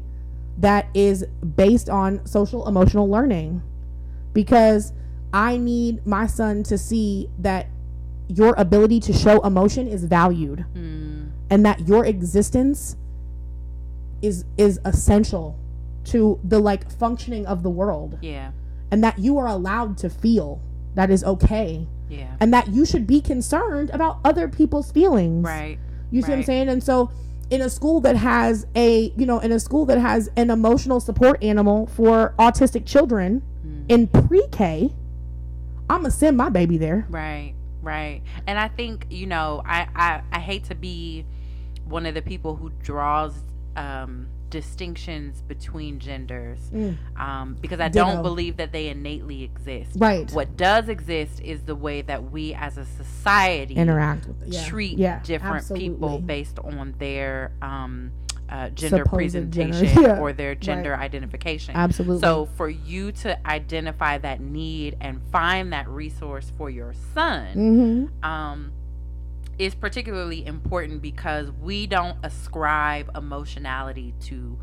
[0.59, 1.25] that is
[1.57, 3.61] based on social emotional learning
[4.33, 4.93] because
[5.35, 7.67] I need my son to see that
[8.29, 11.29] your ability to show emotion is valued Mm.
[11.51, 12.97] and that your existence
[14.23, 15.59] is is essential
[16.05, 18.53] to the like functioning of the world Yeah.
[18.91, 20.61] and that you are allowed to feel
[20.95, 22.37] that is okay Yeah.
[22.41, 25.79] and that you should be concerned about other people's feelings Right.
[26.11, 26.69] you see what I'm saying?
[26.69, 27.11] And so
[27.51, 30.99] in a school that has a, you know, in a school that has an emotional
[31.01, 33.85] support animal for autistic children Mm.
[33.89, 34.93] in pre-K,
[35.91, 37.07] I'm gonna send my baby there.
[37.09, 38.23] Right, right.
[38.47, 41.25] And I think, you know, I, I, I hate to be
[41.85, 43.35] one of the people who draws
[43.77, 46.97] um, distinctions between genders Mm.
[47.19, 48.07] um, because I Ditto.
[48.07, 49.93] don't believe that they innately exist.
[49.97, 50.31] Right.
[50.33, 54.65] What does exist is the way that we as a society Interact with yeah.
[54.65, 58.13] treat yeah, different people based on their um,
[58.49, 61.75] uh, gender Supposed gender, presentation yeah, or their gender identification.
[61.75, 62.21] Absolutely.
[62.21, 68.25] So for you to identify that need and find that resource for your son mm-hmm.
[68.25, 68.73] um,
[69.59, 74.59] is particularly important because we don't ascribe emotionality to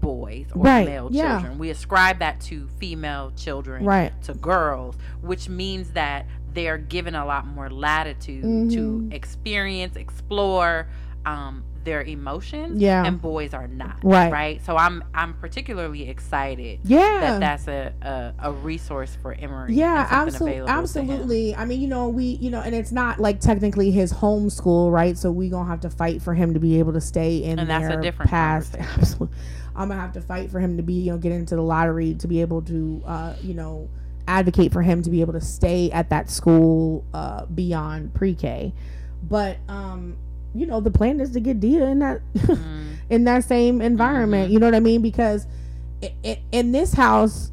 [0.00, 1.38] boys or Right, male yeah.
[1.40, 1.58] children.
[1.58, 4.12] We ascribe that to female children, Right.
[4.22, 9.12] to girls, which means that they're given a lot more latitude to Mhm.
[9.12, 10.88] experience, explore
[11.26, 13.04] um, their emotions Yeah.
[13.04, 14.30] and boys are not Right.
[14.32, 17.20] right so i'm i'm particularly excited Yeah.
[17.20, 19.74] that that's a, a, a resource for Emery.
[19.74, 20.78] yeah, absolutely, available to him.
[21.10, 21.54] absolutely.
[21.56, 24.90] I mean, you know, we, you know, and it's not like technically his home school,
[24.90, 25.16] right?
[25.16, 27.68] So we gonna have to fight for him to be able to stay in And
[27.70, 28.76] that's a different past.
[28.78, 29.36] Absolutely,
[29.74, 32.14] I'm gonna have to fight for him to be, you know, get into the lottery
[32.14, 33.88] to be able to, uh, you know,
[34.28, 38.72] advocate for him to be able to stay at that school uh, beyond pre-K.
[39.22, 40.16] But, um,
[40.54, 44.48] you know, the plan is to get Dia in that Mm, in that same environment.
[44.50, 44.52] Mhm.
[44.52, 45.02] You know what I mean?
[45.02, 45.46] Because
[46.52, 47.50] in this house,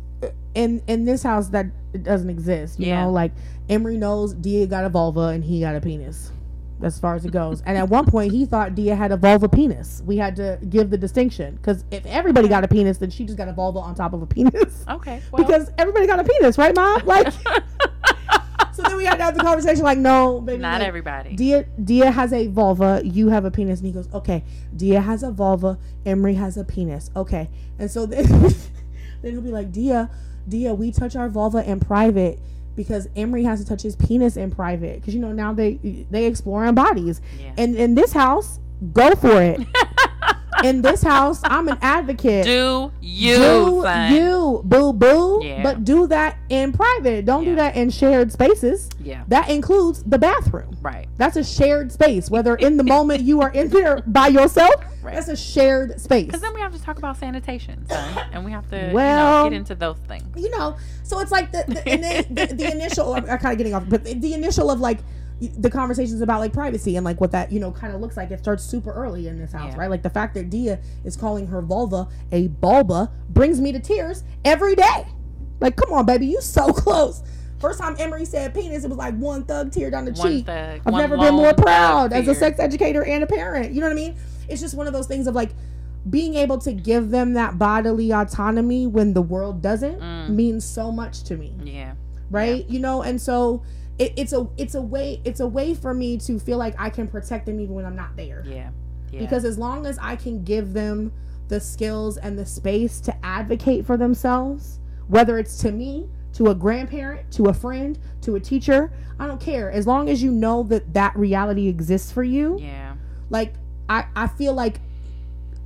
[0.56, 2.80] in in this house that it doesn't exist.
[2.80, 3.04] You Yeah.
[3.06, 3.32] know, like
[3.70, 6.32] Emery knows Dia got a vulva and he got a penis.
[6.80, 9.50] As far as it goes, and at one point he thought Dia had a vulva
[9.50, 10.04] penis.
[10.06, 13.36] We had to give the distinction because if everybody got a penis, then she just
[13.36, 14.86] got a vulva on top of a penis.
[14.88, 17.02] okay well, because everybody got a penis, right, mom?
[17.04, 17.34] Like,
[18.78, 19.84] so then we had to have the conversation.
[19.84, 23.80] Like, no, baby, not like, everybody Dia Dia has a vulva, you have a penis,
[23.80, 24.44] and he goes, okay.
[24.76, 27.50] Dia has a vulva, Emery has a penis, okay.
[27.80, 28.26] And so then,
[29.22, 30.10] then he'll be like, Dia,
[30.48, 32.40] Dia, we touch our vulva in private
[32.76, 36.26] because Emery has to touch his penis in private because you know now they they
[36.26, 37.22] explore exploring bodies.
[37.40, 37.54] yeah.
[37.58, 38.60] And in this house,
[38.94, 39.60] go for it.
[40.64, 42.46] in this house, I'm an advocate.
[42.46, 44.14] do you do son.
[44.14, 45.64] you boo boo, Yeah.
[45.64, 47.26] but do that in private.
[47.26, 48.90] Don't do that in shared spaces.
[49.02, 50.76] yeah That includes the bathroom.
[50.82, 52.30] right That's a shared space.
[52.30, 54.74] Whether in the moment you are in there by yourself,
[55.04, 55.16] Right.
[55.16, 56.26] that's a shared space.
[56.26, 59.50] because then we have to talk about sanitation son and we have to Well- you
[59.50, 63.14] know, get into those things You know, so it's like the the, the, the initial.
[63.14, 65.00] I'm kind of getting off, but the, the initial of like
[65.40, 68.32] the conversations about like privacy and like what that you know kind of looks like.
[68.32, 69.80] It starts super early in this house, Yeah.
[69.82, 69.90] right?
[69.90, 74.24] Like the fact that Dia is calling her vulva a bulba brings me to tears
[74.44, 75.06] every day.
[75.60, 77.24] Like, come on, baby, you so close.
[77.60, 80.46] First time Emery said penis, it was like one thug tear down the One cheek.
[80.46, 83.74] thug, I've never been more proud as a sex educator and a parent.
[83.74, 84.16] You know what I mean?
[84.48, 85.50] It's just one of those things of like
[86.10, 90.30] being able to give them that bodily autonomy when the world doesn't Mm.
[90.30, 91.94] means so much to me, yeah
[92.30, 92.70] right?
[92.70, 93.64] You know, and so
[94.00, 96.90] it, it's a it's a way it's a way for me to feel like I
[96.90, 98.44] can protect them even when I'm not there.
[98.46, 98.70] yeah
[99.12, 101.12] yeah Because as long as I can give them
[101.48, 106.56] the skills and the space to advocate for themselves, whether it's to me, to a
[106.56, 109.72] grandparent, to a friend, to a teacher, I don't care.
[109.72, 112.96] As long as you know that that reality exists for you, yeah
[113.30, 113.54] like
[113.90, 114.80] I I feel like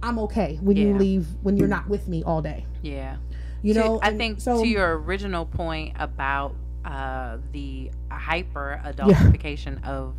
[0.04, 2.66] I'm okay when you leave when you're not with me all day.
[2.82, 3.18] yeah
[3.62, 6.56] You To- know, I think so to your original point about
[6.86, 10.16] uh, the hyper adultification of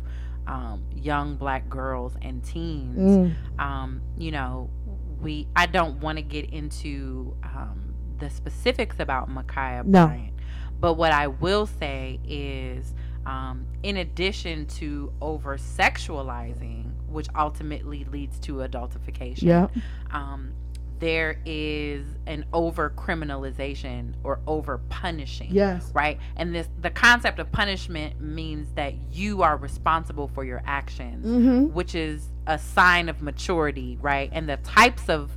[0.47, 4.69] um, young black girls and teens, Mm, um, you know,
[5.21, 10.07] we I don't want to get into um, the specifics about Ma'Khia No.
[10.07, 10.33] Bryant,
[10.79, 12.93] but what I will say is,
[13.25, 19.67] um, in addition to over sexualizing, which ultimately leads to adultification, yeah,
[20.11, 20.51] um,
[21.03, 27.51] there is an over criminalization or over punishing yes, right and this the concept of
[27.51, 31.73] punishment means that you are responsible for your actions mm-hmm.
[31.73, 35.31] which is a sign of maturity right and the types of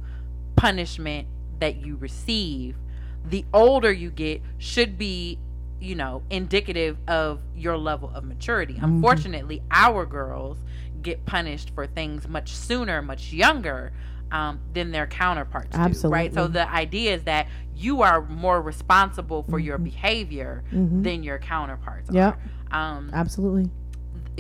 [0.55, 1.27] punishment
[1.59, 2.77] that you receive
[3.25, 5.37] the older you get should be
[5.81, 8.85] you know indicative of your level of maturity Mhm.
[8.85, 10.59] unfortunately our girls
[11.03, 13.93] get punished for things much sooner much younger
[14.33, 17.47] um, than their counterparts do right so the idea is that
[17.77, 19.85] you are more responsible for your Mhm.
[19.85, 21.03] behavior Mm-hmm.
[21.03, 22.39] than your counterparts Yep.
[22.73, 23.71] are um, Absolutely,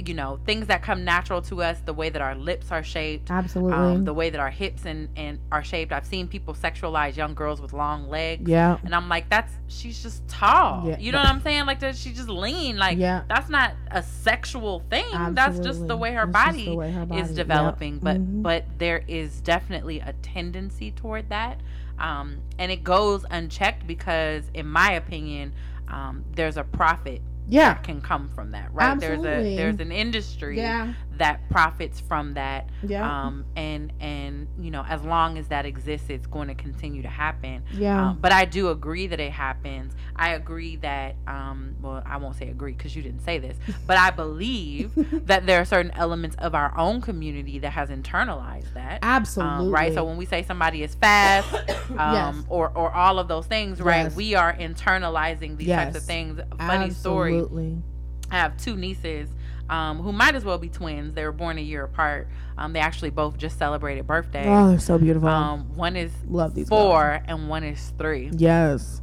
[0.05, 3.31] you know things that come natural to us the way that our lips are shaped
[3.31, 3.73] absolutely.
[3.73, 5.91] um, the way that our hips and, and are shaped.
[5.91, 8.49] I've seen people sexualize young girls with long legs.
[8.49, 10.87] Yeah, and i'm like that's she's just tall.
[10.87, 10.99] Yeah.
[10.99, 11.65] you know what i'm saying?
[11.67, 12.77] Like that she's just lean.
[12.77, 13.23] Like yeah.
[13.29, 15.07] that's not a sexual thing.
[15.33, 17.31] That's just the way her body way her body- is.
[17.35, 17.99] Developing.
[17.99, 18.43] But Mhm.
[18.43, 21.61] but there is definitely a tendency toward that.
[21.99, 25.55] Um, and it goes unchecked because in my opinion
[25.89, 28.99] um, there's a profit yeah, can come from that right?
[28.99, 29.55] There's Absolutely.
[29.55, 34.85] a there's an industry yeah, that profits from that yeah, um, and and you know
[34.89, 38.11] as long as that exists it's going to continue to happen yeah.
[38.11, 42.37] um, but i do agree that it happens i agree that um, well i won't
[42.37, 43.57] say agree because you didn't say this
[43.87, 44.93] but i believe
[45.27, 49.67] that there are certain elements of our own community that has internalized that Absolutely.
[49.67, 51.53] um, right so when we say somebody is fast
[51.91, 52.37] um, Yes.
[52.49, 54.17] or or all of those things right Yes.
[54.17, 57.79] we are internalizing these types of things funny story Absolutely.
[58.31, 59.29] I have two nieces
[59.69, 61.15] um, who might as well be twins.
[61.15, 62.29] They were born a year apart.
[62.59, 64.47] Um, they actually both just celebrated birthdays.
[64.47, 65.29] Oh, they're so beautiful.
[65.29, 66.81] Um, one is Love these girls.
[66.81, 68.31] four and one is three.
[68.33, 69.03] Yes.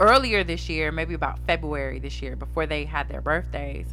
[0.00, 3.86] Earlier this year, maybe about February this year, before they had their birthdays,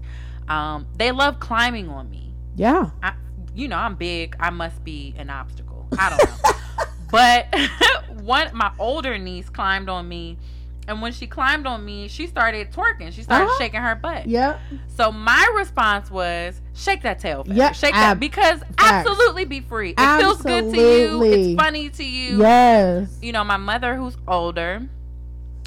[0.47, 2.33] um, they love climbing on me.
[2.55, 2.89] Yeah.
[3.03, 3.13] I,
[3.53, 4.35] you know, I'm big.
[4.39, 5.87] I must be an obstacle.
[5.99, 6.85] I don't know.
[7.11, 7.55] but
[8.23, 10.37] one, my older niece climbed on me.
[10.89, 13.13] And when she climbed on me, she started twerking.
[13.13, 13.57] She started Uh-huh.
[13.59, 14.25] shaking her butt.
[14.27, 14.59] Yep.
[14.87, 17.43] So my response was, "Shake that tail.
[17.47, 19.07] Yep, shake ab- that because facts.
[19.07, 19.93] absolutely be free.
[19.95, 21.23] It feels good to you.
[21.23, 22.39] It's funny to you.
[22.39, 23.19] Yes.
[23.21, 24.81] You know, my mother, who's older,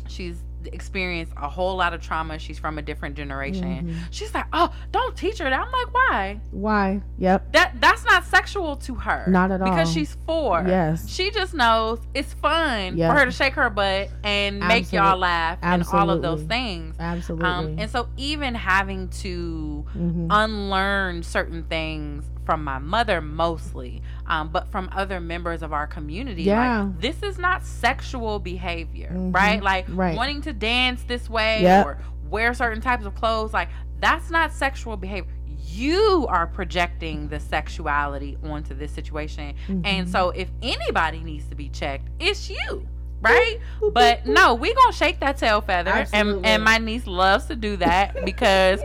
[0.08, 2.38] she's experienced a whole lot of trauma.
[2.38, 3.88] She's from a different generation.
[3.88, 3.94] Mhm.
[4.10, 6.40] She's like, "Oh, don't teach her that." I'm like, "Why?
[6.50, 7.00] Why?
[7.18, 7.52] Yep.
[7.52, 9.24] That that's not sexual to her.
[9.28, 9.68] Not at all.
[9.70, 10.64] because she's four.
[10.66, 11.08] Yes.
[11.08, 13.10] She just knows it's fun Yep.
[13.12, 16.96] for her to shake her butt and make y'all laugh and all of those things.
[16.98, 17.48] Absolutely.
[17.48, 20.26] Um, and so even having to Mhm.
[20.30, 26.42] unlearn certain things from my mother mostly, um, but from other members of our community.
[26.44, 26.82] Yeah.
[26.84, 29.34] Like, this is not sexual behavior, Mhm.
[29.34, 29.62] right?
[29.62, 30.16] Like Right.
[30.16, 31.86] wanting to dance this way Yep.
[31.86, 31.98] or
[32.28, 33.68] wear certain types of clothes, like
[34.00, 35.30] that's not sexual behavior.
[35.68, 39.54] You are projecting the sexuality onto this situation.
[39.68, 40.08] And Mhm.
[40.08, 42.88] so if anybody needs to be checked, it's you.
[43.20, 43.58] Right?
[43.92, 46.06] But no, we gonna shake that tail feather.
[46.12, 48.80] And and my niece loves to do that because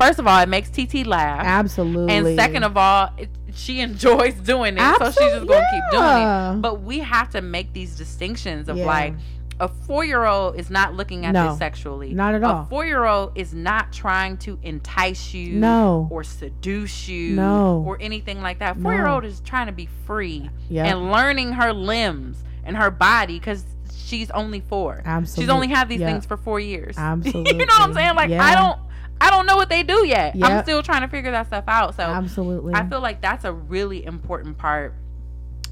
[0.00, 1.44] first of all, it makes TT laugh.
[1.44, 2.14] Absolutely.
[2.14, 6.58] And second of all, it, she enjoys doing it, so she's just gonna keep doing
[6.58, 6.62] it.
[6.62, 8.86] But we have to make these distinctions of Yeah.
[8.86, 9.14] like
[9.58, 12.14] a four year old is not looking at No, this sexually.
[12.14, 12.62] not at all.
[12.62, 16.08] A four year old is not trying to entice you No.
[16.10, 17.84] or seduce you No.
[17.86, 18.78] or anything like that.
[18.80, 20.86] Four year old is trying to be free yeah.
[20.86, 23.64] and learning her limbs and her body because
[23.94, 25.02] she's only four.
[25.04, 25.42] Absolutely.
[25.44, 26.10] She's only had these Yeah.
[26.10, 26.96] things for four years.
[26.96, 27.52] Absolutely.
[27.58, 28.14] you know what I'm saying?
[28.16, 28.42] Like Yeah.
[28.42, 28.78] I don't
[29.20, 30.34] I don't know what they do yet.
[30.34, 30.46] Yeah.
[30.46, 31.94] I'm still trying to figure that stuff out.
[31.96, 32.74] So Absolutely.
[32.74, 34.94] I feel like that's a really important part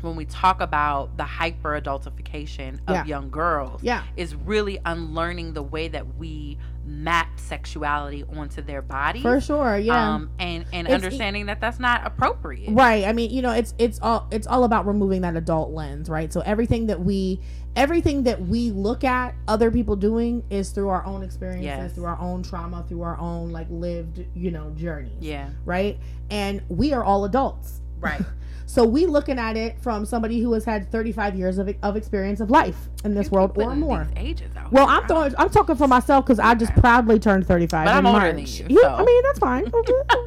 [0.01, 3.05] when we talk about the hyper adultification of Yeah.
[3.05, 4.05] young girls yeah.
[4.17, 6.57] is really unlearning the way that we
[6.87, 9.77] map sexuality onto their body For sure.
[9.77, 10.15] Yeah.
[10.15, 13.05] um and and It's understanding that that's not appropriate Right.
[13.05, 16.33] I mean, you know, it's it's all it's all about removing that adult lens, right?
[16.33, 17.41] So everything that we
[17.79, 21.93] everything that we look at other people doing is through our own experiences, Yes.
[21.95, 25.13] through our own trauma, through our own like lived, you know, journeys.
[25.21, 25.99] yeah Right?
[26.31, 27.81] And we are all adults.
[28.01, 28.21] right
[28.67, 32.41] So we looking at it from somebody who has had 35 years of, of experience
[32.41, 34.07] of life in this world or more.
[34.15, 34.87] ages out Well.
[34.87, 35.35] I'm throwing.
[35.39, 38.37] I'm talking for myself because I just proudly turned 35 But in I'm older than
[38.37, 38.61] March.
[38.69, 38.89] you, so.
[38.91, 39.73] I mean, that's fine.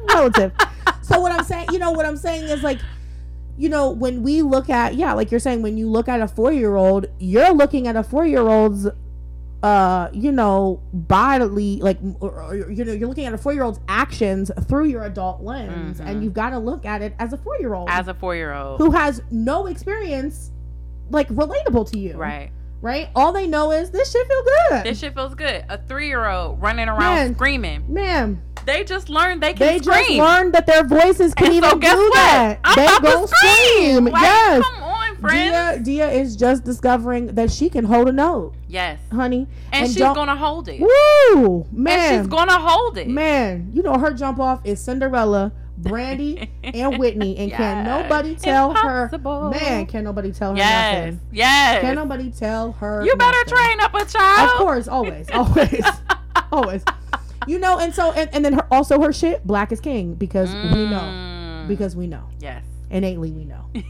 [0.08, 0.52] Relative.
[1.02, 2.80] so what I'm saying, you know, what I'm saying is like,
[3.58, 6.28] you know, when we look at, yeah, like you're saying, when you look at a
[6.28, 8.88] four year old, you're looking at a four year old's,
[9.62, 13.62] uh, you know, bodily, like, or, or, you know, you're looking at a four year
[13.62, 16.06] old's actions through your adult lens, Mhm.
[16.06, 18.78] and you've got to look at it as a four year old as a four-year-old
[18.80, 20.50] who has no experience,
[21.10, 22.50] like relatable to you, right
[22.80, 23.10] Right?
[23.14, 24.84] All they know is this shit feel good.
[24.86, 27.34] this shit feels good a three-year-old running around Man.
[27.36, 31.46] screaming Man, they just learned they can they scream just learned that their voices can
[31.48, 32.60] and even so guess do what that.
[32.64, 34.64] i'm they go to scream like, yes.
[34.64, 38.98] come on Dia, friends Dia is just discovering that she can hold a note, yes
[39.12, 39.46] honey.
[39.72, 41.62] and, And she's don't- gonna hold it Woo!
[41.62, 42.20] and Man.
[42.22, 47.36] she's gonna hold it man, you know her jump off is Cinderella, Brandy, and Whitney.
[47.38, 49.50] And can nobody tell Impossible.
[49.52, 51.20] her Man, can nobody tell her yes nothing.
[51.32, 53.54] yes Can nobody tell her you better nothing.
[53.54, 55.84] train up a child Of course, always, always,
[56.52, 56.84] always.
[57.46, 60.52] You know, and so and, and then her, also her shit, black is king because
[60.52, 61.00] we know.
[61.00, 61.68] Mm.
[61.68, 62.28] because we know.
[62.40, 62.64] Yes.
[62.90, 63.66] Innately we know.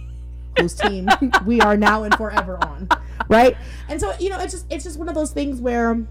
[0.59, 1.09] Whose team
[1.47, 2.89] we are now and forever on,
[3.29, 3.57] right?
[3.89, 6.07] And so you know, it's just it's just one of those things where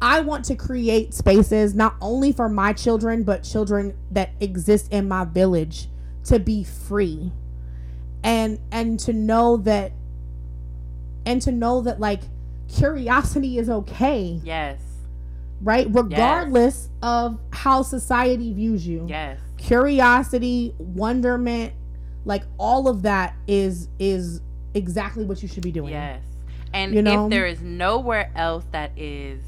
[0.00, 5.08] I want to create spaces not only for my children but children that exist in
[5.08, 5.88] my village
[6.24, 7.32] to be free.
[8.22, 9.92] And and to know that
[11.26, 12.20] and to know that like
[12.68, 14.40] curiosity is okay.
[14.44, 14.87] Yes
[15.60, 21.72] right regardless of how society views you yes curiosity wonderment
[22.24, 24.40] like all of that is is
[24.74, 26.22] exactly what you should be doing Yes.
[26.74, 27.24] And You know?
[27.24, 29.40] if there is nowhere else that is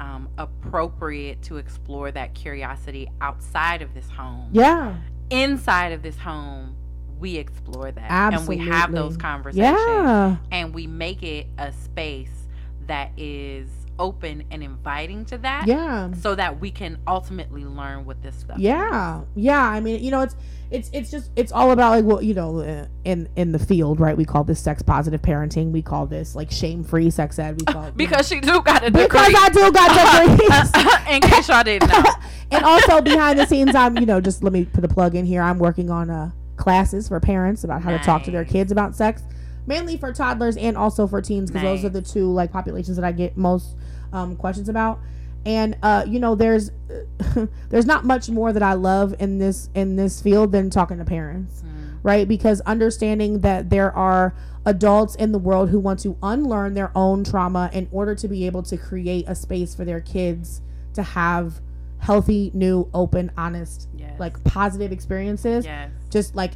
[0.00, 4.96] um, appropriate to explore that curiosity outside of this home, yeah
[5.30, 6.74] inside of this home,
[7.18, 8.32] we explore that.
[8.34, 9.78] And we have those conversations.
[9.78, 12.46] yeah And we make it a space
[12.86, 13.68] that is
[13.98, 15.66] open and inviting to that.
[15.66, 16.12] yeah.
[16.14, 19.22] So that we can ultimately learn what this stuff yeah.
[19.34, 19.62] yeah.
[19.62, 20.36] I mean you know it's
[20.70, 24.00] it's it's just it's all about like what you know uh, in in the field
[24.00, 24.16] right?
[24.16, 25.70] We call this sex positive parenting.
[25.70, 27.60] We call this like shame free sex ed.
[27.60, 27.96] We call it.
[27.96, 29.04] Because she do got a degree.
[29.04, 32.02] because i do got degrees in case y'all didn't know.
[32.50, 35.24] and also behind the scenes i'm you know just let me put a plug in
[35.24, 35.42] here.
[35.42, 38.94] I'm working on uh classes for parents about how to talk to their kids about
[38.94, 39.22] sex
[39.66, 43.04] mainly for toddlers and also for teens because those are the two like populations that
[43.04, 43.76] i get most
[44.12, 44.98] um, questions about
[45.46, 46.70] and uh, you know there's
[47.68, 51.04] there's not much more that I love in this in this field than talking to
[51.04, 51.98] parents, Mm.
[52.02, 52.26] right?
[52.26, 54.34] Because understanding that there are
[54.64, 58.46] adults in the world who want to unlearn their own trauma in order to be
[58.46, 60.62] able to create a space for their kids
[60.94, 61.60] to have
[61.98, 64.18] healthy, new, open, honest, Yes.
[64.18, 65.90] like positive experiences yes.
[66.10, 66.52] just like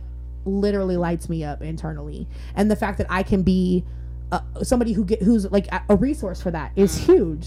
[0.49, 2.27] literally lights me up internally.
[2.55, 3.85] And the fact that i can be
[4.33, 7.47] uh, somebody who get who's like a- resource for that is huge.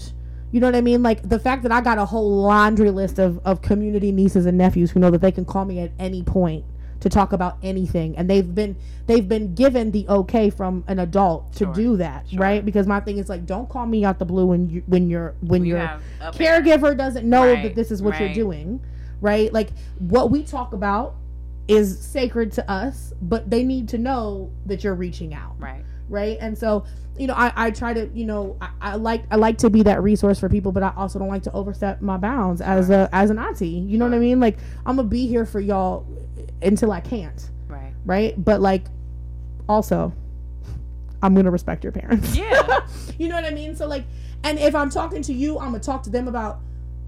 [0.50, 1.02] You know what i mean?
[1.02, 4.58] Like the fact that i got a whole laundry list of, of community nieces and
[4.58, 6.64] nephews who know that they can call me at any point
[7.00, 8.16] to talk about anything.
[8.16, 8.76] And they've been
[9.06, 11.74] they've been given the okay from an adult to Sure.
[11.74, 12.38] do that Sure.
[12.40, 12.64] right?
[12.64, 15.34] Because my thing is like don't call me out the blue when you when you're
[15.40, 16.00] when You you're a
[16.32, 18.80] caregiver doesn't know Right, that this is what you're doing
[19.20, 19.52] right?
[19.52, 19.68] Like
[20.00, 21.14] what we talk about
[21.68, 25.54] is sacred to us but they need to know that you're reaching out.
[25.58, 25.84] Right.
[26.08, 26.38] right?
[26.40, 26.84] And so
[27.18, 29.82] you know i, I try to you know I, I like i like to be
[29.82, 33.08] that resource for people but i also don't like to overstep my bounds as a
[33.12, 33.68] as an auntie.
[33.68, 34.40] You know what i mean?
[34.40, 36.06] Like i'm gonna be here for y'all
[36.62, 37.50] until i can't.
[37.68, 37.92] Right.
[38.06, 38.42] right?
[38.42, 38.86] But like
[39.68, 40.12] also
[41.22, 42.34] i'm gonna respect your parents.
[42.34, 42.80] Yeah.
[43.18, 43.76] you know what I mean?
[43.76, 44.04] So like,
[44.42, 46.60] and if I'm talking to you, I'm gonna talk to them about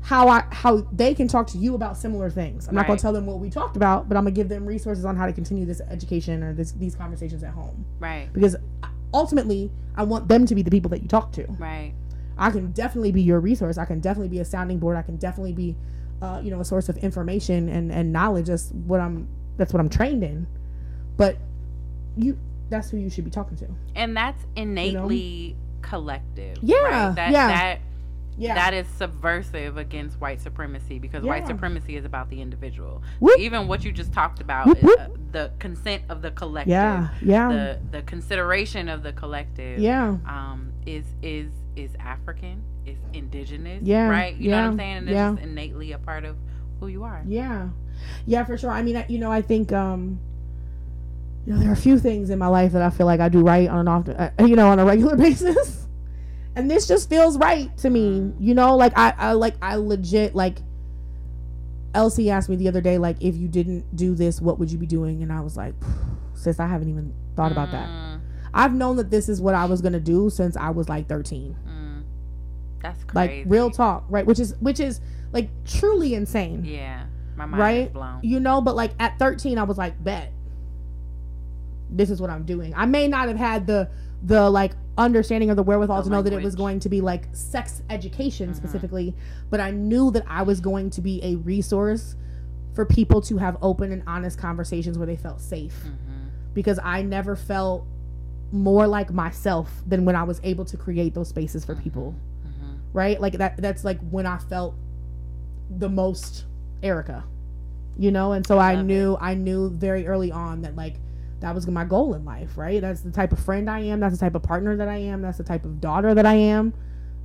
[0.04, 2.68] how I how they can talk to you about similar things.
[2.68, 5.04] I'm not gonna tell them what we talked about, but I'm gonna give them resources
[5.06, 8.30] on how to continue this education or this these conversations at home Right.
[8.32, 8.54] because
[9.14, 11.46] ultimately I want them to be the people that you talk to.
[11.58, 11.92] Right.
[12.36, 13.78] I can definitely be your resource.
[13.78, 14.96] I can definitely be a sounding board.
[14.96, 15.76] I can definitely be,
[16.20, 18.46] uh, you know, a source of information and and knowledge.
[18.48, 19.26] That's what I'm.
[19.56, 20.46] That's what I'm trained in.
[21.16, 21.38] But
[22.16, 22.36] you,
[22.70, 23.68] that's who you should be talking to.
[23.94, 26.58] And that's innately collective.
[26.60, 26.76] Yeah,
[27.06, 27.14] Right?
[27.14, 27.46] That, yeah.
[27.48, 27.78] That
[28.36, 28.54] Yeah.
[28.54, 33.02] that is subversive against white supremacy because white supremacy is about the individual.
[33.20, 33.38] Whoop.
[33.38, 37.08] Even what you just talked about, Whoop, is, uh, the consent of the collective, yeah.
[37.22, 37.48] Yeah.
[37.48, 40.16] the the consideration of the collective, yeah.
[40.26, 44.36] um, is is is African, is indigenous, Yeah, right?
[44.36, 44.96] You know what I'm saying?
[44.96, 45.32] And it's yeah.
[45.32, 46.36] just innately a part of
[46.80, 47.22] who you are.
[47.26, 47.68] Yeah.
[48.26, 48.70] Yeah, for sure.
[48.70, 50.20] I mean, I, you know, I think, um,
[51.46, 53.28] you know, there are a few things in my life that I feel like I
[53.28, 55.83] do right on an often, uh, you know, on a regular basis.
[56.56, 60.34] And this just feels right to me, you know, like I, I like, I legit,
[60.34, 60.58] like,
[61.94, 64.78] Elsie asked me the other day, like, if you didn't do this, what would you
[64.78, 65.22] be doing?
[65.22, 65.74] And I was like,
[66.34, 67.88] sis, I haven't even thought about that.
[67.88, 68.20] Mm,
[68.52, 71.08] I've known that this is what I was going to do since I was like
[71.08, 71.56] 13.
[71.68, 72.02] mm.
[72.82, 73.42] That's crazy.
[73.44, 74.26] Like, real talk, right?
[74.26, 75.00] Which is, which is
[75.32, 76.64] like truly insane.
[76.64, 77.06] Yeah,
[77.36, 77.86] my mind Right?
[77.86, 78.20] is blown.
[78.22, 80.30] you know but like at 13 i was like bet
[81.90, 83.88] this is what i'm doing i may not have had the
[84.24, 87.00] the like understanding of the wherewithal The to know that it was going to be
[87.00, 88.56] like sex education Mhm.
[88.56, 89.14] specifically
[89.50, 92.16] but i knew that i was going to be a resource
[92.74, 95.82] for people to have open and honest conversations where they felt safe.
[95.82, 95.90] Hmm
[96.54, 97.84] because i never felt
[98.52, 102.12] more like myself than when i was able to create those spaces for people.
[102.12, 103.20] Hmm right?
[103.20, 104.76] Like that that's like when I felt
[105.68, 106.44] the most
[106.82, 107.24] Erica.
[107.98, 110.94] You know, and so I Love knew I knew very early on that like
[111.44, 112.80] that was my goal in life, right?
[112.80, 115.20] That's the type of friend I am, that's the type of partner that I am,
[115.22, 116.72] that's the type of daughter that I am.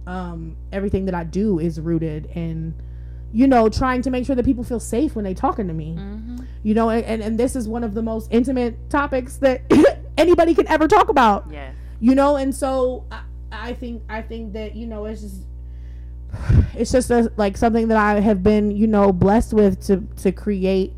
[0.06, 2.74] Um everything that I do is rooted in
[3.32, 5.94] you know, trying to make sure that people feel safe when they're talking to me.
[5.94, 9.62] hmm You know, and, and, and this is one of the most intimate topics that
[10.18, 11.72] anybody can ever talk about Yeah.
[12.02, 13.22] you know and so I,
[13.52, 15.44] I think i think that you know it's just
[16.76, 20.32] it's just a, like something that i have been you know blessed with to to
[20.32, 20.92] create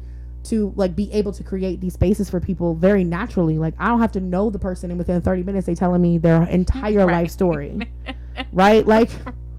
[0.44, 4.00] to like be able to create these spaces for people very naturally like i don't
[4.02, 7.12] have to know the person and within 30 minutes they telling me their entire Right.
[7.24, 7.88] life story
[8.52, 9.10] right like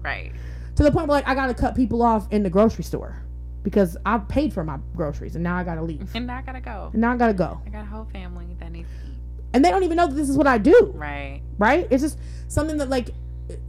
[0.03, 0.31] right.
[0.75, 3.21] to the point where like i gotta cut people off in the grocery store
[3.63, 6.59] because i paid for my groceries and now i gotta leave And now I gotta
[6.61, 6.89] go.
[6.91, 9.17] and now i gotta go I got a whole family that needs to eat.
[9.53, 11.41] and they don't even know that this is what i do Right.
[11.57, 11.87] right?
[11.91, 12.19] It's just
[12.49, 13.09] something that like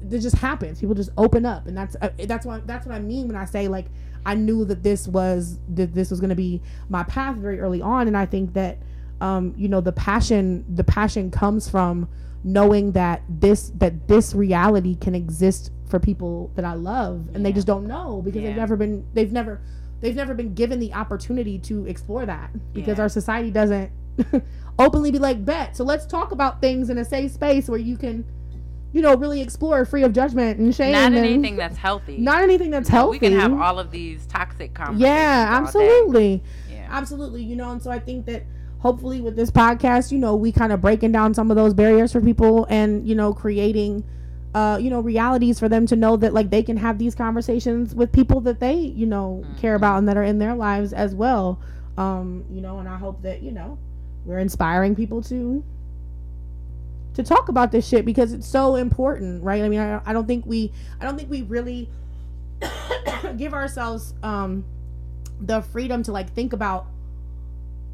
[0.02, 0.78] that just happens.
[0.80, 3.44] People just open up, and that's uh, that's what that's what I mean when I
[3.44, 3.86] say like
[4.26, 7.82] I knew that this was that this was going to be my path very early
[7.82, 8.78] on, and I think that
[9.20, 12.08] um, you know the passion the passion comes from
[12.42, 17.52] knowing that this that this reality can exist for people that I love, and they
[17.52, 19.60] just don't know because they've never been they've never
[20.00, 23.02] they've never been given the opportunity to explore that because Yeah.
[23.04, 23.90] our society doesn't
[24.78, 27.96] openly be like bet so let's talk about things in a safe space where you
[27.96, 28.24] can
[28.94, 32.16] you know really explore free of judgment and shame Not anything that's healthy.
[32.16, 35.02] not anything that's healthy We can have all of these toxic conversations.
[35.02, 36.86] yeah absolutely Yeah.
[36.90, 38.44] absolutely you know and so i think that
[38.78, 42.12] hopefully with this podcast you know we kind of breaking down some of those barriers
[42.12, 44.04] for people and you know creating
[44.54, 47.94] uh you know realities for them to know that like they can have these conversations
[47.94, 49.78] with people that they you know care Mhm.
[49.78, 51.58] about and that are in their lives as well
[51.98, 53.76] um you know and i hope that you know
[54.24, 55.64] we're inspiring people to
[57.14, 60.26] to talk about this shit because it's so important right i mean i, I don't
[60.26, 61.88] think we i don't think we really
[63.36, 64.64] give ourselves um
[65.40, 66.86] the freedom to like think about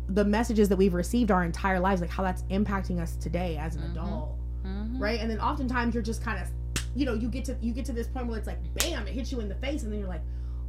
[0.08, 3.76] the messages that we've received our entire lives like how that's impacting us today as
[3.76, 3.90] an Mhm.
[3.92, 4.36] adult
[4.66, 5.00] Mhm.
[5.00, 6.48] right and then oftentimes you're just kind of
[6.94, 9.12] you know you get to you get to this point where it's like bam it
[9.14, 10.22] hits you in the face and then you're like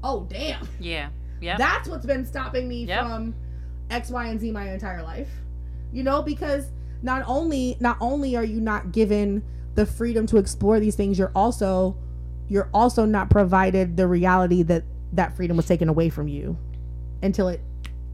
[0.03, 1.09] oh damn Yeah.
[1.41, 3.03] yeah, that's what's been stopping me Yep.
[3.03, 3.35] from
[3.89, 5.29] x y and z my entire life
[5.91, 6.67] you know because
[7.01, 9.43] not only not only are you not given
[9.75, 11.95] the freedom to explore these things you're also
[12.47, 14.83] you're also not provided the reality that
[15.13, 16.57] that freedom was taken away from you
[17.21, 17.61] until it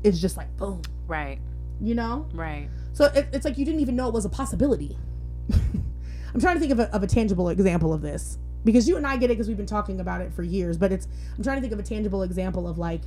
[0.04, 1.40] is just like boom right.
[1.82, 2.70] you know Right.
[2.94, 4.98] so it, it's like you didn't even know it was a possibility
[5.52, 9.08] i'm trying to think of a, of a tangible example of this because you and
[9.08, 11.08] i get it because we've been talking about it for years but it's
[11.38, 13.02] i'm trying to think of a tangible example of like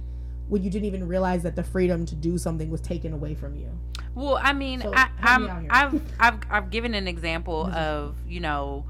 [0.50, 3.56] when you didn't even realize that the freedom to do something was taken away from
[3.56, 3.68] you
[4.14, 5.70] Well, I mean, So, I, help me out I'm, here.
[5.70, 8.84] I've, I've, I've given an example of, you know,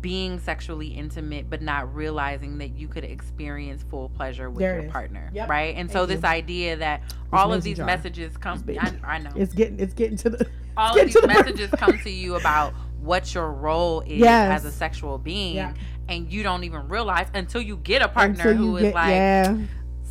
[0.00, 4.90] being sexually intimate, but not realizing that you could experience full pleasure with There your
[4.90, 5.48] partner, Yep.
[5.48, 5.74] right?
[5.76, 6.36] And so Thank this you.
[6.36, 7.02] idea that
[7.32, 10.96] all of these messages come, I, I know, it's getting it's getting to the all
[10.98, 14.60] of these the messages come to you about what your role is Yes.
[14.62, 15.74] as a sexual being, Yeah.
[16.08, 19.56] and you don't even realize until you get a partner who get like, yeah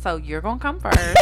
[0.00, 1.16] so you're gonna come first,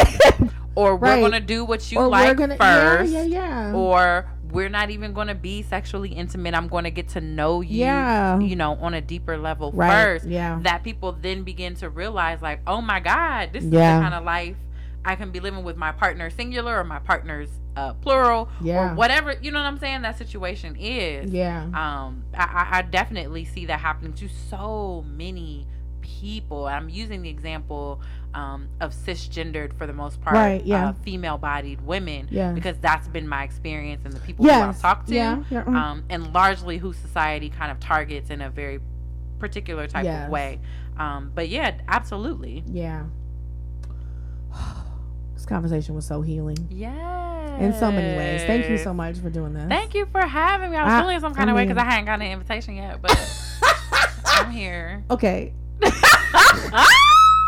[0.75, 1.21] or we're Right.
[1.21, 5.11] gonna do what you or like gonna first, yeah yeah yeah or we're not even
[5.11, 6.53] going to be sexually intimate.
[6.53, 9.91] I'm going to get to know you, yeah you know, on a deeper level right
[9.91, 10.25] first.
[10.25, 14.13] yeah That people then begin to realize, like, oh my God, this is the kind
[14.13, 14.55] of life
[15.03, 18.95] I can be living with my partner singular or my partner's uh, plural yeah or
[18.95, 19.33] whatever.
[19.41, 20.03] You know what I'm saying?
[20.03, 21.29] That situation is.
[21.29, 25.67] yeah Um, I- I definitely see that happening to so many
[26.07, 26.65] people.
[26.65, 28.01] I'm using the example
[28.33, 30.89] um, of cisgendered for the most part, Right, yeah.
[30.89, 34.81] uh, female-bodied women yeah because that's been my experience and the people who I've yes
[34.81, 35.75] talked to, yeah, yeah mm.
[35.75, 38.79] um, and largely who society kind of targets in a very
[39.39, 40.25] particular type Yes.
[40.25, 40.59] of way.
[40.97, 42.63] Um, but yeah, absolutely.
[42.67, 43.03] Yeah.
[45.33, 47.57] This conversation was so healing Yeah.
[47.59, 48.43] in so many ways.
[48.43, 49.67] Thank you so much for doing this.
[49.69, 50.77] Thank you for having me.
[50.77, 52.75] I was I- feeling some kind I of way because I hadn't gotten an invitation
[52.75, 53.11] yet, but
[54.25, 55.03] I'm here.
[55.11, 55.53] Okay,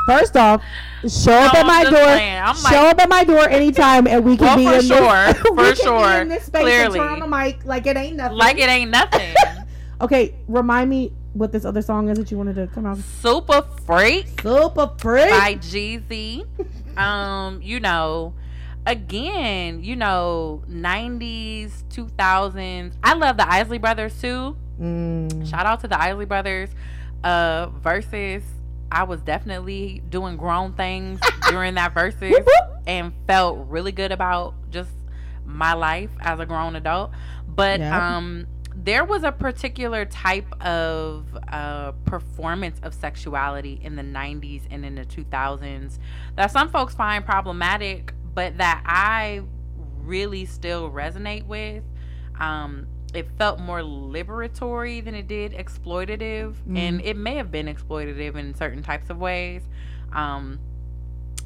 [0.06, 0.64] first off,
[1.07, 2.72] show up at my I'm just door.
[2.72, 5.34] show like, up at my door anytime, and we can Well, be for in sure.
[5.34, 5.43] this.
[5.43, 6.22] we For sure.
[6.22, 6.99] in this space Clearly.
[6.99, 8.38] and turn on the mic like it ain't nothing.
[8.38, 9.34] like it ain't nothing.
[10.01, 12.97] Okay, remind me what this other song is that you wanted to come out.
[13.22, 15.30] Super Freak Super freak.
[15.30, 16.45] by Jeezy.
[16.97, 18.34] Um, you know,
[18.85, 22.93] again, you know, 90s, 2000s.
[23.03, 24.56] I love the Isley Brothers too.
[24.80, 25.45] Mm.
[25.49, 26.69] Shout out to the Isley Brothers.
[27.22, 28.43] Uh, Verzuz,
[28.91, 32.45] I was definitely doing grown things during that Verzuz
[32.88, 34.91] and felt really good about just
[35.45, 37.11] my life as a grown adult.
[37.48, 44.61] But um, there was a particular type of uh, performance of sexuality in the 90s
[44.72, 45.99] and in the 2000s
[46.36, 49.41] that some folks find problematic, but that I
[50.03, 51.84] really still resonate with.
[52.40, 56.77] Um, it felt more liberatory than it did exploitative, Mm.
[56.77, 59.61] and it may have been exploitative in certain types of ways.
[60.14, 60.60] Um,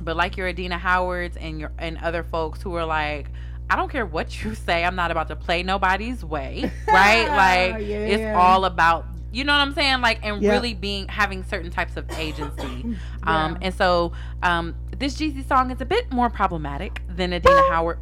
[0.01, 3.27] but like your Adina Howards and your and other folks who are like,
[3.69, 7.27] I don't care what you say, I'm not about to play nobody's way, right?
[7.29, 7.97] like Yeah.
[8.05, 10.01] it's all about you know what I'm saying?
[10.01, 10.51] Like and Yeah.
[10.51, 12.85] really being having certain types of agency.
[13.23, 14.11] Um and so
[14.43, 17.99] um this Jeezy song is a bit more problematic than Adina Howard,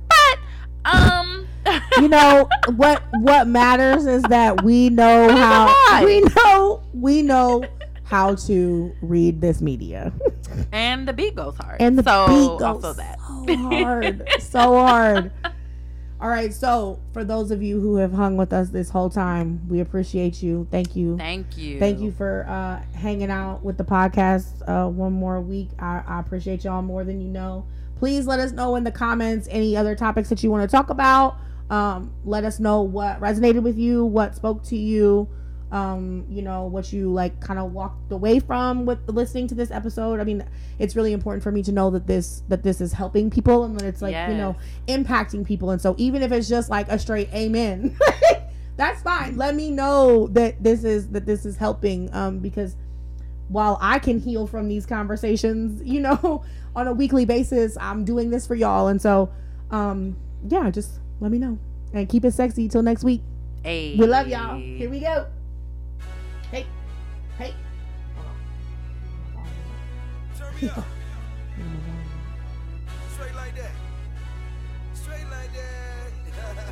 [0.85, 1.47] um
[1.99, 7.63] you know what what matters is that we know how we know we know
[8.03, 10.11] how to read this media
[10.71, 11.81] and the beat goes hard.
[11.81, 13.17] and the so beat goes also that.
[13.19, 15.31] so hard so hard
[16.19, 19.61] all right so for those of you who have hung with us this whole time
[19.69, 21.79] we appreciate you thank you Thank you.
[21.79, 25.69] Thank you for uh, hanging out with the podcast uh, one more week.
[25.79, 27.65] I, I appreciate y'all more than you know.
[28.01, 30.89] Please let us know in the comments any other topics that you want to talk
[30.89, 31.37] about.
[31.69, 35.29] Um, let us know what resonated with you, what spoke to you,
[35.71, 39.69] um, you know, what you like kind of walked away from with listening to this
[39.69, 40.19] episode.
[40.19, 40.43] I mean,
[40.79, 43.79] it's really important for me to know that this that this is helping people and
[43.79, 44.55] that it's like you know
[44.87, 45.69] impacting people.
[45.69, 47.95] And so even if it's just like a straight amen,
[48.77, 49.37] that's fine.
[49.37, 52.11] Let me know that this is that this is helping.
[52.15, 52.75] Um, because
[53.51, 56.43] while I can heal from these conversations, you know,
[56.75, 58.87] on a weekly basis, I'm doing this for y'all.
[58.87, 59.29] And so,
[59.71, 60.15] um,
[60.47, 61.59] yeah, just let me know
[61.93, 63.21] and keep it sexy till next week.
[63.63, 63.95] Hey.
[63.97, 64.57] We love y'all.
[64.57, 65.27] Here we go.
[66.49, 66.65] Hey,
[67.37, 67.53] hey.
[70.37, 70.69] Turn me.
[73.13, 73.71] Straight like that.
[74.93, 76.11] Straight like that.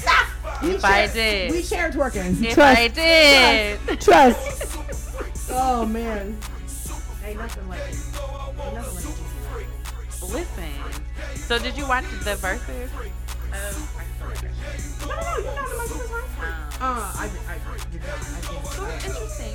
[0.63, 2.41] if I did, we share twerking.
[2.43, 2.79] if Trust.
[2.79, 5.49] I did, Trust.
[5.51, 6.37] oh man.
[7.25, 7.85] Ain't nothing like it.
[8.63, 10.33] Ain't nothing like it.
[10.33, 10.69] listen.
[11.35, 12.89] So did you watch the Verzuz?
[15.01, 16.23] No, no, no, you're not in my business, right?
[16.41, 18.09] Um, Uh, I, I, did not.
[18.09, 18.65] I think.
[18.73, 19.53] so uh, interesting.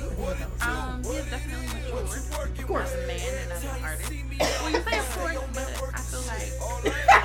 [0.63, 2.47] Um, he is definitely mature.
[2.47, 2.95] Of course.
[2.95, 4.07] A man and an artist.
[4.07, 6.55] Well, you say of course, but I feel like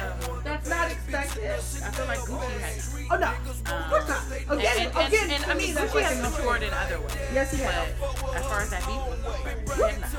[0.03, 1.47] um, That's not expected.
[1.47, 2.91] I feel like Gucci has.
[3.13, 4.27] Oh no, of course not.
[4.51, 6.99] Um, Again, and, and, again, and, to I me, mean, Gucci has matured in other
[6.99, 7.15] ways.
[7.33, 7.95] Yes, he but has.
[8.35, 10.11] as far as that beef was concerned, he had not.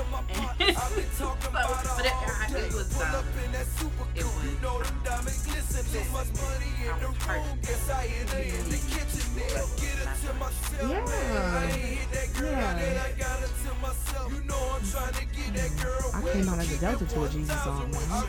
[0.96, 3.24] And so, but it, I, it was, um,
[4.16, 5.28] it was, um,
[6.88, 9.23] I was hurt.
[9.36, 11.04] Yeah.
[12.42, 13.02] Yeah.
[16.14, 18.24] I came out as a Delta to a Jeezy song, man.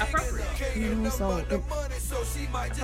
[0.00, 0.76] Appropriate.
[0.76, 1.64] You know, so it, you know,
[2.68, 2.78] it's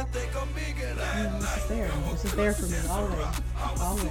[1.55, 1.91] just there.
[2.13, 3.41] It's just there for me always,
[3.81, 4.11] always.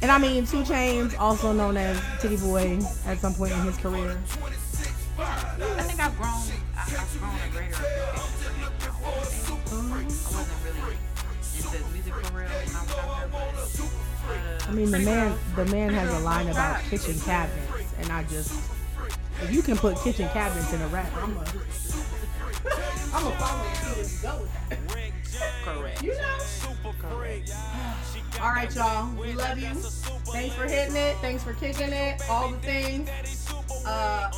[0.00, 3.76] And I mean, 2 Chainz, also known as Titty Boy, at some point in his
[3.76, 4.18] career.
[5.18, 6.32] I think I've grown,
[6.76, 9.92] I, I've grown a greater appreciation for him.
[9.92, 10.96] I wasn't really
[11.66, 13.54] into music for real I was younger, but,
[14.30, 18.22] uh, I mean, the man, the man has a line about kitchen cabinets, and I
[18.24, 18.52] just,
[19.42, 21.40] if you can put kitchen cabinets in a rap, I'm a,
[23.14, 24.78] I'm a follow you and go with that.
[25.64, 26.02] Correct.
[26.02, 26.38] You know.
[28.40, 29.14] All right, y'all.
[29.16, 29.68] We love you.
[30.32, 31.16] Thanks for hitting it.
[31.18, 32.22] Thanks for kicking it.
[32.28, 33.08] All the things.
[33.86, 34.30] Uh,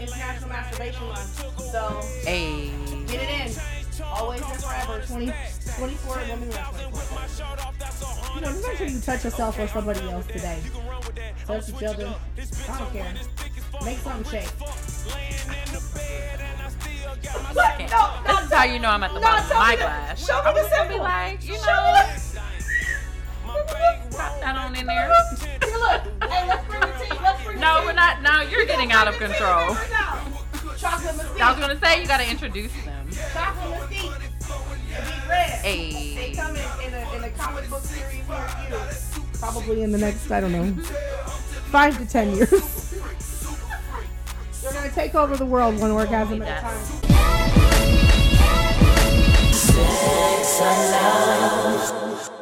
[0.00, 1.70] International Masturbation Month.
[1.72, 2.70] So Hey.
[3.06, 3.87] get it in.
[4.04, 5.02] Always and forever.
[5.06, 5.32] 20,
[5.76, 6.42] 24 women.
[6.42, 10.60] You know, just make sure you touch yourself or somebody else today.
[11.46, 12.14] Touch each other.
[12.68, 13.14] I don't care.
[13.84, 14.48] Make something shake.
[17.54, 17.78] What?
[17.80, 17.86] No,
[18.26, 20.26] no, This is how you know I'm at the No, bottom of my the- glass.
[20.26, 21.04] show me the was gonna be symbol.
[21.04, 22.06] like, you Show know,
[24.16, 25.12] pop that on in there.
[25.60, 26.02] Hey, look.
[26.30, 27.18] Hey, let's bring the tea.
[27.22, 28.22] Let's bring the No, we're not.
[28.22, 29.76] Now you're getting out of control.
[29.80, 32.97] I was gonna say you gotta introduce them.
[33.32, 34.30] Chocolate mesquite.
[34.90, 35.62] And be red.
[35.62, 38.78] They come in, in, a, in a comic book series near you.
[39.38, 40.72] Probably in the next, I don't know,
[41.70, 42.50] five to ten years.
[44.62, 46.82] They're gonna take over the world one orgasm at a time.
[49.52, 52.37] Sex and love.